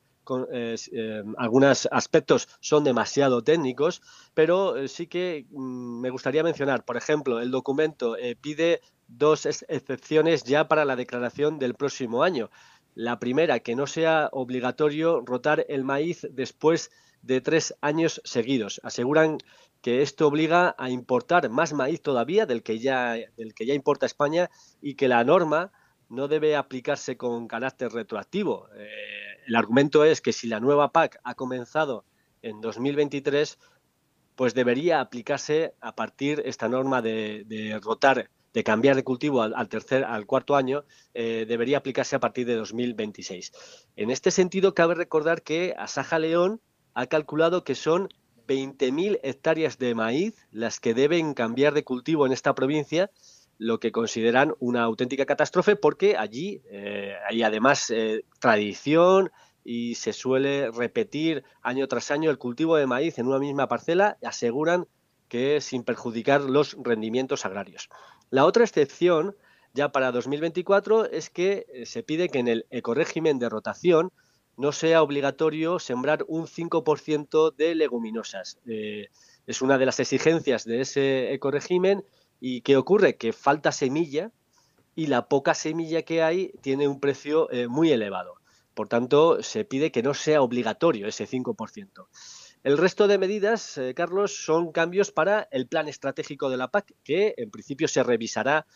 algunos 1.36 1.88
aspectos 1.92 2.48
son 2.60 2.84
demasiado 2.84 3.44
técnicos, 3.44 4.00
pero 4.32 4.88
sí 4.88 5.08
que 5.08 5.44
mm, 5.50 6.00
me 6.00 6.08
gustaría 6.08 6.42
mencionar, 6.42 6.86
por 6.86 6.96
ejemplo, 6.96 7.38
el 7.38 7.50
documento 7.50 8.16
pide 8.40 8.80
dos 9.06 9.44
excepciones 9.44 10.42
ya 10.42 10.68
para 10.68 10.86
la 10.86 10.96
declaración 10.96 11.58
del 11.58 11.74
próximo 11.74 12.22
año. 12.22 12.48
La 12.94 13.18
primera, 13.18 13.58
que 13.58 13.76
no 13.76 13.86
sea 13.86 14.30
obligatorio 14.32 15.20
rotar 15.20 15.66
el 15.68 15.84
maíz 15.84 16.26
después 16.30 16.90
de 17.26 17.40
tres 17.40 17.74
años 17.80 18.20
seguidos. 18.24 18.80
Aseguran 18.84 19.38
que 19.86 20.02
esto 20.02 20.26
obliga 20.26 20.74
a 20.78 20.90
importar 20.90 21.48
más 21.48 21.72
maíz 21.72 22.02
todavía 22.02 22.44
del 22.44 22.64
que 22.64 22.80
ya, 22.80 23.12
del 23.36 23.54
que 23.54 23.66
ya 23.66 23.72
importa 23.72 24.04
España 24.04 24.50
y 24.82 24.96
que 24.96 25.06
la 25.06 25.22
norma 25.22 25.70
no 26.08 26.26
debe 26.26 26.56
aplicarse 26.56 27.16
con 27.16 27.46
carácter 27.46 27.92
retroactivo. 27.92 28.66
Eh, 28.76 28.88
el 29.46 29.54
argumento 29.54 30.04
es 30.04 30.20
que 30.20 30.32
si 30.32 30.48
la 30.48 30.58
nueva 30.58 30.90
PAC 30.90 31.20
ha 31.22 31.36
comenzado 31.36 32.04
en 32.42 32.60
2023, 32.60 33.60
pues 34.34 34.54
debería 34.54 35.00
aplicarse 35.00 35.74
a 35.80 35.94
partir 35.94 36.42
esta 36.44 36.68
norma 36.68 37.00
de, 37.00 37.78
rotar, 37.80 38.28
de 38.54 38.64
cambiar 38.64 38.96
de 38.96 39.04
cultivo 39.04 39.42
al, 39.42 39.68
tercer, 39.68 40.02
al 40.02 40.26
cuarto 40.26 40.56
año, 40.56 40.82
eh, 41.14 41.44
debería 41.46 41.78
aplicarse 41.78 42.16
a 42.16 42.18
partir 42.18 42.44
de 42.44 42.56
2026. 42.56 43.52
En 43.94 44.10
este 44.10 44.32
sentido, 44.32 44.74
cabe 44.74 44.96
recordar 44.96 45.42
que 45.42 45.76
Asaja 45.78 46.18
León 46.18 46.60
ha 46.92 47.06
calculado 47.06 47.62
que 47.62 47.76
son 47.76 48.08
20.000 48.46 49.20
hectáreas 49.22 49.78
de 49.78 49.94
maíz 49.94 50.34
las 50.50 50.80
que 50.80 50.94
deben 50.94 51.34
cambiar 51.34 51.74
de 51.74 51.84
cultivo 51.84 52.26
en 52.26 52.32
esta 52.32 52.54
provincia, 52.54 53.10
lo 53.58 53.80
que 53.80 53.92
consideran 53.92 54.54
una 54.58 54.82
auténtica 54.82 55.26
catástrofe 55.26 55.76
porque 55.76 56.16
allí 56.16 56.62
eh, 56.70 57.14
hay 57.28 57.42
además 57.42 57.90
eh, 57.90 58.24
tradición 58.38 59.30
y 59.64 59.96
se 59.96 60.12
suele 60.12 60.70
repetir 60.70 61.42
año 61.62 61.88
tras 61.88 62.10
año 62.10 62.30
el 62.30 62.38
cultivo 62.38 62.76
de 62.76 62.86
maíz 62.86 63.18
en 63.18 63.26
una 63.26 63.38
misma 63.38 63.66
parcela, 63.66 64.16
aseguran 64.22 64.86
que 65.28 65.60
sin 65.60 65.82
perjudicar 65.82 66.42
los 66.42 66.76
rendimientos 66.80 67.44
agrarios. 67.44 67.88
La 68.30 68.44
otra 68.44 68.64
excepción 68.64 69.36
ya 69.72 69.90
para 69.90 70.12
2024 70.12 71.10
es 71.10 71.30
que 71.30 71.66
eh, 71.68 71.86
se 71.86 72.02
pide 72.02 72.28
que 72.28 72.38
en 72.38 72.48
el 72.48 72.66
ecorégimen 72.70 73.38
de 73.38 73.48
rotación 73.48 74.12
no 74.56 74.72
sea 74.72 75.02
obligatorio 75.02 75.78
sembrar 75.78 76.24
un 76.28 76.46
5% 76.46 77.54
de 77.54 77.74
leguminosas. 77.74 78.58
Eh, 78.66 79.08
es 79.46 79.62
una 79.62 79.78
de 79.78 79.86
las 79.86 80.00
exigencias 80.00 80.64
de 80.64 80.80
ese 80.80 81.32
ecoregimen 81.32 82.04
y 82.40 82.62
¿qué 82.62 82.76
ocurre? 82.76 83.16
Que 83.16 83.32
falta 83.32 83.70
semilla 83.70 84.32
y 84.94 85.06
la 85.06 85.28
poca 85.28 85.54
semilla 85.54 86.02
que 86.02 86.22
hay 86.22 86.52
tiene 86.62 86.88
un 86.88 87.00
precio 87.00 87.50
eh, 87.50 87.68
muy 87.68 87.92
elevado. 87.92 88.36
Por 88.74 88.88
tanto, 88.88 89.42
se 89.42 89.64
pide 89.64 89.92
que 89.92 90.02
no 90.02 90.14
sea 90.14 90.42
obligatorio 90.42 91.06
ese 91.06 91.26
5%. 91.26 92.08
El 92.62 92.78
resto 92.78 93.06
de 93.06 93.18
medidas, 93.18 93.78
eh, 93.78 93.94
Carlos, 93.94 94.44
son 94.44 94.72
cambios 94.72 95.12
para 95.12 95.48
el 95.50 95.66
plan 95.66 95.88
estratégico 95.88 96.50
de 96.50 96.56
la 96.56 96.70
PAC, 96.70 96.94
que 97.04 97.34
en 97.36 97.50
principio 97.50 97.88
se 97.88 98.02
revisará 98.02 98.66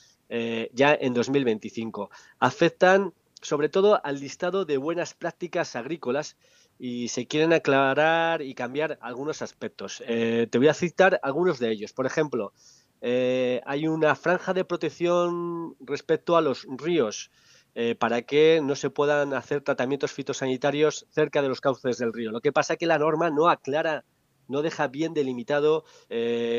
ya 0.72 0.94
en 0.94 1.12
2025. 1.12 2.08
Afectan 2.38 3.12
sobre 3.42 3.68
todo 3.68 4.00
al 4.04 4.20
listado 4.20 4.64
de 4.64 4.76
buenas 4.76 5.14
prácticas 5.14 5.76
agrícolas 5.76 6.36
y 6.78 7.08
se 7.08 7.26
quieren 7.26 7.52
aclarar 7.52 8.40
y 8.40 8.54
cambiar 8.54 8.98
algunos 9.02 9.42
aspectos. 9.42 10.02
Eh, 10.06 10.46
te 10.50 10.58
voy 10.58 10.68
a 10.68 10.74
citar 10.74 11.20
algunos 11.22 11.58
de 11.58 11.70
ellos. 11.70 11.92
Por 11.92 12.06
ejemplo, 12.06 12.54
eh, 13.02 13.60
hay 13.66 13.86
una 13.86 14.14
franja 14.14 14.54
de 14.54 14.64
protección 14.64 15.76
respecto 15.80 16.36
a 16.36 16.40
los 16.40 16.66
ríos 16.78 17.30
eh, 17.74 17.94
para 17.94 18.22
que 18.22 18.60
no 18.62 18.74
se 18.76 18.90
puedan 18.90 19.34
hacer 19.34 19.60
tratamientos 19.60 20.12
fitosanitarios 20.12 21.06
cerca 21.10 21.42
de 21.42 21.48
los 21.48 21.60
cauces 21.60 21.98
del 21.98 22.12
río. 22.12 22.30
Lo 22.30 22.40
que 22.40 22.50
pasa 22.50 22.72
es 22.72 22.78
que 22.78 22.86
la 22.86 22.98
norma 22.98 23.30
no 23.30 23.48
aclara, 23.48 24.04
no 24.48 24.62
deja 24.62 24.88
bien 24.88 25.12
delimitado 25.14 25.84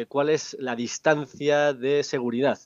cuál 0.08 0.30
es 0.30 0.56
la 0.60 0.76
distancia 0.76 1.74
de 1.74 2.04
seguridad. 2.04 2.60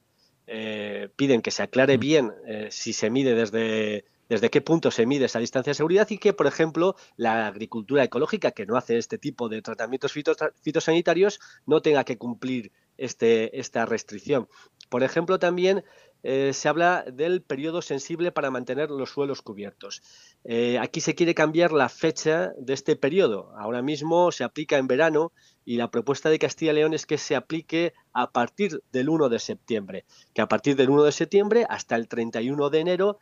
Eh, 0.47 1.09
piden 1.15 1.41
que 1.41 1.51
se 1.51 1.63
aclare 1.63 1.97
mm. 1.97 1.99
bien 1.99 2.33
eh, 2.45 2.67
si 2.69 2.93
se 2.93 3.09
mide 3.09 3.33
desde, 3.33 4.05
desde 4.29 4.49
qué 4.49 4.61
punto 4.61 4.91
se 4.91 5.05
mide 5.05 5.25
esa 5.25 5.39
distancia 5.39 5.71
de 5.71 5.75
seguridad 5.75 6.07
y 6.09 6.17
que, 6.17 6.33
por 6.33 6.47
ejemplo, 6.47 6.95
la 7.17 7.47
agricultura 7.47 8.03
ecológica, 8.03 8.51
que 8.51 8.65
no 8.65 8.77
hace 8.77 8.97
este 8.97 9.17
tipo 9.17 9.49
de 9.49 9.61
tratamientos 9.61 10.13
fitosanitarios, 10.61 11.39
no 11.65 11.81
tenga 11.81 12.03
que 12.03 12.17
cumplir 12.17 12.71
este, 12.97 13.59
esta 13.59 13.85
restricción. 13.85 14.47
Por 14.89 15.03
ejemplo, 15.03 15.39
también 15.39 15.83
eh, 16.23 16.53
se 16.53 16.67
habla 16.69 17.05
del 17.11 17.41
periodo 17.41 17.81
sensible 17.81 18.31
para 18.31 18.51
mantener 18.51 18.89
los 18.89 19.11
suelos 19.11 19.41
cubiertos. 19.41 20.01
Eh, 20.43 20.79
aquí 20.79 21.01
se 21.01 21.15
quiere 21.15 21.35
cambiar 21.35 21.71
la 21.71 21.89
fecha 21.89 22.53
de 22.57 22.73
este 22.73 22.95
periodo. 22.95 23.53
Ahora 23.57 23.81
mismo 23.81 24.31
se 24.31 24.43
aplica 24.43 24.77
en 24.77 24.87
verano 24.87 25.31
y 25.65 25.77
la 25.77 25.91
propuesta 25.91 26.29
de 26.29 26.39
Castilla 26.39 26.71
y 26.71 26.75
León 26.75 26.93
es 26.93 27.05
que 27.05 27.17
se 27.17 27.35
aplique 27.35 27.93
a 28.13 28.31
partir 28.31 28.81
del 28.91 29.09
1 29.09 29.29
de 29.29 29.39
septiembre, 29.39 30.05
que 30.33 30.41
a 30.41 30.47
partir 30.47 30.75
del 30.75 30.89
1 30.89 31.03
de 31.03 31.11
septiembre 31.11 31.65
hasta 31.69 31.95
el 31.95 32.07
31 32.07 32.69
de 32.69 32.79
enero 32.79 33.19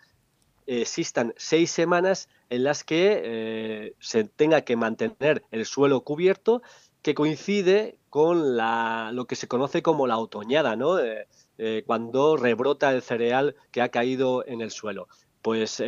existan 0.65 1.33
seis 1.37 1.71
semanas 1.71 2.29
en 2.49 2.63
las 2.63 2.83
que 2.83 3.21
eh, 3.23 3.95
se 3.99 4.23
tenga 4.23 4.61
que 4.61 4.75
mantener 4.75 5.43
el 5.51 5.65
suelo 5.65 6.03
cubierto, 6.03 6.61
que 7.01 7.13
coincide 7.13 7.97
con 8.13 8.55
la, 8.55 9.09
lo 9.11 9.25
que 9.25 9.35
se 9.35 9.47
conoce 9.47 9.81
como 9.81 10.05
la 10.05 10.19
otoñada, 10.19 10.75
¿no? 10.75 10.99
Eh, 10.99 11.27
eh, 11.57 11.81
cuando 11.87 12.37
rebrota 12.37 12.91
el 12.91 13.01
cereal 13.01 13.55
que 13.71 13.81
ha 13.81 13.89
caído 13.89 14.45
en 14.45 14.61
el 14.61 14.69
suelo. 14.69 15.07
Pues 15.41 15.81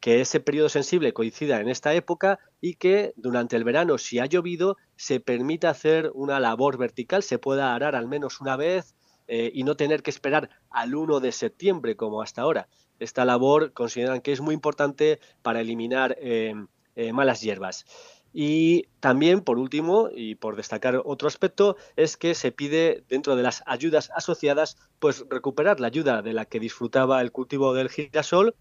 que 0.00 0.22
ese 0.22 0.40
periodo 0.40 0.70
sensible 0.70 1.12
coincida 1.12 1.60
en 1.60 1.68
esta 1.68 1.92
época 1.92 2.38
y 2.62 2.76
que 2.76 3.12
durante 3.16 3.56
el 3.56 3.64
verano, 3.64 3.98
si 3.98 4.20
ha 4.20 4.24
llovido, 4.24 4.78
se 4.96 5.20
permita 5.20 5.68
hacer 5.68 6.10
una 6.14 6.40
labor 6.40 6.78
vertical, 6.78 7.22
se 7.22 7.38
pueda 7.38 7.74
arar 7.74 7.94
al 7.94 8.08
menos 8.08 8.40
una 8.40 8.56
vez 8.56 8.94
eh, 9.26 9.50
y 9.52 9.64
no 9.64 9.76
tener 9.76 10.02
que 10.02 10.08
esperar 10.08 10.48
al 10.70 10.94
1 10.94 11.20
de 11.20 11.32
septiembre 11.32 11.94
como 11.94 12.22
hasta 12.22 12.40
ahora. 12.40 12.68
Esta 13.00 13.26
labor 13.26 13.74
consideran 13.74 14.22
que 14.22 14.32
es 14.32 14.40
muy 14.40 14.54
importante 14.54 15.20
para 15.42 15.60
eliminar 15.60 16.16
eh, 16.22 16.54
eh, 16.96 17.12
malas 17.12 17.42
hierbas. 17.42 17.84
Y 18.32 18.88
también, 19.00 19.40
por 19.40 19.58
último, 19.58 20.10
y 20.14 20.34
por 20.34 20.56
destacar 20.56 21.00
otro 21.04 21.28
aspecto, 21.28 21.76
es 21.96 22.16
que 22.16 22.34
se 22.34 22.52
pide 22.52 23.04
dentro 23.08 23.36
de 23.36 23.42
las 23.42 23.62
ayudas 23.66 24.10
asociadas, 24.14 24.76
pues 24.98 25.24
recuperar 25.28 25.80
la 25.80 25.86
ayuda 25.86 26.22
de 26.22 26.32
la 26.32 26.44
que 26.44 26.60
disfrutaba 26.60 27.20
el 27.20 27.32
cultivo 27.32 27.74
del 27.74 27.88
girasol 27.88 28.54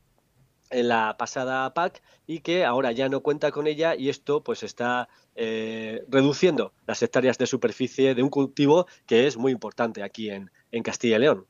en 0.69 0.87
la 0.89 1.15
pasada 1.17 1.73
PAC 1.73 2.01
y 2.25 2.39
que 2.39 2.65
ahora 2.65 2.91
ya 2.91 3.09
no 3.09 3.21
cuenta 3.21 3.51
con 3.51 3.67
ella 3.67 3.95
y 3.95 4.09
esto 4.09 4.43
pues 4.43 4.63
está 4.63 5.07
eh, 5.35 6.03
reduciendo 6.09 6.73
las 6.85 7.01
hectáreas 7.01 7.37
de 7.37 7.47
superficie 7.47 8.15
de 8.15 8.23
un 8.23 8.29
cultivo 8.29 8.85
que 9.05 9.27
es 9.27 9.37
muy 9.37 9.51
importante 9.51 10.03
aquí 10.03 10.29
en, 10.29 10.51
en 10.71 10.83
Castilla 10.83 11.17
y 11.17 11.19
León 11.19 11.47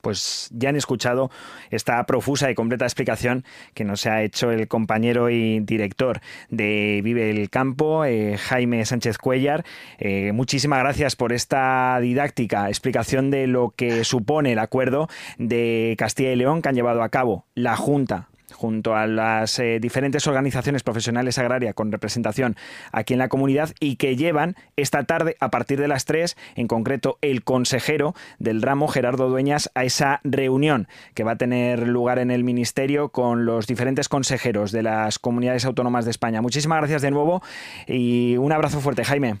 pues 0.00 0.48
ya 0.52 0.68
han 0.68 0.76
escuchado 0.76 1.30
esta 1.70 2.04
profusa 2.06 2.50
y 2.50 2.54
completa 2.54 2.84
explicación 2.84 3.44
que 3.74 3.84
nos 3.84 4.06
ha 4.06 4.22
hecho 4.22 4.50
el 4.50 4.68
compañero 4.68 5.30
y 5.30 5.60
director 5.60 6.20
de 6.50 7.00
Vive 7.02 7.30
el 7.30 7.50
Campo, 7.50 8.04
eh, 8.04 8.36
Jaime 8.38 8.84
Sánchez 8.84 9.18
Cuellar. 9.18 9.64
Eh, 9.98 10.32
muchísimas 10.32 10.80
gracias 10.80 11.16
por 11.16 11.32
esta 11.32 11.98
didáctica 12.00 12.68
explicación 12.68 13.30
de 13.30 13.46
lo 13.46 13.70
que 13.70 14.04
supone 14.04 14.52
el 14.52 14.58
acuerdo 14.58 15.08
de 15.38 15.94
Castilla 15.98 16.32
y 16.32 16.36
León 16.36 16.62
que 16.62 16.68
han 16.68 16.74
llevado 16.74 17.02
a 17.02 17.08
cabo 17.08 17.46
la 17.54 17.76
Junta 17.76 18.28
junto 18.58 18.96
a 18.96 19.06
las 19.06 19.60
eh, 19.60 19.78
diferentes 19.80 20.26
organizaciones 20.26 20.82
profesionales 20.82 21.38
agrarias 21.38 21.74
con 21.74 21.92
representación 21.92 22.56
aquí 22.90 23.12
en 23.12 23.20
la 23.20 23.28
comunidad 23.28 23.70
y 23.78 23.96
que 23.96 24.16
llevan 24.16 24.56
esta 24.74 25.04
tarde 25.04 25.36
a 25.38 25.48
partir 25.50 25.80
de 25.80 25.86
las 25.86 26.06
3, 26.06 26.36
en 26.56 26.66
concreto 26.66 27.18
el 27.22 27.44
consejero 27.44 28.14
del 28.40 28.60
ramo, 28.60 28.88
Gerardo 28.88 29.28
Dueñas, 29.28 29.70
a 29.76 29.84
esa 29.84 30.20
reunión 30.24 30.88
que 31.14 31.22
va 31.22 31.32
a 31.32 31.36
tener 31.36 31.86
lugar 31.86 32.18
en 32.18 32.32
el 32.32 32.42
Ministerio 32.42 33.10
con 33.10 33.46
los 33.46 33.68
diferentes 33.68 34.08
consejeros 34.08 34.72
de 34.72 34.82
las 34.82 35.20
comunidades 35.20 35.64
autónomas 35.64 36.04
de 36.04 36.10
España. 36.10 36.42
Muchísimas 36.42 36.78
gracias 36.78 37.02
de 37.02 37.12
nuevo 37.12 37.42
y 37.86 38.36
un 38.38 38.50
abrazo 38.50 38.80
fuerte, 38.80 39.04
Jaime. 39.04 39.38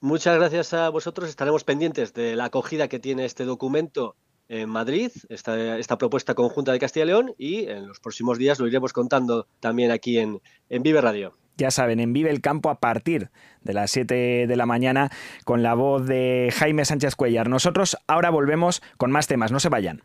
Muchas 0.00 0.38
gracias 0.38 0.72
a 0.72 0.88
vosotros. 0.88 1.28
Estaremos 1.28 1.64
pendientes 1.64 2.14
de 2.14 2.34
la 2.34 2.46
acogida 2.46 2.88
que 2.88 2.98
tiene 2.98 3.26
este 3.26 3.44
documento 3.44 4.16
en 4.48 4.68
Madrid, 4.68 5.10
esta, 5.28 5.78
esta 5.78 5.98
propuesta 5.98 6.34
conjunta 6.34 6.72
de 6.72 6.78
Castilla 6.78 7.04
y 7.04 7.08
León, 7.08 7.34
y 7.38 7.66
en 7.68 7.86
los 7.86 8.00
próximos 8.00 8.38
días 8.38 8.58
lo 8.58 8.66
iremos 8.66 8.92
contando 8.92 9.46
también 9.60 9.90
aquí 9.90 10.18
en, 10.18 10.40
en 10.68 10.82
Vive 10.82 11.00
Radio. 11.00 11.36
Ya 11.56 11.70
saben, 11.70 12.00
en 12.00 12.12
Vive 12.12 12.30
el 12.30 12.40
Campo 12.40 12.70
a 12.70 12.80
partir 12.80 13.30
de 13.60 13.74
las 13.74 13.90
7 13.90 14.46
de 14.46 14.56
la 14.56 14.66
mañana 14.66 15.10
con 15.44 15.62
la 15.62 15.74
voz 15.74 16.06
de 16.06 16.52
Jaime 16.56 16.84
Sánchez 16.84 17.14
Cuellar. 17.14 17.48
Nosotros 17.48 17.96
ahora 18.06 18.30
volvemos 18.30 18.82
con 18.96 19.10
más 19.10 19.26
temas, 19.26 19.52
no 19.52 19.60
se 19.60 19.68
vayan. 19.68 20.02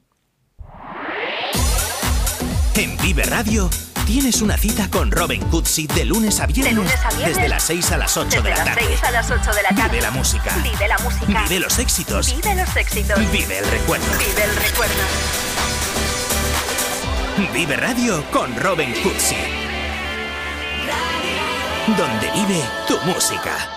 En 2.76 2.96
Vive 2.98 3.24
Radio 3.24 3.70
tienes 4.08 4.42
una 4.42 4.58
cita 4.58 4.90
con 4.90 5.12
Robin 5.12 5.42
Cutsi 5.50 5.86
de 5.86 6.06
lunes 6.06 6.40
a 6.40 6.46
viernes, 6.46 6.90
desde 7.26 7.50
las 7.50 7.62
6 7.64 7.92
a 7.92 7.98
las 7.98 8.16
8 8.16 8.42
de 8.42 8.50
la 8.52 8.64
tarde. 8.64 8.98
a 9.04 9.12
las 9.12 9.30
8 9.30 9.52
de 9.54 9.64
la 9.64 9.70
tarde. 9.70 9.90
Vive 9.90 10.02
la 10.02 10.12
música. 10.12 10.56
Vive 10.64 10.88
la 10.88 10.98
música. 11.00 11.44
Vive 11.44 11.60
los 11.60 11.78
éxitos. 11.78 12.34
Vive 12.34 12.56
los 12.56 12.76
éxitos. 12.78 13.20
Vive 13.32 13.60
el 13.60 13.68
recuerdo. 13.70 14.06
Vive 14.18 14.44
el 14.46 14.56
recuerdo. 14.56 14.94
Vive 17.54 17.76
Radio 17.76 18.24
con 18.32 18.56
Robin 18.56 18.94
Cutsi. 19.04 19.36
Donde 21.98 22.32
vive 22.32 22.64
tu 22.88 22.98
música. 23.02 23.77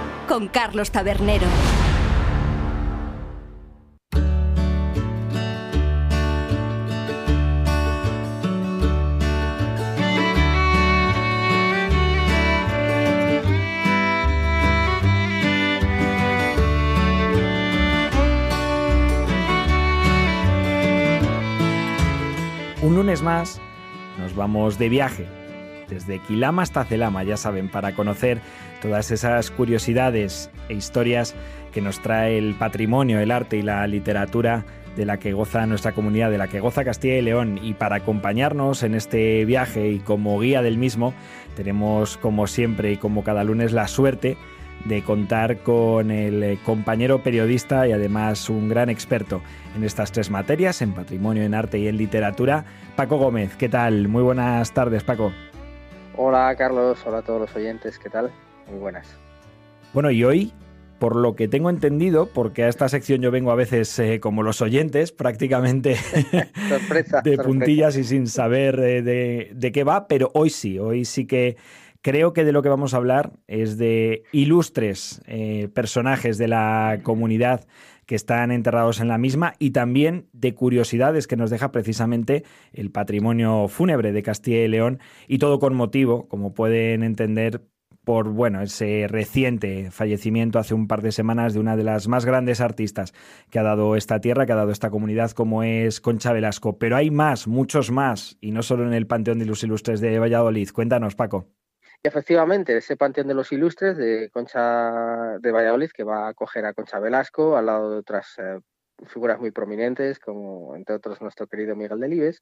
Con 0.31 0.47
Carlos 0.47 0.91
Tabernero. 0.91 1.45
Un 22.81 22.95
lunes 22.95 23.21
más 23.21 23.59
nos 24.17 24.33
vamos 24.33 24.79
de 24.79 24.87
viaje 24.87 25.40
desde 25.91 26.19
Quilama 26.19 26.63
hasta 26.63 26.85
Celama, 26.85 27.23
ya 27.23 27.37
saben, 27.37 27.69
para 27.69 27.93
conocer 27.93 28.39
todas 28.81 29.11
esas 29.11 29.51
curiosidades 29.51 30.49
e 30.69 30.73
historias 30.73 31.35
que 31.71 31.81
nos 31.81 32.01
trae 32.01 32.37
el 32.37 32.55
patrimonio, 32.55 33.19
el 33.19 33.29
arte 33.29 33.57
y 33.57 33.61
la 33.61 33.85
literatura 33.85 34.65
de 34.95 35.05
la 35.05 35.17
que 35.17 35.33
goza 35.33 35.65
nuestra 35.67 35.91
comunidad, 35.91 36.31
de 36.31 36.37
la 36.37 36.47
que 36.47 36.59
goza 36.59 36.83
Castilla 36.83 37.17
y 37.17 37.21
León. 37.21 37.59
Y 37.61 37.73
para 37.73 37.97
acompañarnos 37.97 38.83
en 38.83 38.95
este 38.95 39.45
viaje 39.45 39.89
y 39.89 39.99
como 39.99 40.39
guía 40.39 40.61
del 40.61 40.77
mismo, 40.77 41.13
tenemos 41.55 42.17
como 42.17 42.47
siempre 42.47 42.91
y 42.93 42.97
como 42.97 43.23
cada 43.23 43.43
lunes 43.43 43.71
la 43.71 43.87
suerte 43.87 44.37
de 44.85 45.03
contar 45.03 45.59
con 45.59 46.09
el 46.09 46.57
compañero 46.65 47.21
periodista 47.21 47.87
y 47.87 47.91
además 47.91 48.49
un 48.49 48.67
gran 48.67 48.89
experto 48.89 49.41
en 49.75 49.83
estas 49.83 50.11
tres 50.11 50.31
materias, 50.31 50.81
en 50.81 50.93
patrimonio, 50.93 51.43
en 51.43 51.53
arte 51.53 51.77
y 51.77 51.87
en 51.87 51.97
literatura, 51.97 52.65
Paco 52.95 53.17
Gómez. 53.17 53.55
¿Qué 53.57 53.69
tal? 53.69 54.07
Muy 54.07 54.23
buenas 54.23 54.71
tardes, 54.73 55.03
Paco. 55.03 55.31
Hola 56.17 56.53
Carlos, 56.57 56.99
hola 57.05 57.19
a 57.19 57.21
todos 57.21 57.39
los 57.41 57.55
oyentes, 57.55 57.97
¿qué 57.97 58.09
tal? 58.09 58.31
Muy 58.69 58.79
buenas. 58.79 59.07
Bueno, 59.93 60.11
y 60.11 60.23
hoy, 60.23 60.53
por 60.99 61.15
lo 61.15 61.35
que 61.35 61.47
tengo 61.47 61.69
entendido, 61.69 62.27
porque 62.27 62.63
a 62.63 62.67
esta 62.67 62.89
sección 62.89 63.21
yo 63.21 63.31
vengo 63.31 63.51
a 63.51 63.55
veces 63.55 63.97
eh, 63.99 64.19
como 64.19 64.43
los 64.43 64.61
oyentes, 64.61 65.11
prácticamente 65.13 65.95
sorpresa, 66.69 67.21
de 67.21 67.35
sorpresa. 67.35 67.43
puntillas 67.43 67.97
y 67.97 68.03
sin 68.03 68.27
saber 68.27 68.79
eh, 68.79 69.01
de, 69.01 69.51
de 69.53 69.71
qué 69.71 69.83
va, 69.83 70.07
pero 70.07 70.31
hoy 70.33 70.49
sí, 70.49 70.79
hoy 70.79 71.05
sí 71.05 71.25
que 71.25 71.57
creo 72.01 72.33
que 72.33 72.43
de 72.43 72.51
lo 72.51 72.61
que 72.61 72.69
vamos 72.69 72.93
a 72.93 72.97
hablar 72.97 73.31
es 73.47 73.77
de 73.77 74.23
ilustres 74.31 75.21
eh, 75.27 75.69
personajes 75.73 76.37
de 76.37 76.47
la 76.47 76.99
comunidad 77.03 77.65
que 78.11 78.15
están 78.15 78.51
enterrados 78.51 78.99
en 78.99 79.07
la 79.07 79.17
misma 79.17 79.53
y 79.57 79.71
también 79.71 80.27
de 80.33 80.53
curiosidades 80.53 81.27
que 81.27 81.37
nos 81.37 81.49
deja 81.49 81.71
precisamente 81.71 82.43
el 82.73 82.91
patrimonio 82.91 83.69
fúnebre 83.69 84.11
de 84.11 84.21
Castilla 84.21 84.65
y 84.65 84.67
León 84.67 84.99
y 85.29 85.37
todo 85.37 85.59
con 85.59 85.73
motivo, 85.73 86.27
como 86.27 86.53
pueden 86.53 87.03
entender, 87.03 87.61
por 88.03 88.27
bueno, 88.27 88.61
ese 88.61 89.05
reciente 89.07 89.91
fallecimiento 89.91 90.59
hace 90.59 90.73
un 90.73 90.89
par 90.89 91.01
de 91.01 91.13
semanas 91.13 91.53
de 91.53 91.61
una 91.61 91.77
de 91.77 91.85
las 91.85 92.09
más 92.09 92.25
grandes 92.25 92.59
artistas 92.59 93.13
que 93.49 93.59
ha 93.59 93.63
dado 93.63 93.95
esta 93.95 94.19
tierra, 94.19 94.45
que 94.45 94.51
ha 94.51 94.57
dado 94.57 94.71
esta 94.71 94.89
comunidad, 94.89 95.31
como 95.31 95.63
es 95.63 96.01
Concha 96.01 96.33
Velasco. 96.33 96.77
Pero 96.77 96.97
hay 96.97 97.11
más, 97.11 97.47
muchos 97.47 97.91
más, 97.91 98.37
y 98.41 98.51
no 98.51 98.61
solo 98.61 98.85
en 98.85 98.93
el 98.93 99.07
Panteón 99.07 99.39
de 99.39 99.45
los 99.45 99.63
Ilustres 99.63 100.01
de 100.01 100.19
Valladolid. 100.19 100.69
Cuéntanos, 100.73 101.15
Paco. 101.15 101.47
Y 102.03 102.07
efectivamente, 102.07 102.75
ese 102.75 102.97
Panteón 102.97 103.27
de 103.27 103.35
los 103.35 103.51
Ilustres 103.51 103.95
de 103.95 104.31
Concha 104.31 105.37
de 105.37 105.51
Valladolid, 105.51 105.91
que 105.91 106.03
va 106.03 106.25
a 106.25 106.29
acoger 106.29 106.65
a 106.65 106.73
Concha 106.73 106.99
Velasco, 106.99 107.55
al 107.55 107.67
lado 107.67 107.91
de 107.91 107.97
otras 107.99 108.39
eh, 108.39 108.59
figuras 109.05 109.39
muy 109.39 109.51
prominentes, 109.51 110.17
como 110.17 110.75
entre 110.75 110.95
otros 110.95 111.21
nuestro 111.21 111.45
querido 111.45 111.75
Miguel 111.75 111.99
Delibes, 111.99 112.39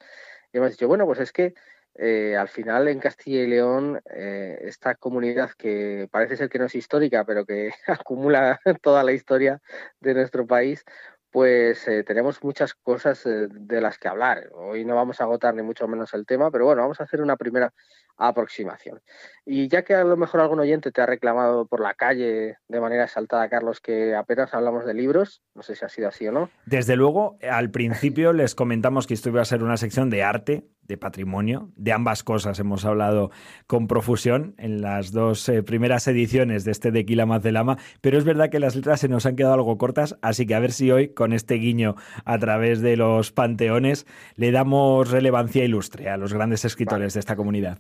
y 0.54 0.58
hemos 0.60 0.72
dicho, 0.72 0.88
bueno, 0.88 1.06
pues 1.06 1.20
es 1.20 1.34
que 1.34 1.56
eh, 1.96 2.38
al 2.38 2.48
final 2.48 2.88
en 2.88 3.00
Castilla 3.00 3.44
y 3.44 3.48
León, 3.48 4.02
eh, 4.16 4.60
esta 4.62 4.96
comunidad 4.96 5.52
que 5.58 6.08
parece 6.10 6.38
ser 6.38 6.48
que 6.48 6.60
no 6.60 6.66
es 6.66 6.76
histórica, 6.76 7.26
pero 7.26 7.46
que 7.46 7.72
acumula 7.88 8.62
toda 8.82 9.04
la 9.04 9.12
historia 9.12 9.62
de 10.00 10.14
nuestro 10.14 10.48
país, 10.48 10.86
pues 11.32 11.86
tenemos 12.08 12.44
muchas 12.44 12.74
cosas 12.74 13.24
de 13.24 13.82
las 13.82 14.00
que 14.00 14.08
hablar. 14.08 14.50
Hoy 14.54 14.84
no 14.84 14.96
vamos 14.96 15.22
a 15.22 15.26
agotar 15.26 15.54
ni 15.54 15.62
mucho 15.62 15.88
menos 15.88 16.14
el 16.16 16.26
tema, 16.26 16.50
pero 16.50 16.66
bueno, 16.66 16.82
vamos 16.82 17.00
a 17.02 17.04
hacer 17.04 17.22
una 17.22 17.38
primera 17.38 17.72
aproximación. 18.20 19.02
Y 19.46 19.68
ya 19.68 19.84
que 19.84 19.96
a 19.96 20.04
lo 20.04 20.18
mejor 20.18 20.42
algún 20.42 20.60
oyente 20.60 20.92
te 20.92 21.02
ha 21.02 21.06
reclamado 21.06 21.66
por 21.66 21.80
la 21.80 21.96
calle 21.96 22.58
de 22.68 22.82
manera 22.82 23.06
exaltada, 23.06 23.50
Carlos, 23.50 23.80
que 23.80 24.16
apenas 24.16 24.54
hablamos 24.54 24.86
de 24.86 24.94
libros, 24.94 25.42
no 25.56 25.64
sé 25.64 25.76
si 25.76 25.86
ha 25.86 25.90
sido 25.90 26.10
así 26.10 26.28
o 26.28 26.32
no. 26.32 26.50
Desde 26.66 26.96
luego, 26.96 27.38
al 27.50 27.72
principio 27.72 28.34
les 28.34 28.54
comentamos 28.54 29.08
que 29.08 29.14
esto 29.14 29.30
iba 29.30 29.42
a 29.42 29.46
ser 29.46 29.64
una 29.64 29.78
sección 29.78 30.10
de 30.10 30.24
arte, 30.24 30.68
de 30.90 30.98
patrimonio, 30.98 31.72
de 31.76 31.94
ambas 31.94 32.24
cosas 32.24 32.60
hemos 32.60 32.84
hablado 32.84 33.32
con 33.68 33.88
profusión 33.88 34.56
en 34.58 34.82
las 34.82 35.12
dos 35.12 35.48
eh, 35.48 35.64
primeras 35.64 36.08
ediciones 36.08 36.66
de 36.66 36.72
este 36.72 36.92
de 36.92 37.06
Quila 37.06 37.26
Lama, 37.26 37.78
pero 38.02 38.18
es 38.18 38.26
verdad 38.26 38.50
que 38.50 38.60
las 38.60 38.76
letras 38.76 39.00
se 39.00 39.08
nos 39.08 39.26
han 39.26 39.36
quedado 39.36 39.54
algo 39.54 39.78
cortas, 39.78 40.18
así 40.22 40.48
que 40.48 40.56
a 40.56 40.60
ver 40.60 40.72
si 40.72 40.92
hoy, 40.92 41.14
con 41.14 41.32
este 41.32 41.56
guiño 41.56 41.96
a 42.26 42.40
través 42.40 42.82
de 42.82 42.98
los 42.98 43.32
panteones, 43.32 44.08
le 44.36 44.52
damos 44.52 45.12
relevancia 45.12 45.64
ilustre 45.64 46.10
a 46.10 46.18
los 46.18 46.34
grandes 46.34 46.66
escritores 46.66 47.14
de 47.14 47.20
esta 47.20 47.36
comunidad. 47.36 47.80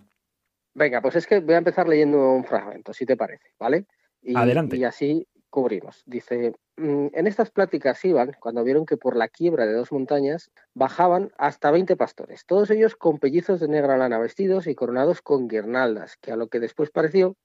Venga, 0.73 1.01
pues 1.01 1.15
es 1.15 1.27
que 1.27 1.39
voy 1.39 1.55
a 1.55 1.59
empezar 1.59 1.87
leyendo 1.87 2.33
un 2.33 2.45
fragmento, 2.45 2.93
si 2.93 3.05
te 3.05 3.17
parece, 3.17 3.53
¿vale? 3.59 3.85
Y, 4.21 4.35
Adelante. 4.35 4.77
Y 4.77 4.83
así 4.83 5.27
cubrimos. 5.49 6.03
Dice, 6.05 6.53
mm, 6.77 7.07
en 7.13 7.27
estas 7.27 7.51
pláticas 7.51 8.03
iban 8.05 8.35
cuando 8.39 8.63
vieron 8.63 8.85
que 8.85 8.97
por 8.97 9.15
la 9.15 9.27
quiebra 9.27 9.65
de 9.65 9.73
dos 9.73 9.91
montañas 9.91 10.51
bajaban 10.73 11.31
hasta 11.37 11.71
20 11.71 11.95
pastores, 11.95 12.45
todos 12.45 12.69
ellos 12.69 12.95
con 12.95 13.17
pellizos 13.17 13.59
de 13.59 13.67
negra 13.67 13.97
lana 13.97 14.19
vestidos 14.19 14.67
y 14.67 14.75
coronados 14.75 15.21
con 15.21 15.47
guirnaldas, 15.47 16.17
que 16.17 16.31
a 16.31 16.35
lo 16.35 16.47
que 16.47 16.59
después 16.59 16.91
pareció 16.91 17.35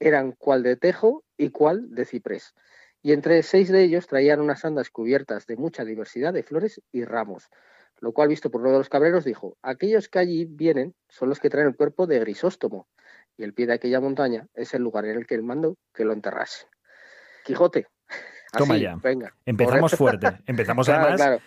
eran 0.00 0.32
cual 0.32 0.62
de 0.62 0.76
tejo 0.76 1.24
y 1.36 1.50
cual 1.50 1.90
de 1.90 2.04
ciprés. 2.04 2.54
Y 3.02 3.12
entre 3.12 3.42
seis 3.42 3.68
de 3.68 3.82
ellos 3.82 4.06
traían 4.06 4.40
unas 4.40 4.64
andas 4.64 4.90
cubiertas 4.90 5.46
de 5.46 5.56
mucha 5.56 5.84
diversidad 5.84 6.32
de 6.32 6.42
flores 6.42 6.80
y 6.92 7.04
ramos, 7.04 7.48
lo 8.00 8.12
cual, 8.12 8.28
visto 8.28 8.50
por 8.50 8.60
uno 8.60 8.72
de 8.72 8.78
los 8.78 8.88
cabreros, 8.88 9.24
dijo, 9.24 9.56
aquellos 9.62 10.08
que 10.08 10.18
allí 10.18 10.44
vienen 10.44 10.94
son 11.08 11.28
los 11.28 11.40
que 11.40 11.50
traen 11.50 11.68
el 11.68 11.76
cuerpo 11.76 12.06
de 12.06 12.18
Grisóstomo, 12.20 12.88
y 13.36 13.44
el 13.44 13.54
pie 13.54 13.66
de 13.66 13.74
aquella 13.74 14.00
montaña 14.00 14.48
es 14.54 14.74
el 14.74 14.82
lugar 14.82 15.04
en 15.04 15.16
el 15.16 15.26
que 15.26 15.34
él 15.34 15.42
mandó 15.42 15.76
que 15.94 16.04
lo 16.04 16.12
enterrase. 16.12 16.66
Quijote. 17.44 17.86
Toma 18.52 18.76
ya. 18.76 18.96
Venga. 18.96 19.34
Empezamos 19.46 19.94
fuerte. 19.94 20.38
Empezamos 20.46 20.88
además 20.88 21.40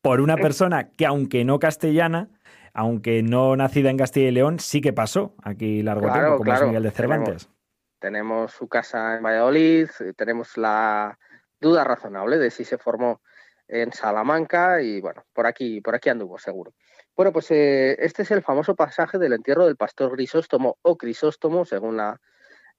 por 0.00 0.20
una 0.20 0.36
persona 0.36 0.90
que, 0.90 1.06
aunque 1.06 1.44
no 1.44 1.58
castellana, 1.58 2.30
aunque 2.72 3.22
no 3.22 3.56
nacida 3.56 3.90
en 3.90 3.96
Castilla 3.96 4.28
y 4.28 4.32
León, 4.32 4.58
sí 4.58 4.80
que 4.80 4.92
pasó 4.92 5.34
aquí 5.42 5.82
largo 5.82 6.10
tiempo, 6.12 6.36
como 6.38 6.54
es 6.54 6.62
Miguel 6.62 6.82
de 6.82 6.90
Cervantes. 6.90 7.50
tenemos 7.98 8.52
su 8.52 8.68
casa 8.68 9.16
en 9.16 9.22
Valladolid, 9.22 9.88
tenemos 10.16 10.56
la 10.56 11.18
duda 11.60 11.84
razonable 11.84 12.38
de 12.38 12.50
si 12.50 12.64
se 12.64 12.78
formó 12.78 13.20
en 13.68 13.92
Salamanca 13.92 14.82
y 14.82 15.00
bueno, 15.00 15.24
por 15.32 15.46
aquí, 15.46 15.80
por 15.80 15.94
aquí 15.94 16.08
anduvo 16.08 16.38
seguro. 16.38 16.72
Bueno, 17.14 17.32
pues 17.32 17.50
eh, 17.50 17.96
este 17.98 18.22
es 18.22 18.30
el 18.30 18.42
famoso 18.42 18.74
pasaje 18.74 19.18
del 19.18 19.32
entierro 19.34 19.66
del 19.66 19.76
pastor 19.76 20.12
Grisóstomo 20.12 20.78
o 20.82 20.96
Crisóstomo, 20.96 21.64
según 21.64 21.96
la, 21.96 22.20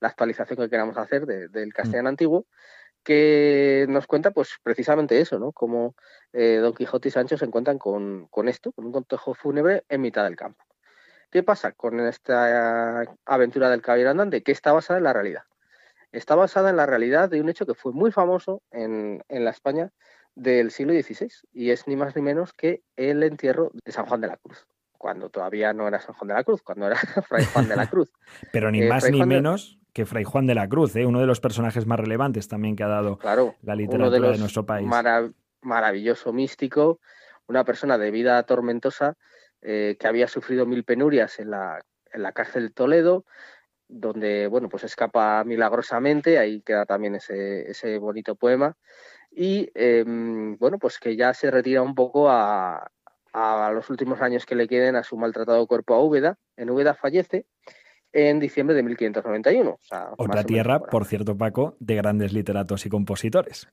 actualización 0.01 0.57
que 0.57 0.69
queramos 0.69 0.97
hacer 0.97 1.25
del 1.25 1.67
mm. 1.67 1.71
castellano 1.71 2.09
antiguo, 2.09 2.45
que 3.03 3.85
nos 3.89 4.07
cuenta 4.07 4.31
pues 4.31 4.57
precisamente 4.63 5.19
eso, 5.19 5.39
¿no? 5.39 5.51
Como 5.51 5.95
eh, 6.33 6.57
Don 6.61 6.73
Quijote 6.73 7.09
y 7.09 7.11
Sancho 7.11 7.37
se 7.37 7.45
encuentran 7.45 7.77
con, 7.77 8.27
con 8.27 8.47
esto, 8.47 8.71
con 8.71 8.85
un 8.85 8.91
contejo 8.91 9.33
fúnebre 9.33 9.83
en 9.89 10.01
mitad 10.01 10.23
del 10.23 10.35
campo. 10.35 10.63
¿Qué 11.29 11.43
pasa 11.43 11.73
con 11.73 11.99
esta 11.99 13.03
aventura 13.25 13.69
del 13.69 13.81
caballero 13.81 14.11
andante? 14.11 14.41
Que 14.41 14.51
está 14.51 14.71
basada 14.71 14.97
en 14.97 15.03
la 15.03 15.13
realidad. 15.13 15.43
Está 16.11 16.35
basada 16.35 16.71
en 16.71 16.77
la 16.77 16.87
realidad 16.87 17.29
de 17.29 17.39
un 17.39 17.49
hecho 17.49 17.65
que 17.65 17.75
fue 17.75 17.91
muy 17.91 18.11
famoso 18.11 18.63
en, 18.71 19.23
en 19.27 19.45
la 19.45 19.51
España 19.51 19.91
del 20.39 20.71
siglo 20.71 20.93
XVI 20.93 21.29
y 21.51 21.71
es 21.71 21.87
ni 21.87 21.95
más 21.95 22.15
ni 22.15 22.21
menos 22.21 22.53
que 22.53 22.81
el 22.95 23.23
entierro 23.23 23.71
de 23.85 23.91
San 23.91 24.05
Juan 24.05 24.21
de 24.21 24.27
la 24.27 24.37
Cruz, 24.37 24.65
cuando 24.97 25.29
todavía 25.29 25.73
no 25.73 25.87
era 25.87 25.99
San 25.99 26.15
Juan 26.15 26.29
de 26.29 26.33
la 26.33 26.43
Cruz, 26.43 26.61
cuando 26.61 26.87
era 26.87 26.95
Fray 27.27 27.45
Juan 27.45 27.67
de 27.67 27.75
la 27.75 27.87
Cruz. 27.89 28.11
Pero 28.51 28.71
ni 28.71 28.81
eh, 28.81 28.89
más 28.89 29.09
ni 29.09 29.23
menos 29.25 29.79
que 29.93 30.05
Fray 30.05 30.23
Juan 30.23 30.47
de 30.47 30.55
la 30.55 30.67
Cruz, 30.69 30.95
¿eh? 30.95 31.05
uno 31.05 31.19
de 31.19 31.25
los 31.25 31.41
personajes 31.41 31.85
más 31.85 31.99
relevantes 31.99 32.47
también 32.47 32.75
que 32.75 32.83
ha 32.83 32.87
dado 32.87 33.19
la 33.61 33.75
literatura 33.75 34.31
de, 34.31 34.37
nuestro 34.37 34.65
país. 34.65 34.87
maravilloso 35.61 36.31
místico, 36.31 37.01
una 37.47 37.65
persona 37.65 37.97
de 37.97 38.11
vida 38.11 38.41
tormentosa 38.43 39.17
eh, 39.61 39.97
que 39.99 40.07
había 40.07 40.27
sufrido 40.27 40.65
mil 40.65 40.85
penurias 40.85 41.39
en 41.39 41.51
la, 41.51 41.83
en 42.13 42.23
la 42.23 42.31
cárcel 42.31 42.67
de 42.67 42.73
Toledo, 42.73 43.25
donde 43.89 44.47
bueno 44.47 44.69
pues 44.69 44.85
escapa 44.85 45.43
milagrosamente, 45.43 46.37
ahí 46.37 46.61
queda 46.61 46.85
también 46.85 47.15
ese, 47.15 47.69
ese 47.69 47.97
bonito 47.97 48.35
poema 48.35 48.77
y 49.31 49.69
em, 49.73 50.57
bueno, 50.57 50.79
pues 50.79 50.99
que 50.99 51.15
ya 51.15 51.33
se 51.33 51.51
retira 51.51 51.81
un 51.81 51.95
poco 51.95 52.29
a, 52.29 52.89
los 53.73 53.89
últimos 53.89 54.21
años 54.21 54.45
que 54.45 54.55
le 54.55 54.67
queden 54.67 54.95
a 54.95 55.03
su 55.03 55.15
maltratado 55.15 55.65
cuerpo 55.67 55.93
a 55.93 56.03
Úbeda. 56.03 56.37
En 56.57 56.69
Úbeda 56.69 56.93
fallece 56.93 57.45
en 58.11 58.39
diciembre 58.39 58.75
de 58.75 58.83
1591. 58.83 59.79
Otra 60.17 60.43
tierra, 60.43 60.79
por 60.79 61.05
cierto, 61.05 61.37
Paco, 61.37 61.77
de 61.79 61.95
grandes 61.95 62.33
literatos 62.33 62.85
y 62.85 62.89
compositores. 62.89 63.67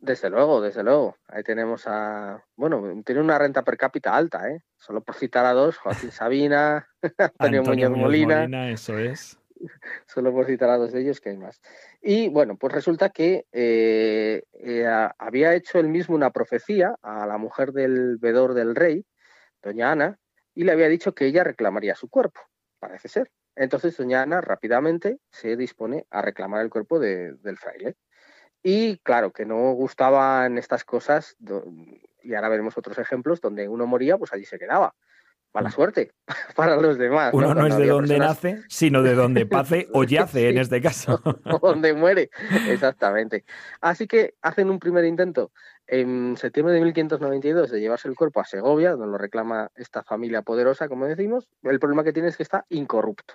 Desde 0.00 0.30
luego, 0.30 0.60
desde 0.60 0.84
luego. 0.84 1.16
Ahí 1.26 1.42
tenemos 1.42 1.84
a. 1.86 2.44
Bueno, 2.54 3.02
tiene 3.04 3.20
una 3.20 3.38
renta 3.38 3.64
per 3.64 3.76
cápita 3.76 4.14
alta, 4.14 4.48
¿eh? 4.48 4.60
Solo 4.76 5.00
por 5.00 5.16
citar 5.16 5.44
a 5.44 5.52
dos: 5.52 5.76
Joaquín 5.78 6.12
Sabina, 6.12 6.86
Antonio, 7.38 7.64
Muñoz 7.64 7.90
Molina. 7.90 8.40
Molina. 8.40 8.70
Eso 8.70 8.96
es. 8.98 9.37
Solo 10.06 10.32
por 10.32 10.46
citar 10.46 10.70
a 10.70 10.76
dos 10.76 10.92
de 10.92 11.00
ellos, 11.00 11.20
que 11.20 11.30
hay 11.30 11.36
más. 11.36 11.60
Y 12.00 12.28
bueno, 12.28 12.56
pues 12.56 12.72
resulta 12.72 13.10
que 13.10 13.46
eh, 13.52 14.42
eh, 14.52 15.08
había 15.18 15.54
hecho 15.54 15.78
él 15.78 15.88
mismo 15.88 16.14
una 16.14 16.30
profecía 16.30 16.96
a 17.02 17.26
la 17.26 17.38
mujer 17.38 17.72
del 17.72 18.16
vedor 18.18 18.54
del 18.54 18.74
rey, 18.74 19.04
doña 19.62 19.92
Ana, 19.92 20.18
y 20.54 20.64
le 20.64 20.72
había 20.72 20.88
dicho 20.88 21.14
que 21.14 21.26
ella 21.26 21.44
reclamaría 21.44 21.94
su 21.94 22.08
cuerpo, 22.08 22.40
parece 22.78 23.08
ser. 23.08 23.30
Entonces 23.54 23.96
doña 23.96 24.22
Ana 24.22 24.40
rápidamente 24.40 25.18
se 25.30 25.56
dispone 25.56 26.06
a 26.10 26.22
reclamar 26.22 26.62
el 26.62 26.70
cuerpo 26.70 26.98
del 26.98 27.58
fraile. 27.58 27.96
Y 28.62 28.98
claro, 28.98 29.32
que 29.32 29.46
no 29.46 29.72
gustaban 29.72 30.58
estas 30.58 30.84
cosas, 30.84 31.36
y 32.22 32.34
ahora 32.34 32.48
veremos 32.48 32.76
otros 32.76 32.98
ejemplos, 32.98 33.40
donde 33.40 33.68
uno 33.68 33.86
moría, 33.86 34.18
pues 34.18 34.32
allí 34.32 34.44
se 34.44 34.58
quedaba 34.58 34.94
mala 35.52 35.70
suerte 35.70 36.12
para 36.56 36.76
los 36.76 36.98
demás. 36.98 37.32
Uno 37.32 37.54
no, 37.54 37.66
es 37.66 37.76
de 37.76 37.86
donde 37.86 38.18
nace, 38.18 38.62
sino 38.68 39.02
de 39.02 39.14
donde 39.14 39.46
pase 39.46 39.88
o 39.92 40.04
yace 40.04 40.48
en 40.48 40.58
este 40.58 40.80
caso. 40.80 41.20
o 41.44 41.58
donde 41.58 41.92
muere, 41.94 42.30
exactamente. 42.68 43.44
Así 43.80 44.06
que 44.06 44.34
hacen 44.42 44.70
un 44.70 44.78
primer 44.78 45.04
intento 45.04 45.52
en 45.86 46.36
septiembre 46.36 46.74
de 46.74 46.80
1592 46.82 47.70
de 47.70 47.80
llevarse 47.80 48.08
el 48.08 48.14
cuerpo 48.14 48.40
a 48.40 48.44
Segovia, 48.44 48.90
donde 48.90 49.06
lo 49.06 49.18
reclama 49.18 49.70
esta 49.74 50.02
familia 50.02 50.42
poderosa, 50.42 50.88
como 50.88 51.06
decimos. 51.06 51.48
El 51.62 51.78
problema 51.78 52.04
que 52.04 52.12
tiene 52.12 52.28
es 52.28 52.36
que 52.36 52.42
está 52.42 52.66
incorrupto. 52.68 53.34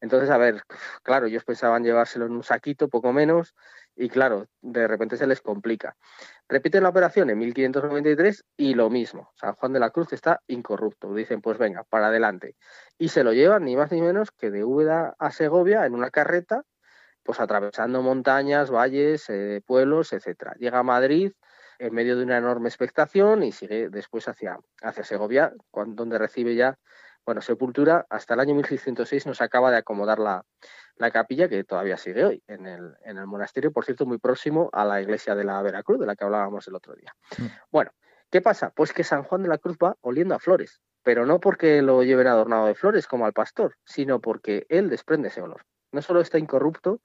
Entonces, 0.00 0.30
a 0.30 0.36
ver, 0.36 0.62
claro, 1.04 1.26
ellos 1.26 1.44
pensaban 1.44 1.84
llevárselo 1.84 2.26
en 2.26 2.32
un 2.32 2.42
saquito, 2.42 2.88
poco 2.88 3.12
menos, 3.12 3.54
y 3.94 4.08
claro, 4.08 4.46
de 4.60 4.88
repente 4.88 5.16
se 5.16 5.26
les 5.26 5.40
complica. 5.40 5.96
Repiten 6.48 6.82
la 6.82 6.88
operación 6.88 7.30
en 7.30 7.38
1593 7.38 8.44
y 8.56 8.74
lo 8.74 8.88
mismo. 8.90 9.30
San 9.34 9.54
Juan 9.54 9.72
de 9.72 9.80
la 9.80 9.90
Cruz 9.90 10.12
está 10.12 10.40
incorrupto. 10.46 11.12
Dicen, 11.14 11.40
pues 11.42 11.58
venga, 11.58 11.84
para 11.84 12.06
adelante. 12.06 12.56
Y 12.98 13.08
se 13.08 13.22
lo 13.24 13.32
llevan 13.32 13.64
ni 13.64 13.76
más 13.76 13.92
ni 13.92 14.00
menos 14.00 14.30
que 14.30 14.50
de 14.50 14.64
Úbeda 14.64 15.14
a 15.18 15.30
Segovia 15.30 15.84
en 15.84 15.94
una 15.94 16.10
carreta, 16.10 16.62
pues 17.22 17.40
atravesando 17.40 18.02
montañas, 18.02 18.70
valles, 18.70 19.28
eh, 19.28 19.62
pueblos, 19.66 20.12
etcétera. 20.12 20.54
Llega 20.58 20.78
a 20.78 20.82
Madrid 20.82 21.32
en 21.78 21.94
medio 21.94 22.16
de 22.16 22.24
una 22.24 22.38
enorme 22.38 22.68
expectación 22.68 23.42
y 23.42 23.52
sigue 23.52 23.88
después 23.90 24.26
hacia, 24.28 24.58
hacia 24.82 25.04
Segovia, 25.04 25.52
donde 25.72 26.18
recibe 26.18 26.54
ya 26.54 26.78
bueno, 27.24 27.40
Sepultura 27.40 28.04
hasta 28.10 28.34
el 28.34 28.40
año 28.40 28.54
1606 28.56 29.26
nos 29.26 29.40
acaba 29.40 29.70
de 29.70 29.76
acomodar 29.76 30.18
la, 30.18 30.44
capilla 31.10 31.48
que 31.48 31.64
todavía 31.64 31.96
sigue 31.96 32.24
hoy 32.24 32.42
en 32.46 32.66
el, 32.66 32.96
en 33.04 33.18
el, 33.18 33.26
monasterio, 33.26 33.72
por 33.72 33.84
cierto, 33.84 34.06
muy 34.06 34.18
próximo 34.18 34.70
a 34.72 34.84
la 34.84 35.00
iglesia 35.00 35.34
de 35.34 35.44
la 35.44 35.60
Veracruz, 35.62 35.98
de 35.98 36.06
la 36.06 36.16
que 36.16 36.24
hablábamos 36.24 36.66
el 36.68 36.74
otro 36.74 36.94
día. 36.94 37.14
Mm. 37.38 37.46
Bueno, 37.70 37.90
¿qué 38.30 38.40
pasa? 38.40 38.70
Pues 38.70 38.92
que 38.92 39.04
San 39.04 39.24
Juan 39.24 39.42
de 39.42 39.48
la 39.48 39.58
Cruz 39.58 39.76
va 39.82 39.96
oliendo 40.00 40.34
a 40.34 40.38
flores, 40.38 40.80
pero 41.02 41.26
no 41.26 41.40
porque 41.40 41.82
lo 41.82 42.02
lleven 42.02 42.26
adornado 42.26 42.66
de 42.66 42.74
flores 42.74 43.06
como 43.06 43.26
al 43.26 43.32
pastor, 43.32 43.76
sino 43.84 44.20
porque 44.20 44.66
él 44.68 44.88
desprende 44.88 45.28
ese 45.28 45.42
olor. 45.42 45.64
No 45.90 46.02
solo 46.02 46.20
está 46.20 46.38
incorrupto, 46.38 47.00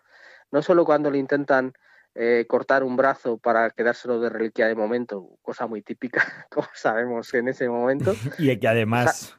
no 0.51 0.61
solo 0.61 0.85
cuando 0.85 1.11
le 1.11 1.17
intentan 1.17 1.73
eh, 2.19 2.45
cortar 2.47 2.83
un 2.83 2.97
brazo 2.97 3.37
para 3.37 3.69
quedárselo 3.69 4.19
de 4.19 4.29
reliquia 4.29 4.65
de 4.65 4.73
momento, 4.73 5.37
cosa 5.43 5.67
muy 5.67 5.83
típica, 5.83 6.47
como 6.51 6.67
sabemos 6.73 7.31
en 7.35 7.47
ese 7.47 7.69
momento. 7.69 8.15
y 8.39 8.57
que 8.57 8.67
además, 8.67 9.37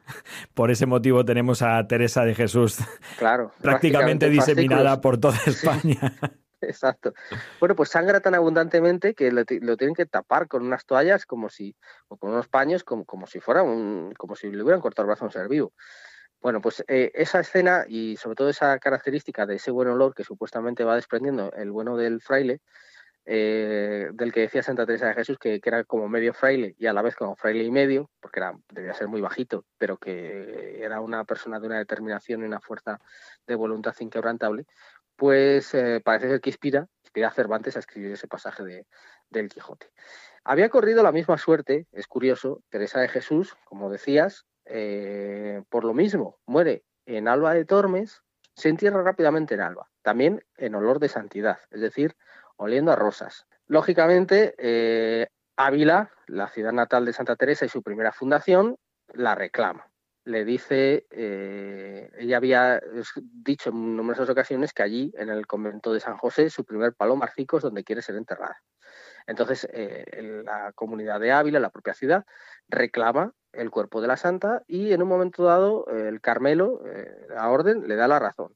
por 0.53 0.71
ese 0.71 0.85
motivo, 0.85 1.25
tenemos 1.25 1.61
a 1.61 1.85
Teresa 1.87 2.23
de 2.23 2.35
Jesús 2.35 2.77
claro, 3.17 3.51
prácticamente 3.61 4.29
diseminada 4.29 5.01
por 5.01 5.17
toda 5.17 5.37
España. 5.45 6.15
Exacto. 6.61 7.13
Bueno, 7.59 7.75
pues 7.75 7.89
sangra 7.89 8.21
tan 8.21 8.35
abundantemente 8.35 9.13
que 9.13 9.29
lo, 9.29 9.43
tienen 9.43 9.95
que 9.95 10.05
tapar 10.05 10.47
con 10.47 10.65
unas 10.65 10.85
toallas 10.85 11.25
como 11.25 11.49
si, 11.49 11.75
o 12.07 12.15
con 12.15 12.31
unos 12.31 12.47
paños 12.47 12.85
como, 12.85 13.03
como 13.03 13.27
si 13.27 13.41
fuera 13.41 13.61
un, 13.61 14.13
como 14.17 14.37
si 14.37 14.49
le 14.49 14.63
hubieran 14.63 14.81
cortado 14.81 15.03
el 15.03 15.07
brazo 15.07 15.25
a 15.25 15.27
un 15.27 15.33
ser 15.33 15.49
vivo. 15.49 15.73
Bueno, 16.41 16.61
pues 16.61 16.83
eh, 16.87 17.11
esa 17.15 17.41
escena 17.41 17.85
y 17.87 18.15
sobre 18.15 18.35
todo 18.35 18.49
esa 18.49 18.79
característica 18.79 19.45
de 19.45 19.55
ese 19.55 19.71
buen 19.71 19.89
olor 19.89 20.13
que 20.15 20.23
supuestamente 20.23 20.85
va 20.85 20.95
desprendiendo 20.95 21.51
el 21.53 21.71
bueno 21.71 21.97
del 21.97 22.21
fraile, 22.21 22.61
eh, 23.25 24.09
del 24.13 24.31
que 24.31 24.41
decía 24.41 24.63
Santa 24.63 24.85
Teresa 24.85 25.07
de 25.07 25.15
Jesús, 25.15 25.37
que, 25.37 25.59
era 25.63 25.83
como 25.83 26.07
medio 26.07 26.33
fraile 26.33 26.75
y 26.79 26.87
a 26.87 26.93
la 26.93 27.01
vez 27.01 27.15
como 27.15 27.35
fraile 27.35 27.63
y 27.63 27.71
medio, 27.71 28.09
porque 28.21 28.39
era, 28.39 28.53
debía 28.73 28.93
ser 28.93 29.07
muy 29.07 29.21
bajito, 29.21 29.65
pero 29.77 29.97
que 29.97 30.81
era 30.81 31.01
una 31.01 31.25
persona 31.25 31.59
de 31.59 31.67
una 31.67 31.77
determinación 31.77 32.41
y 32.41 32.45
una 32.45 32.61
fuerza 32.61 32.99
de 33.45 33.55
voluntad 33.55 33.93
inquebrantable, 33.99 34.65
pues 35.17 35.73
eh, 35.73 36.01
parece 36.03 36.29
ser 36.29 36.41
que 36.41 36.49
inspira, 36.51 36.87
inspira 37.03 37.27
a 37.27 37.31
Cervantes 37.31 37.75
a 37.75 37.79
escribir 37.79 38.13
ese 38.13 38.27
pasaje 38.27 38.63
de, 38.63 38.87
del 39.29 39.49
Quijote. 39.49 39.91
Había 40.45 40.69
corrido 40.69 41.03
la 41.03 41.11
misma 41.11 41.37
suerte, 41.37 41.85
es 41.91 42.07
curioso, 42.07 42.63
Teresa 42.69 43.01
de 43.01 43.09
Jesús, 43.09 43.55
como 43.65 43.91
decías, 43.91 44.45
eh, 44.69 45.63
por 45.69 45.83
lo 45.83 45.93
mismo, 45.93 46.39
muere 46.45 46.83
en 47.05 47.27
Alba 47.27 47.53
de 47.53 47.65
Tormes, 47.65 48.21
se 48.55 48.69
entierra 48.69 49.01
rápidamente 49.01 49.55
en 49.55 49.61
Alba, 49.61 49.89
también 50.03 50.43
en 50.57 50.75
olor 50.75 50.99
de 50.99 51.09
santidad, 51.09 51.59
es 51.71 51.81
decir, 51.81 52.15
oliendo 52.55 52.91
a 52.91 52.95
rosas. 52.95 53.47
Lógicamente, 53.65 54.53
eh, 54.57 55.27
Ávila, 55.55 56.11
la 56.27 56.47
ciudad 56.49 56.71
natal 56.71 57.05
de 57.05 57.13
Santa 57.13 57.35
Teresa 57.35 57.65
y 57.65 57.69
su 57.69 57.81
primera 57.81 58.11
fundación, 58.11 58.77
la 59.13 59.33
reclama. 59.33 59.91
Le 60.25 60.45
dice, 60.45 61.07
eh, 61.09 62.11
ella 62.19 62.37
había 62.37 62.79
dicho 63.15 63.71
en 63.71 63.95
numerosas 63.97 64.29
ocasiones 64.29 64.73
que 64.73 64.83
allí, 64.83 65.11
en 65.17 65.29
el 65.29 65.47
convento 65.47 65.93
de 65.93 65.99
San 65.99 66.17
José, 66.17 66.51
su 66.51 66.63
primer 66.63 66.93
palo 66.93 67.15
marcico 67.15 67.57
es 67.57 67.63
donde 67.63 67.83
quiere 67.83 68.03
ser 68.03 68.15
enterrada. 68.15 68.61
Entonces, 69.25 69.67
la 69.71 70.71
comunidad 70.73 71.19
de 71.19 71.31
Ávila, 71.31 71.59
la 71.59 71.69
propia 71.69 71.93
ciudad, 71.93 72.25
reclama 72.67 73.33
el 73.53 73.71
cuerpo 73.71 74.01
de 74.01 74.07
la 74.07 74.17
santa 74.17 74.63
y 74.67 74.93
en 74.93 75.01
un 75.01 75.09
momento 75.09 75.43
dado 75.43 75.87
el 75.87 76.21
Carmelo, 76.21 76.81
eh, 76.85 77.27
la 77.29 77.49
orden, 77.49 77.87
le 77.87 77.95
da 77.95 78.07
la 78.07 78.19
razón. 78.19 78.55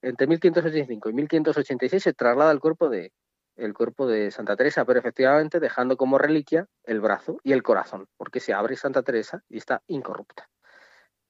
Entre 0.00 0.26
1585 0.26 1.10
y 1.10 1.12
1586 1.12 2.02
se 2.02 2.12
traslada 2.12 2.50
el 2.50 2.60
cuerpo 2.60 2.88
de 2.88 3.12
el 3.56 3.74
cuerpo 3.74 4.06
de 4.06 4.30
Santa 4.30 4.56
Teresa, 4.56 4.84
pero 4.86 4.98
efectivamente 4.98 5.60
dejando 5.60 5.96
como 5.96 6.16
reliquia 6.16 6.68
el 6.84 7.00
brazo 7.00 7.38
y 7.44 7.52
el 7.52 7.62
corazón, 7.62 8.08
porque 8.16 8.40
se 8.40 8.54
abre 8.54 8.76
Santa 8.76 9.02
Teresa 9.02 9.42
y 9.48 9.58
está 9.58 9.82
incorrupta. 9.86 10.48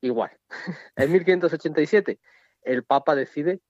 Igual. 0.00 0.30
en 0.96 1.12
1587 1.12 2.20
el 2.62 2.84
Papa 2.84 3.14
decide 3.14 3.60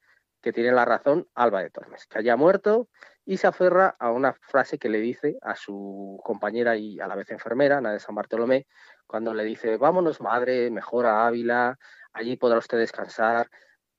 que 0.42 0.52
tiene 0.52 0.72
la 0.72 0.84
razón 0.84 1.28
Alba 1.34 1.62
de 1.62 1.70
Tormes, 1.70 2.06
que 2.06 2.18
haya 2.18 2.36
muerto 2.36 2.88
y 3.24 3.36
se 3.36 3.46
aferra 3.46 3.96
a 3.98 4.10
una 4.10 4.34
frase 4.34 4.78
que 4.78 4.88
le 4.88 4.98
dice 4.98 5.38
a 5.40 5.54
su 5.54 6.20
compañera 6.24 6.76
y 6.76 6.98
a 7.00 7.06
la 7.06 7.14
vez 7.14 7.30
enfermera, 7.30 7.78
Ana 7.78 7.92
de 7.92 8.00
San 8.00 8.14
Bartolomé, 8.14 8.66
cuando 9.06 9.32
le 9.32 9.44
dice, 9.44 9.76
vámonos 9.76 10.20
madre, 10.20 10.70
mejor 10.70 11.06
a 11.06 11.26
Ávila, 11.26 11.78
allí 12.12 12.36
podrá 12.36 12.58
usted 12.58 12.78
descansar, 12.78 13.48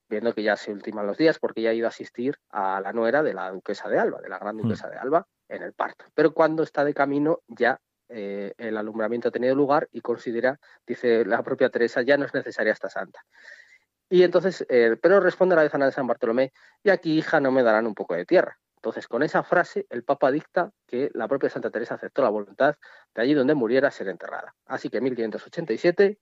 viendo 0.10 0.34
que 0.34 0.44
ya 0.44 0.58
se 0.58 0.72
ultiman 0.72 1.08
los 1.08 1.18
días, 1.18 1.40
porque 1.40 1.62
ya 1.62 1.70
ha 1.70 1.74
ido 1.74 1.88
a 1.88 1.90
asistir 1.90 2.38
a 2.50 2.82
la 2.82 2.92
nuera 2.92 3.24
de 3.24 3.34
la 3.34 3.50
duquesa 3.50 3.88
de 3.88 3.98
Alba, 3.98 4.22
de 4.22 4.30
la 4.30 4.38
gran 4.38 4.58
hmm. 4.58 4.62
duquesa 4.62 4.90
de 4.90 4.98
Alba, 4.98 5.26
en 5.48 5.64
el 5.64 5.74
parto. 5.74 6.06
Pero 6.14 6.34
cuando 6.34 6.64
está 6.64 6.84
de 6.84 6.94
camino 6.94 7.40
ya 7.48 7.80
eh, 8.10 8.54
el 8.58 8.78
alumbramiento 8.78 9.30
ha 9.30 9.32
tenido 9.32 9.56
lugar 9.56 9.88
y 9.92 10.02
considera, 10.02 10.60
dice 10.86 11.26
la 11.26 11.42
propia 11.42 11.70
Teresa, 11.70 12.02
ya 12.02 12.18
no 12.18 12.26
es 12.26 12.34
necesaria 12.34 12.74
esta 12.74 12.90
santa. 12.90 13.22
Y 14.10 14.24
entonces, 14.24 14.66
eh, 14.70 14.96
pero 15.02 15.20
responde 15.20 15.56
la 15.56 15.64
vez 15.64 15.74
Ana 15.74 15.88
de 15.88 15.92
San 15.92 16.08
Bartolomé, 16.08 16.52
y 16.84 16.90
aquí, 16.90 17.18
hija, 17.18 17.40
no 17.40 17.52
me 17.52 17.64
darán 17.64 17.88
un 17.88 17.96
poco 17.96 18.16
de 18.16 18.26
tierra. 18.26 18.58
Entonces, 18.76 19.08
con 19.08 19.24
esa 19.24 19.44
frase, 19.44 19.88
el 19.90 20.04
Papa 20.04 20.30
dicta 20.30 20.72
que 20.86 21.10
la 21.14 21.30
propia 21.30 21.50
Santa 21.50 21.72
Teresa 21.72 21.96
aceptó 21.96 22.22
la 22.22 22.30
voluntad 22.30 22.76
de 23.16 23.22
allí 23.22 23.34
donde 23.34 23.54
muriera 23.54 23.90
ser 23.90 24.10
enterrada. 24.10 24.54
Así 24.66 24.90
que 24.90 24.98
en 24.98 25.06
1587... 25.06 26.20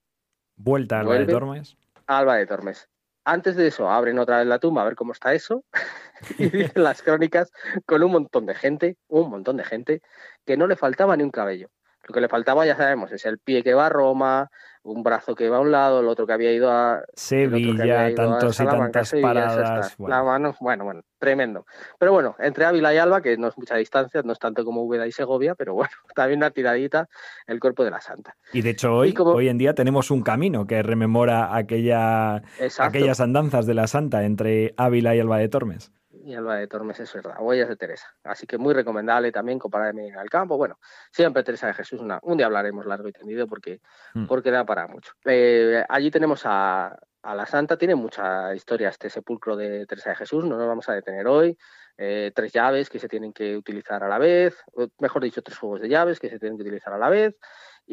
Vuelta 0.54 0.98
a 0.98 1.00
Alba 1.00 1.18
de 1.18 1.26
Tormes. 1.26 1.76
Alba 2.06 2.36
de 2.36 2.46
Tormes. 2.46 2.88
Antes 3.24 3.56
de 3.56 3.66
eso, 3.66 3.90
abren 3.90 4.18
otra 4.18 4.38
vez 4.38 4.46
la 4.46 4.60
tumba 4.60 4.82
a 4.82 4.84
ver 4.84 4.94
cómo 4.94 5.12
está 5.12 5.34
eso. 5.34 5.64
y 6.38 6.50
dicen 6.50 6.84
las 6.84 7.02
crónicas 7.02 7.50
con 7.84 8.02
un 8.02 8.12
montón 8.12 8.46
de 8.46 8.54
gente, 8.54 8.96
un 9.08 9.30
montón 9.30 9.56
de 9.56 9.64
gente, 9.64 10.00
que 10.44 10.56
no 10.56 10.68
le 10.68 10.76
faltaba 10.76 11.16
ni 11.16 11.24
un 11.24 11.30
cabello. 11.30 11.68
Lo 12.04 12.14
que 12.14 12.20
le 12.20 12.28
faltaba, 12.28 12.66
ya 12.66 12.76
sabemos, 12.76 13.12
es 13.12 13.24
el 13.26 13.38
pie 13.38 13.62
que 13.62 13.74
va 13.74 13.86
a 13.86 13.90
Roma, 13.90 14.50
un 14.84 15.02
brazo 15.02 15.34
que 15.34 15.48
va 15.48 15.58
a 15.58 15.60
un 15.60 15.70
lado, 15.70 16.00
el 16.00 16.08
otro 16.08 16.26
que 16.26 16.32
había 16.32 16.52
ido 16.52 16.70
a 16.70 17.02
Sevilla, 17.14 18.14
tantos 18.14 18.58
y 18.60 18.64
tantas 18.64 19.12
paradas. 19.20 19.96
Bueno. 19.96 20.54
bueno, 20.60 20.84
bueno, 20.84 21.02
tremendo. 21.18 21.66
Pero 21.98 22.12
bueno, 22.12 22.34
entre 22.38 22.64
Ávila 22.64 22.92
y 22.92 22.98
Alba, 22.98 23.22
que 23.22 23.36
no 23.36 23.48
es 23.48 23.56
mucha 23.56 23.76
distancia, 23.76 24.22
no 24.24 24.32
es 24.32 24.38
tanto 24.38 24.64
como 24.64 24.82
Úbeda 24.82 25.06
y 25.06 25.12
Segovia, 25.12 25.54
pero 25.54 25.74
bueno, 25.74 25.92
también 26.14 26.38
una 26.38 26.50
tiradita 26.50 27.08
el 27.46 27.60
cuerpo 27.60 27.84
de 27.84 27.90
la 27.90 28.00
Santa. 28.00 28.36
Y 28.52 28.62
de 28.62 28.70
hecho 28.70 28.94
hoy, 28.94 29.14
hoy 29.18 29.48
en 29.48 29.58
día 29.58 29.74
tenemos 29.74 30.10
un 30.10 30.22
camino 30.22 30.66
que 30.66 30.82
rememora 30.82 31.56
aquella, 31.56 32.42
aquellas 32.78 33.20
andanzas 33.20 33.66
de 33.66 33.74
la 33.74 33.86
Santa 33.86 34.24
entre 34.24 34.74
Ávila 34.76 35.14
y 35.14 35.20
Alba 35.20 35.38
de 35.38 35.48
Tormes 35.48 35.92
y 36.24 36.34
Alba 36.34 36.56
de 36.56 36.66
Tormes, 36.66 37.00
es 37.00 37.12
verdad, 37.12 37.36
Huellas 37.40 37.68
de 37.68 37.76
Teresa. 37.76 38.06
Así 38.24 38.46
que 38.46 38.58
muy 38.58 38.74
recomendable 38.74 39.32
también 39.32 39.58
compararme 39.58 40.08
en 40.08 40.18
el 40.18 40.30
campo. 40.30 40.56
Bueno, 40.56 40.78
siempre 41.10 41.42
Teresa 41.42 41.66
de 41.66 41.74
Jesús, 41.74 42.00
una, 42.00 42.18
un 42.22 42.36
día 42.36 42.46
hablaremos 42.46 42.86
largo 42.86 43.08
y 43.08 43.12
tendido 43.12 43.46
porque, 43.46 43.80
mm. 44.14 44.26
porque 44.26 44.50
da 44.50 44.64
para 44.64 44.86
mucho. 44.86 45.12
Eh, 45.24 45.84
allí 45.88 46.10
tenemos 46.10 46.42
a, 46.44 46.96
la 47.22 47.46
Santa, 47.46 47.76
tiene 47.76 47.94
mucha 47.94 48.54
historia 48.54 48.88
este 48.88 49.08
sepulcro 49.08 49.56
de 49.56 49.86
Teresa 49.86 50.10
de 50.10 50.16
Jesús, 50.16 50.44
no 50.44 50.56
nos 50.56 50.66
vamos 50.66 50.88
a 50.88 50.94
detener 50.94 51.26
hoy. 51.26 51.56
Eh, 51.96 52.32
tres 52.34 52.52
llaves 52.52 52.88
que 52.88 52.98
se 52.98 53.08
tienen 53.08 53.32
que 53.32 53.56
utilizar 53.56 54.02
a 54.02 54.08
la 54.08 54.18
vez, 54.18 54.56
mejor 54.98 55.22
dicho, 55.22 55.42
tres 55.42 55.58
juegos 55.58 55.80
de 55.80 55.88
llaves 55.88 56.18
que 56.18 56.30
se 56.30 56.38
tienen 56.38 56.56
que 56.56 56.62
utilizar 56.62 56.92
a 56.92 56.98
la 56.98 57.10
vez 57.10 57.36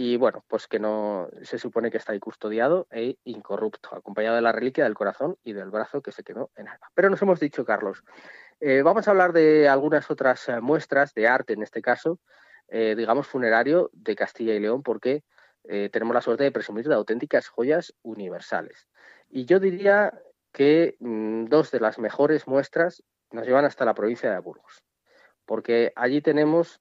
y 0.01 0.15
bueno, 0.15 0.45
pues 0.47 0.65
que 0.65 0.79
no 0.79 1.27
se 1.41 1.59
supone 1.59 1.91
que 1.91 1.97
está 1.97 2.13
ahí 2.13 2.21
custodiado 2.21 2.87
e 2.89 3.17
incorrupto, 3.25 3.93
acompañado 3.93 4.37
de 4.37 4.41
la 4.41 4.53
reliquia 4.53 4.85
del 4.85 4.93
corazón 4.93 5.35
y 5.43 5.51
del 5.51 5.71
brazo 5.71 6.01
que 6.01 6.13
se 6.13 6.23
quedó 6.23 6.51
en 6.55 6.69
alma. 6.69 6.87
Pero 6.93 7.09
nos 7.09 7.21
hemos 7.21 7.41
dicho, 7.41 7.65
Carlos, 7.65 8.05
eh, 8.61 8.81
vamos 8.81 9.05
a 9.05 9.11
hablar 9.11 9.33
de 9.33 9.67
algunas 9.67 10.09
otras 10.09 10.47
eh, 10.47 10.61
muestras 10.61 11.13
de 11.15 11.27
arte, 11.27 11.51
en 11.51 11.63
este 11.63 11.81
caso, 11.81 12.17
eh, 12.69 12.95
digamos, 12.95 13.27
funerario 13.27 13.89
de 13.91 14.15
Castilla 14.15 14.53
y 14.53 14.61
León, 14.61 14.83
porque 14.83 15.25
tenemos 15.91 16.15
la 16.15 16.21
suerte 16.21 16.45
de 16.45 16.51
presumir 16.53 16.87
de 16.87 16.95
auténticas 16.95 17.49
joyas 17.49 17.93
universales. 18.01 18.87
Y 19.27 19.45
yo 19.45 19.59
diría 19.59 20.17
que 20.53 20.95
mm, 20.99 21.47
dos 21.47 21.71
de 21.71 21.81
las 21.81 21.99
mejores 21.99 22.47
muestras 22.47 23.03
nos 23.31 23.45
llevan 23.45 23.65
hasta 23.65 23.83
la 23.83 23.93
provincia 23.93 24.31
de 24.31 24.39
Burgos, 24.39 24.81
porque 25.45 25.91
allí 25.97 26.21
tenemos, 26.21 26.79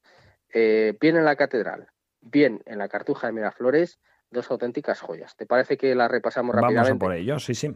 bien 0.55 1.17
en 1.17 1.25
la 1.25 1.35
catedral, 1.35 1.91
bien 2.21 2.63
en 2.67 2.79
la 2.79 2.89
Cartuja 2.89 3.27
de 3.27 3.33
Miraflores, 3.33 3.99
dos 4.31 4.51
auténticas 4.51 5.01
joyas. 5.01 5.37
¿Te 5.37 5.47
parece 5.47 5.77
que 5.77 5.95
las 5.95 6.11
repasamos 6.11 6.55
rápidamente? 6.55 6.91
Vamos 6.91 7.01
por 7.01 7.15
ello, 7.15 7.39
sí, 7.39 7.55
sí. 7.55 7.71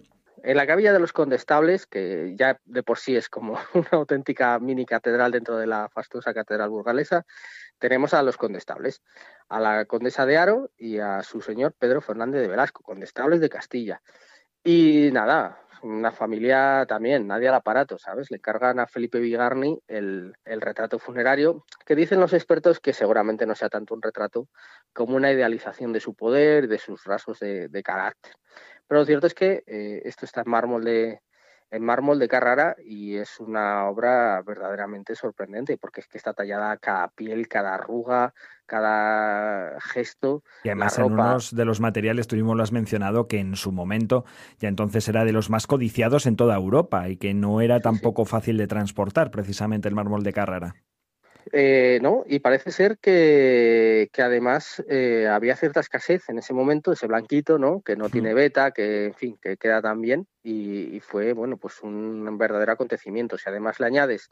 En 0.44 0.56
la 0.56 0.66
Capilla 0.66 0.92
de 0.92 0.98
los 0.98 1.12
Condestables, 1.12 1.86
que 1.86 2.34
ya 2.36 2.58
de 2.64 2.82
por 2.82 2.98
sí 2.98 3.16
es 3.16 3.28
como 3.28 3.52
una 3.74 3.88
auténtica 3.92 4.58
mini 4.58 4.84
catedral 4.84 5.30
dentro 5.30 5.56
de 5.56 5.66
la 5.66 5.88
fastuosa 5.88 6.34
catedral 6.34 6.70
burgalesa, 6.70 7.24
tenemos 7.78 8.14
a 8.14 8.22
los 8.22 8.36
condestables, 8.36 9.02
a 9.48 9.60
la 9.60 9.84
condesa 9.84 10.26
de 10.26 10.38
Aro 10.38 10.70
y 10.76 10.98
a 10.98 11.22
su 11.22 11.40
señor 11.40 11.74
Pedro 11.78 12.00
Fernández 12.00 12.40
de 12.40 12.48
Velasco, 12.48 12.82
condestables 12.82 13.40
de 13.40 13.48
Castilla. 13.48 14.02
Y 14.64 15.10
nada, 15.12 15.60
una 15.82 16.12
familia 16.12 16.84
también, 16.86 17.26
nadie 17.26 17.48
al 17.48 17.54
aparato, 17.54 17.98
¿sabes? 17.98 18.30
Le 18.30 18.40
cargan 18.40 18.78
a 18.78 18.86
Felipe 18.86 19.18
Vigarni 19.18 19.80
el, 19.88 20.34
retrato 20.44 20.98
funerario, 20.98 21.64
que 21.84 21.96
dicen 21.96 22.20
los 22.20 22.32
expertos 22.32 22.80
que 22.80 22.92
seguramente 22.92 23.46
no 23.46 23.54
sea 23.54 23.68
tanto 23.68 23.94
un 23.94 24.02
retrato 24.02 24.48
como 24.92 25.16
una 25.16 25.32
idealización 25.32 25.92
de 25.92 26.00
su 26.00 26.14
poder, 26.14 26.68
de 26.68 26.78
sus 26.78 27.04
rasgos 27.04 27.40
de, 27.40 27.82
carácter. 27.84 28.34
Pero 28.86 29.00
lo 29.00 29.06
cierto 29.06 29.26
es 29.26 29.34
que 29.34 29.64
eh, 29.66 30.02
esto 30.04 30.24
está 30.24 30.42
en 30.42 30.50
mármol 30.50 30.84
de, 30.84 31.20
en 31.72 31.82
mármol 31.82 32.18
de 32.18 32.28
Carrara 32.28 32.76
y 32.84 33.16
es 33.16 33.40
una 33.40 33.86
obra 33.86 34.42
verdaderamente 34.42 35.14
sorprendente 35.14 35.78
porque 35.78 36.02
es 36.02 36.06
que 36.06 36.18
está 36.18 36.34
tallada 36.34 36.76
cada 36.76 37.08
piel, 37.08 37.48
cada 37.48 37.74
arruga, 37.74 38.34
cada 38.66 39.80
gesto. 39.80 40.44
Y 40.64 40.68
además 40.68 40.98
en 40.98 41.06
unos 41.06 41.56
de 41.56 41.64
los 41.64 41.80
materiales, 41.80 42.28
tuvimos 42.28 42.56
lo 42.56 42.62
has 42.62 42.72
mencionado, 42.72 43.26
que 43.26 43.38
en 43.38 43.56
su 43.56 43.72
momento 43.72 44.26
ya 44.58 44.68
entonces 44.68 45.08
era 45.08 45.24
de 45.24 45.32
los 45.32 45.48
más 45.48 45.66
codiciados 45.66 46.26
en 46.26 46.36
toda 46.36 46.56
Europa 46.56 47.08
y 47.08 47.16
que 47.16 47.32
no 47.32 47.62
era 47.62 47.80
tampoco 47.80 48.26
fácil 48.26 48.58
de 48.58 48.66
transportar 48.66 49.30
precisamente 49.30 49.88
el 49.88 49.94
mármol 49.94 50.22
de 50.22 50.32
Carrara. 50.34 50.74
Eh, 51.54 51.98
no, 52.00 52.24
y 52.26 52.38
parece 52.38 52.70
ser 52.72 52.96
que, 52.98 54.08
además 54.16 54.82
eh, 54.88 55.28
había 55.28 55.54
cierta 55.54 55.80
escasez 55.80 56.26
en 56.30 56.38
ese 56.38 56.54
momento, 56.54 56.92
ese 56.92 57.06
blanquito, 57.06 57.58
¿no? 57.58 57.82
Que 57.82 57.94
no 57.94 58.08
tiene 58.08 58.32
beta, 58.32 58.70
que 58.70 59.06
en 59.06 59.14
fin, 59.14 59.38
que 59.40 59.58
queda 59.58 59.82
tan 59.82 60.00
bien, 60.00 60.26
y, 60.42 60.98
fue, 61.00 61.34
bueno, 61.34 61.58
pues 61.58 61.82
un 61.82 62.38
verdadero 62.38 62.72
acontecimiento. 62.72 63.36
Si 63.36 63.50
además 63.50 63.80
le 63.80 63.86
añades 63.86 64.30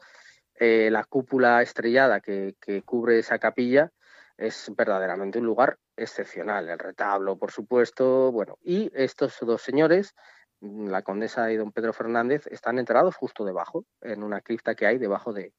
eh, 0.55 0.89
la 0.91 1.03
cúpula 1.03 1.61
estrellada 1.61 2.21
que, 2.21 2.55
cubre 2.85 3.19
esa 3.19 3.37
capilla, 3.37 3.91
es 4.35 4.71
verdaderamente 4.75 5.37
un 5.37 5.45
lugar 5.45 5.77
excepcional. 5.95 6.69
El 6.69 6.79
retablo, 6.79 7.37
por 7.37 7.51
supuesto, 7.51 8.31
bueno, 8.31 8.57
y 8.63 8.91
estos 8.95 9.37
dos 9.41 9.61
señores, 9.61 10.15
la 10.59 11.03
condesa 11.03 11.51
y 11.51 11.57
don 11.57 11.71
Pedro 11.71 11.93
Fernández, 11.93 12.47
están 12.47 12.79
enterrados 12.79 13.15
justo 13.15 13.45
debajo, 13.45 13.85
en 14.01 14.23
una 14.23 14.41
cripta 14.41 14.73
que 14.73 14.87
hay 14.87 14.97
debajo 14.97 15.33
de, 15.33 15.53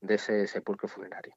de 0.00 0.14
ese 0.14 0.46
sepulcro 0.46 0.88
funerario. 0.88 1.34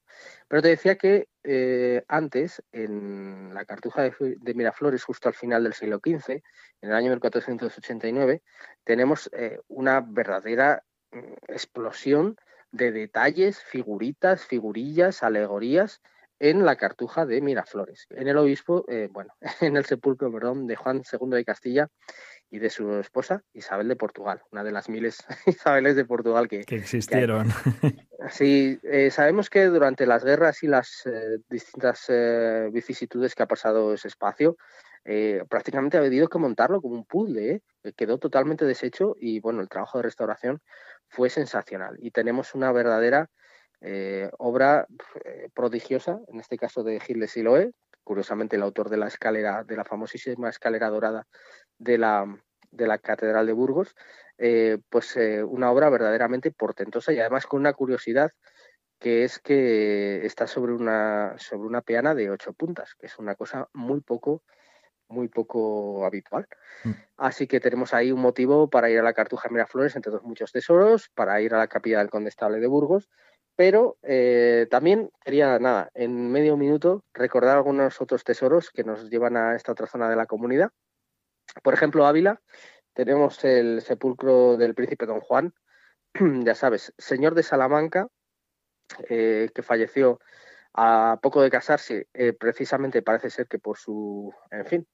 Pero 0.47 0.61
te 0.61 0.69
decía 0.69 0.95
que 0.97 1.27
eh, 1.43 2.03
antes, 2.07 2.63
en 2.71 3.53
la 3.53 3.65
cartuja 3.65 4.03
de, 4.03 4.53
Miraflores, 4.53 5.03
justo 5.03 5.29
al 5.29 5.35
final 5.35 5.63
del 5.63 5.73
siglo 5.73 5.99
XV, 6.03 6.41
en 6.81 6.89
el 6.89 6.93
año 6.93 7.11
1489, 7.11 8.41
tenemos 8.83 9.29
eh, 9.33 9.59
una 9.67 10.01
verdadera 10.01 10.83
mm, 11.11 11.33
explosión 11.47 12.37
de 12.71 12.91
detalles, 12.91 13.59
figuritas, 13.63 14.45
figurillas, 14.45 15.23
alegorías 15.23 16.01
en 16.39 16.65
la 16.65 16.75
cartuja 16.75 17.25
de 17.25 17.41
Miraflores, 17.41 18.07
en 18.09 18.27
el 18.27 18.37
obispo, 18.37 18.85
eh, 18.89 19.07
bueno, 19.11 19.33
en 19.61 19.77
el 19.77 19.85
sepulcro, 19.85 20.31
perdón, 20.31 20.67
de 20.67 20.75
Juan 20.75 21.01
II 21.09 21.29
de 21.29 21.45
Castilla 21.45 21.87
y 22.49 22.59
de 22.59 22.69
su 22.69 22.93
esposa 22.95 23.43
Isabel 23.53 23.87
de 23.87 23.95
Portugal, 23.95 24.41
una 24.51 24.63
de 24.63 24.71
las 24.71 24.89
miles 24.89 25.17
Isabeles 25.45 25.95
de 25.95 26.05
Portugal 26.05 26.47
que, 26.47 26.65
existieron. 26.67 27.49
sí, 28.29 28.79
eh, 28.83 29.11
sabemos 29.11 29.49
que 29.49 29.65
durante 29.65 30.05
las 30.05 30.23
guerras 30.23 30.63
y 30.63 30.67
las 30.67 31.05
eh, 31.05 31.39
distintas 31.49 32.05
eh, 32.09 32.69
vicisitudes 32.71 33.35
que 33.35 33.43
ha 33.43 33.47
pasado 33.47 33.93
ese 33.93 34.07
espacio, 34.07 34.57
prácticamente 35.47 35.97
ha 35.97 35.99
habido 35.99 36.27
que 36.27 36.39
montarlo 36.39 36.81
como 36.81 36.95
un 36.95 37.05
puzzle, 37.05 37.61
quedó 37.95 38.17
totalmente 38.17 38.65
deshecho 38.65 39.15
y 39.19 39.39
bueno, 39.39 39.61
el 39.61 39.69
trabajo 39.69 39.99
de 39.99 40.03
restauración 40.03 40.61
fue 41.09 41.29
sensacional. 41.29 41.95
Y 41.99 42.09
tenemos 42.09 42.55
una 42.55 42.71
verdadera 42.71 43.29
obra 44.39 44.87
prodigiosa, 45.53 46.19
en 46.27 46.39
este 46.39 46.57
caso 46.57 46.81
de 46.81 46.99
Gilles 46.99 47.29
Siloé, 47.29 47.71
curiosamente 48.03 48.55
el 48.55 48.63
autor 48.63 48.89
de 48.89 48.97
la 48.97 49.05
escalera, 49.05 49.63
de 49.63 49.77
la 49.77 49.83
famosísima 49.85 50.49
escalera 50.49 50.89
dorada 50.89 51.27
de 51.77 51.99
la, 51.99 52.25
de 52.75 52.87
la 52.87 52.97
Catedral 52.97 53.45
de 53.45 53.53
Burgos, 53.53 53.95
eh, 54.37 54.79
pues 54.89 55.15
eh, 55.17 55.43
una 55.43 55.71
obra 55.71 55.89
verdaderamente 55.89 56.51
portentosa 56.51 57.13
y 57.13 57.19
además 57.19 57.45
con 57.45 57.59
una 57.59 57.73
curiosidad 57.73 58.31
que 58.99 59.23
es 59.23 59.39
que 59.39 60.25
está 60.25 60.47
sobre 60.47 60.73
una, 60.73 61.35
sobre 61.37 61.67
una 61.67 61.81
peana 61.81 62.15
de 62.15 62.31
ocho 62.31 62.53
puntas, 62.53 62.95
que 62.95 63.07
es 63.07 63.19
una 63.19 63.35
cosa 63.35 63.67
muy 63.73 64.01
poco, 64.01 64.43
muy 65.07 65.27
poco 65.27 66.05
habitual. 66.05 66.47
Mm. 66.83 66.91
Así 67.17 67.47
que 67.47 67.59
tenemos 67.59 67.93
ahí 67.93 68.11
un 68.11 68.21
motivo 68.21 68.69
para 68.69 68.89
ir 68.89 68.99
a 68.99 69.03
la 69.03 69.13
Cartuja 69.13 69.49
Miraflores, 69.49 69.95
entre 69.95 70.11
dos 70.11 70.23
muchos 70.23 70.51
tesoros, 70.51 71.09
para 71.13 71.39
ir 71.41 71.53
a 71.53 71.57
la 71.57 71.67
capilla 71.67 71.99
del 71.99 72.09
Condestable 72.09 72.59
de 72.59 72.67
Burgos, 72.67 73.09
pero 73.55 73.97
eh, 74.03 74.67
también 74.69 75.09
quería, 75.23 75.59
nada, 75.59 75.89
en 75.93 76.31
medio 76.31 76.57
minuto 76.57 77.03
recordar 77.13 77.55
algunos 77.57 78.01
otros 78.01 78.23
tesoros 78.23 78.69
que 78.69 78.83
nos 78.83 79.09
llevan 79.09 79.37
a 79.37 79.55
esta 79.55 79.71
otra 79.71 79.87
zona 79.87 80.09
de 80.09 80.17
la 80.17 80.25
comunidad. 80.25 80.71
Por 81.63 81.73
ejemplo, 81.73 82.05
Ávila, 82.05 82.41
tenemos 82.93 83.43
el 83.43 83.81
sepulcro 83.81 84.57
del 84.57 84.73
príncipe 84.73 85.05
Don 85.05 85.19
Juan, 85.19 85.53
ya 86.43 86.55
sabes, 86.55 86.93
señor 86.97 87.35
de 87.35 87.43
Salamanca, 87.43 88.07
eh, 89.09 89.49
que 89.53 89.63
falleció 89.63 90.19
a 90.73 91.19
poco 91.21 91.41
de 91.41 91.49
casarse, 91.49 92.07
eh, 92.13 92.33
precisamente 92.33 93.01
parece 93.01 93.29
ser 93.29 93.47
que 93.47 93.59
por 93.59 93.77
su, 93.77 94.33
en 94.51 94.65
fin, 94.65 94.87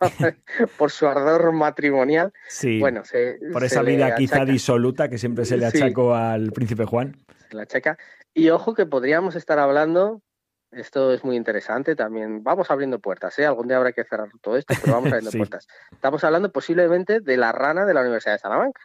por 0.78 0.90
su 0.90 1.06
ardor 1.06 1.52
matrimonial. 1.52 2.32
Sí, 2.48 2.78
bueno, 2.78 3.02
por 3.52 3.64
esa 3.64 3.82
vida 3.82 4.14
quizá 4.14 4.44
disoluta 4.44 5.08
que 5.08 5.18
siempre 5.18 5.44
se 5.44 5.56
le 5.56 5.66
achacó 5.66 6.14
al 6.14 6.52
príncipe 6.52 6.84
Juan. 6.84 7.16
La 7.50 7.66
checa. 7.66 7.98
Y 8.34 8.50
ojo 8.50 8.74
que 8.74 8.86
podríamos 8.86 9.34
estar 9.36 9.58
hablando 9.58 10.22
esto 10.72 11.12
es 11.12 11.24
muy 11.24 11.36
interesante 11.36 11.96
también. 11.96 12.42
Vamos 12.42 12.70
abriendo 12.70 12.98
puertas, 12.98 13.38
¿eh? 13.38 13.46
Algún 13.46 13.68
día 13.68 13.76
habrá 13.76 13.92
que 13.92 14.04
cerrar 14.04 14.28
todo 14.40 14.56
esto, 14.56 14.74
pero 14.80 14.94
vamos 14.94 15.12
abriendo 15.12 15.30
puertas. 15.36 15.66
Estamos 15.90 16.22
hablando 16.24 16.52
posiblemente 16.52 17.20
de 17.20 17.36
la 17.36 17.52
rana 17.52 17.84
de 17.84 17.94
la 17.94 18.02
Universidad 18.02 18.34
de 18.34 18.38
Salamanca. 18.38 18.82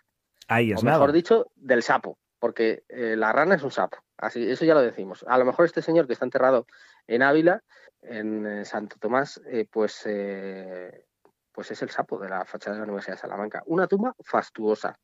Ahí 0.47 0.71
es 0.71 0.81
o 0.81 0.85
mejor 0.85 1.11
dicho, 1.11 1.51
del 1.55 1.83
sapo, 1.83 2.17
porque 2.39 2.83
eh, 2.89 3.15
la 3.15 3.31
rana 3.31 3.55
es 3.55 3.63
un 3.63 3.71
sapo. 3.71 3.97
Así, 4.17 4.49
eso 4.49 4.65
ya 4.65 4.73
lo 4.73 4.81
decimos. 4.81 5.25
A 5.27 5.37
lo 5.37 5.45
mejor 5.45 5.65
este 5.65 5.81
señor 5.81 6.07
que 6.07 6.13
está 6.13 6.25
enterrado 6.25 6.67
en 7.07 7.21
Ávila, 7.21 7.63
en 8.01 8.45
eh, 8.45 8.65
Santo 8.65 8.97
Tomás, 8.99 9.41
eh, 9.47 9.67
pues, 9.69 10.07
pues 11.51 11.71
es 11.71 11.81
el 11.81 11.89
sapo 11.89 12.19
de 12.19 12.29
la 12.29 12.45
fachada 12.45 12.75
de 12.75 12.79
la 12.79 12.85
Universidad 12.85 13.15
de 13.15 13.21
Salamanca. 13.21 13.63
Una 13.65 13.87
tumba 13.87 14.15
fastuosa 14.23 14.99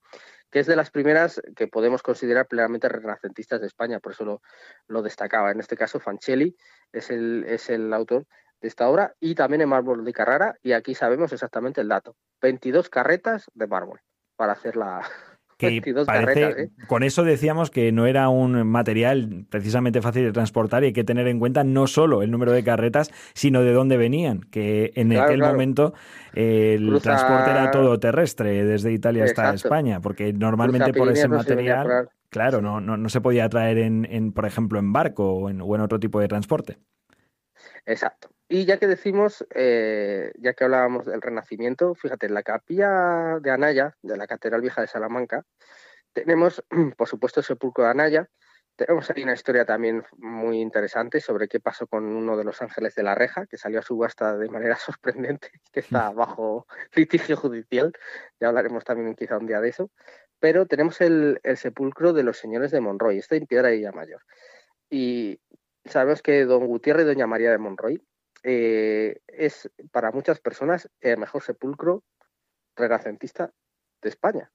que 0.52 0.60
es 0.60 0.68
de 0.68 0.76
las 0.76 0.92
primeras 0.92 1.42
que 1.56 1.68
podemos 1.68 2.04
considerar 2.04 2.48
plenamente 2.48 2.90
renacentistas 2.90 3.62
de 3.62 3.68
España, 3.68 4.00
por 4.00 4.12
eso 4.12 4.42
lo, 4.88 5.02
destacaba. 5.02 5.52
En 5.52 5.60
este 5.60 5.78
caso, 5.78 6.00
Fancelli 6.00 6.56
es 6.92 7.10
el, 7.10 7.46
es 7.48 7.70
el 7.70 7.94
autor 7.94 8.28
de 8.62 8.68
esta 8.68 8.88
obra 8.90 9.16
y 9.20 9.34
también 9.34 9.62
en 9.62 9.70
mármol 9.70 10.04
de 10.04 10.14
Carrara, 10.14 10.56
y 10.62 10.74
aquí 10.74 10.94
sabemos 10.94 11.34
exactamente 11.34 11.82
el 11.82 11.88
dato, 11.88 12.16
22 12.42 12.90
carretas 12.90 13.50
de 13.54 13.68
mármol 13.68 14.02
para 14.36 14.54
hacer 14.54 14.76
la, 14.76 15.02
¿eh? 16.58 16.70
Con 16.88 17.04
eso 17.04 17.24
decíamos 17.24 17.70
que 17.70 17.92
no 17.92 18.06
era 18.06 18.30
un 18.30 18.68
material 18.68 19.46
precisamente 19.50 20.02
fácil 20.02 20.24
de 20.24 20.32
transportar 20.32 20.84
y 20.84 20.88
hay 20.88 20.94
que 20.94 21.04
tener 21.04 21.28
en 21.28 21.40
cuenta 21.40 21.64
no 21.64 21.88
solo 21.88 22.22
el 22.22 22.32
número 22.32 22.52
de 22.52 22.64
carretas, 22.64 23.12
sino 23.34 23.62
de 23.62 23.74
dónde 23.74 23.98
venían, 23.98 24.42
que 24.42 24.92
en 24.96 25.16
aquel 25.18 25.40
momento 25.40 25.94
el 26.34 27.00
transporte 27.02 27.52
era 27.52 27.72
todo 27.72 28.00
terrestre, 28.00 28.64
desde 28.64 28.92
Italia 28.92 29.26
hasta 29.26 29.54
España, 29.54 30.00
porque 30.02 30.34
normalmente 30.34 30.94
por 30.94 31.10
ese 31.10 31.28
material, 31.28 32.10
claro, 32.30 32.62
no, 32.62 32.80
no, 32.82 33.10
se 33.10 33.22
podía 33.22 33.48
traer 33.50 33.78
en, 33.78 34.08
en, 34.10 34.32
por 34.32 34.46
ejemplo, 34.46 34.80
en 34.80 34.94
barco 34.94 35.34
o 35.34 35.50
en, 35.50 35.62
o 35.62 35.76
en 35.76 35.82
otro 35.82 36.00
tipo 36.00 36.20
de 36.20 36.28
transporte. 36.28 36.78
Exacto. 37.86 38.30
Y 38.54 38.66
ya 38.66 38.76
que 38.76 38.86
decimos, 38.86 39.46
eh, 39.56 40.34
ya 40.38 40.52
que 40.54 40.66
hablábamos 40.66 41.06
del 41.06 41.22
Renacimiento, 41.22 41.96
fíjate, 41.96 42.26
en 42.26 42.34
la 42.34 42.44
capilla 42.44 43.40
de 43.40 43.50
Anaya, 43.50 43.96
de 44.02 44.18
la 44.18 44.28
Catedral 44.28 44.60
Vieja 44.60 44.82
de 44.82 44.88
Salamanca, 44.88 45.46
tenemos, 46.12 46.62
por 46.98 47.08
supuesto, 47.08 47.40
el 47.40 47.46
sepulcro 47.46 47.86
de 47.86 47.92
Anaya. 47.92 48.30
Tenemos 48.76 49.10
ahí 49.10 49.24
una 49.24 49.36
historia 49.36 49.64
también 49.64 50.04
muy 50.18 50.60
interesante 50.60 51.22
sobre 51.22 51.48
qué 51.48 51.62
pasó 51.62 51.88
con 51.88 52.04
uno 52.04 52.36
de 52.36 52.44
los 52.44 52.62
ángeles 52.62 52.94
de 52.94 53.04
la 53.04 53.16
reja, 53.16 53.46
que 53.46 53.56
salió 53.56 53.80
a 53.80 53.84
subasta 53.84 54.38
de 54.38 54.50
manera 54.50 54.76
sorprendente, 54.86 55.50
que 55.72 55.80
está 55.80 56.10
bajo 56.10 56.68
litigio 56.94 57.38
judicial. 57.38 57.94
Ya 58.42 58.50
hablaremos 58.50 58.84
también 58.84 59.16
quizá 59.16 59.38
un 59.38 59.48
día 59.48 59.62
de 59.62 59.70
eso. 59.70 59.92
Pero 60.42 60.66
tenemos 60.66 61.00
el, 61.00 61.40
sepulcro 61.56 62.12
de 62.12 62.24
los 62.24 62.38
señores 62.38 62.72
de 62.72 62.82
Monroy, 62.82 63.18
está 63.18 63.38
en 63.38 63.48
Piedra 63.48 63.70
de 63.70 63.90
Mayor. 63.94 64.22
Y 64.90 65.40
sabemos 65.86 66.22
que 66.22 66.44
don 66.44 66.68
Gutiérrez 66.68 67.06
y 67.06 67.08
doña 67.08 67.28
María 67.28 67.52
de 67.52 67.58
Monroy 67.58 68.04
eh, 68.44 69.20
es 69.28 69.70
para 69.92 70.12
muchas 70.12 70.40
personas 70.40 70.90
el 71.00 71.18
mejor 71.18 71.44
sepulcro 71.44 72.04
renacentista 72.76 73.52
de 74.02 74.10
España. 74.10 74.52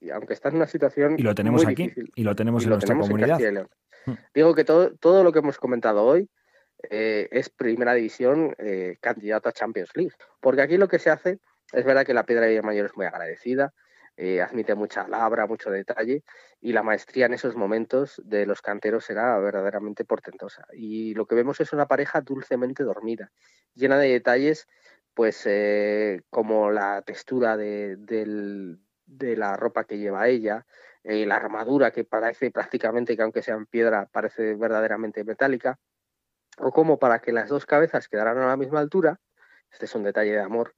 Y 0.00 0.10
aunque 0.10 0.34
está 0.34 0.48
en 0.48 0.56
una 0.56 0.66
situación. 0.66 1.16
Y 1.18 1.22
lo 1.22 1.34
tenemos 1.34 1.66
aquí, 1.66 1.92
y 2.14 2.22
lo 2.22 2.34
tenemos 2.34 2.64
en 2.64 2.70
nuestra 2.70 2.96
comunidad. 2.96 3.68
Hmm. 4.06 4.14
Digo 4.34 4.54
que 4.54 4.64
todo, 4.64 4.94
todo 4.96 5.24
lo 5.24 5.32
que 5.32 5.38
hemos 5.38 5.58
comentado 5.58 6.04
hoy 6.04 6.28
eh, 6.90 7.28
es 7.30 7.48
primera 7.48 7.94
división 7.94 8.54
eh, 8.58 8.96
candidato 9.00 9.48
a 9.48 9.52
Champions 9.52 9.90
League. 9.94 10.14
Porque 10.40 10.62
aquí 10.62 10.76
lo 10.76 10.88
que 10.88 10.98
se 10.98 11.10
hace, 11.10 11.38
es 11.72 11.84
verdad 11.84 12.04
que 12.04 12.14
la 12.14 12.26
Piedra 12.26 12.46
de 12.46 12.62
Mayor 12.62 12.86
es 12.86 12.96
muy 12.96 13.06
agradecida, 13.06 13.72
eh, 14.16 14.40
admite 14.40 14.74
mucha 14.74 15.08
labra, 15.08 15.46
mucho 15.46 15.70
detalle 15.70 16.22
y 16.60 16.72
la 16.72 16.82
maestría 16.82 17.26
en 17.26 17.34
esos 17.34 17.56
momentos 17.56 18.22
de 18.24 18.46
los 18.46 18.62
canteros 18.62 19.10
era 19.10 19.38
verdaderamente 19.38 20.04
portentosa. 20.04 20.66
Y 20.72 21.14
lo 21.14 21.26
que 21.26 21.34
vemos 21.34 21.60
es 21.60 21.72
una 21.72 21.86
pareja 21.86 22.20
dulcemente 22.20 22.84
dormida, 22.84 23.32
llena 23.74 23.98
de 23.98 24.08
detalles, 24.10 24.68
pues 25.14 25.42
eh, 25.46 26.22
como 26.30 26.70
la 26.70 27.02
textura 27.02 27.56
de, 27.56 27.96
la 29.06 29.56
ropa 29.56 29.84
que 29.84 29.98
lleva 29.98 30.28
ella, 30.28 30.66
eh, 31.02 31.26
la 31.26 31.36
armadura 31.36 31.90
que 31.90 32.04
parece 32.04 32.50
prácticamente 32.50 33.16
que 33.16 33.22
aunque 33.22 33.42
sea 33.42 33.54
en 33.56 33.66
piedra 33.66 34.08
parece 34.12 34.54
verdaderamente 34.54 35.24
metálica, 35.24 35.78
o 36.58 36.70
como 36.72 36.98
para 36.98 37.18
que 37.20 37.32
las 37.32 37.48
dos 37.48 37.66
cabezas 37.66 38.08
quedaran 38.08 38.38
a 38.38 38.46
la 38.46 38.56
misma 38.56 38.80
altura, 38.80 39.20
este 39.70 39.86
es 39.86 39.94
un 39.96 40.04
detalle 40.04 40.32
de 40.32 40.40
amor, 40.40 40.74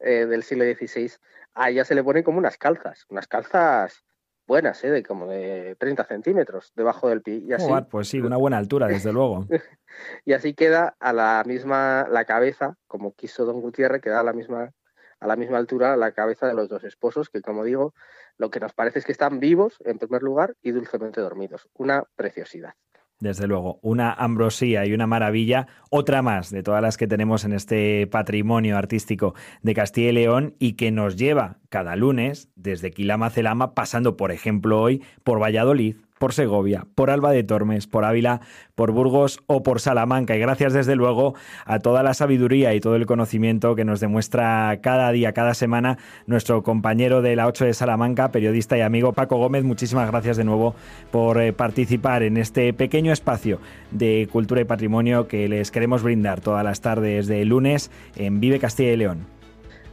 del 0.00 0.42
siglo 0.42 0.64
XVI, 0.64 1.12
a 1.54 1.70
ella 1.70 1.84
se 1.84 1.94
le 1.94 2.02
ponen 2.02 2.22
como 2.22 2.38
unas 2.38 2.56
calzas, 2.56 3.06
unas 3.08 3.26
calzas 3.26 4.04
buenas, 4.46 4.82
¿eh? 4.82 4.90
de 4.90 5.02
como 5.04 5.28
de 5.28 5.76
30 5.78 6.04
centímetros 6.04 6.72
debajo 6.74 7.08
del 7.08 7.22
pie. 7.22 7.36
Y 7.36 7.52
así, 7.52 7.70
pues 7.88 8.08
sí, 8.08 8.20
una 8.20 8.36
buena 8.36 8.58
altura, 8.58 8.88
desde 8.88 9.12
luego. 9.12 9.46
y 10.24 10.32
así 10.32 10.54
queda 10.54 10.96
a 10.98 11.12
la 11.12 11.44
misma, 11.46 12.08
la 12.10 12.24
cabeza, 12.24 12.76
como 12.88 13.14
quiso 13.14 13.44
don 13.44 13.60
Gutiérrez, 13.60 14.02
queda 14.02 14.20
a 14.20 14.24
la 14.24 14.32
misma 14.32 14.72
a 15.20 15.26
la 15.26 15.36
misma 15.36 15.58
altura 15.58 15.96
la 15.96 16.12
cabeza 16.12 16.46
de 16.46 16.54
los 16.54 16.68
dos 16.68 16.82
esposos, 16.82 17.28
que 17.28 17.42
como 17.42 17.62
digo, 17.62 17.94
lo 18.38 18.50
que 18.50 18.58
nos 18.58 18.72
parece 18.72 18.98
es 18.98 19.04
que 19.04 19.12
están 19.12 19.38
vivos 19.38 19.76
en 19.84 19.98
primer 19.98 20.22
lugar 20.22 20.56
y 20.62 20.70
dulcemente 20.72 21.20
dormidos. 21.20 21.68
Una 21.74 22.04
preciosidad. 22.16 22.72
Desde 23.20 23.46
luego, 23.46 23.78
una 23.82 24.12
ambrosía 24.12 24.86
y 24.86 24.94
una 24.94 25.06
maravilla, 25.06 25.66
otra 25.90 26.22
más 26.22 26.50
de 26.50 26.62
todas 26.62 26.80
las 26.80 26.96
que 26.96 27.06
tenemos 27.06 27.44
en 27.44 27.52
este 27.52 28.06
patrimonio 28.06 28.78
artístico 28.78 29.34
de 29.62 29.74
Castilla 29.74 30.08
y 30.08 30.12
León 30.12 30.54
y 30.58 30.72
que 30.72 30.90
nos 30.90 31.16
lleva 31.16 31.58
cada 31.68 31.96
lunes 31.96 32.48
desde 32.56 32.92
Quilama 32.92 33.28
Celama, 33.28 33.74
pasando, 33.74 34.16
por 34.16 34.32
ejemplo, 34.32 34.80
hoy 34.80 35.02
por 35.22 35.40
Valladolid, 35.40 35.96
por 36.20 36.34
Segovia, 36.34 36.86
por 36.94 37.08
Alba 37.08 37.32
de 37.32 37.42
Tormes, 37.42 37.86
por 37.86 38.04
Ávila, 38.04 38.42
por 38.74 38.92
Burgos 38.92 39.40
o 39.46 39.62
por 39.62 39.80
Salamanca. 39.80 40.36
Y 40.36 40.38
gracias 40.38 40.74
desde 40.74 40.94
luego 40.94 41.34
a 41.64 41.78
toda 41.78 42.02
la 42.02 42.12
sabiduría 42.12 42.74
y 42.74 42.80
todo 42.80 42.94
el 42.96 43.06
conocimiento 43.06 43.74
que 43.74 43.86
nos 43.86 44.00
demuestra 44.00 44.80
cada 44.82 45.10
día, 45.12 45.32
cada 45.32 45.54
semana, 45.54 45.96
nuestro 46.26 46.62
compañero 46.62 47.22
de 47.22 47.36
la 47.36 47.46
8 47.46 47.64
de 47.64 47.72
Salamanca, 47.72 48.30
periodista 48.32 48.76
y 48.76 48.82
amigo 48.82 49.14
Paco 49.14 49.38
Gómez. 49.38 49.64
Muchísimas 49.64 50.10
gracias 50.10 50.36
de 50.36 50.44
nuevo 50.44 50.74
por 51.10 51.40
eh, 51.40 51.54
participar 51.54 52.22
en 52.22 52.36
este 52.36 52.74
pequeño 52.74 53.14
espacio 53.14 53.58
de 53.90 54.28
cultura 54.30 54.60
y 54.60 54.64
patrimonio 54.64 55.26
que 55.26 55.48
les 55.48 55.70
queremos 55.70 56.02
brindar 56.02 56.42
todas 56.42 56.62
las 56.62 56.82
tardes 56.82 57.28
de 57.28 57.46
lunes 57.46 57.90
en 58.16 58.40
Vive 58.40 58.58
Castilla 58.58 58.92
y 58.92 58.96
León. 58.98 59.26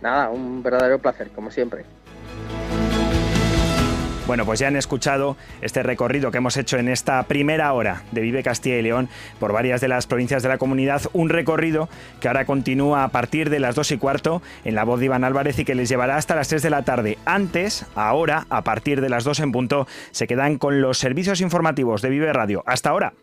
Nada, 0.01 0.29
un 0.29 0.61
verdadero 0.61 0.99
placer, 0.99 1.29
como 1.29 1.51
siempre. 1.51 1.85
Bueno, 4.27 4.45
pues 4.45 4.59
ya 4.59 4.67
han 4.67 4.75
escuchado 4.75 5.37
este 5.61 5.83
recorrido 5.83 6.31
que 6.31 6.39
hemos 6.39 6.57
hecho 6.57 6.77
en 6.77 6.89
esta 6.89 7.23
primera 7.23 7.71
hora 7.71 8.03
de 8.11 8.19
Vive 8.19 8.43
Castilla 8.43 8.75
y 8.75 8.81
León 8.81 9.07
por 9.39 9.53
varias 9.53 9.79
de 9.79 9.87
las 9.87 10.05
provincias 10.05 10.43
de 10.43 10.49
la 10.49 10.57
comunidad. 10.57 11.03
Un 11.13 11.29
recorrido 11.29 11.87
que 12.19 12.27
ahora 12.27 12.43
continúa 12.43 13.05
a 13.05 13.07
partir 13.07 13.49
de 13.49 13.61
las 13.61 13.75
dos 13.75 13.89
y 13.91 13.97
cuarto 13.97 14.41
en 14.65 14.75
la 14.75 14.83
voz 14.83 14.99
de 14.99 15.05
Iván 15.05 15.23
Álvarez 15.23 15.57
y 15.59 15.63
que 15.63 15.75
les 15.75 15.87
llevará 15.87 16.17
hasta 16.17 16.35
las 16.35 16.49
3 16.49 16.61
de 16.61 16.69
la 16.69 16.83
tarde. 16.83 17.17
Antes, 17.23 17.85
ahora, 17.95 18.45
a 18.49 18.65
partir 18.65 18.99
de 18.99 19.07
las 19.07 19.23
2 19.23 19.39
en 19.39 19.53
punto, 19.53 19.87
se 20.11 20.27
quedan 20.27 20.57
con 20.57 20.81
los 20.81 20.97
servicios 20.97 21.39
informativos 21.39 22.01
de 22.01 22.09
Vive 22.09 22.33
Radio. 22.33 22.63
Hasta 22.65 22.89
ahora. 22.89 23.13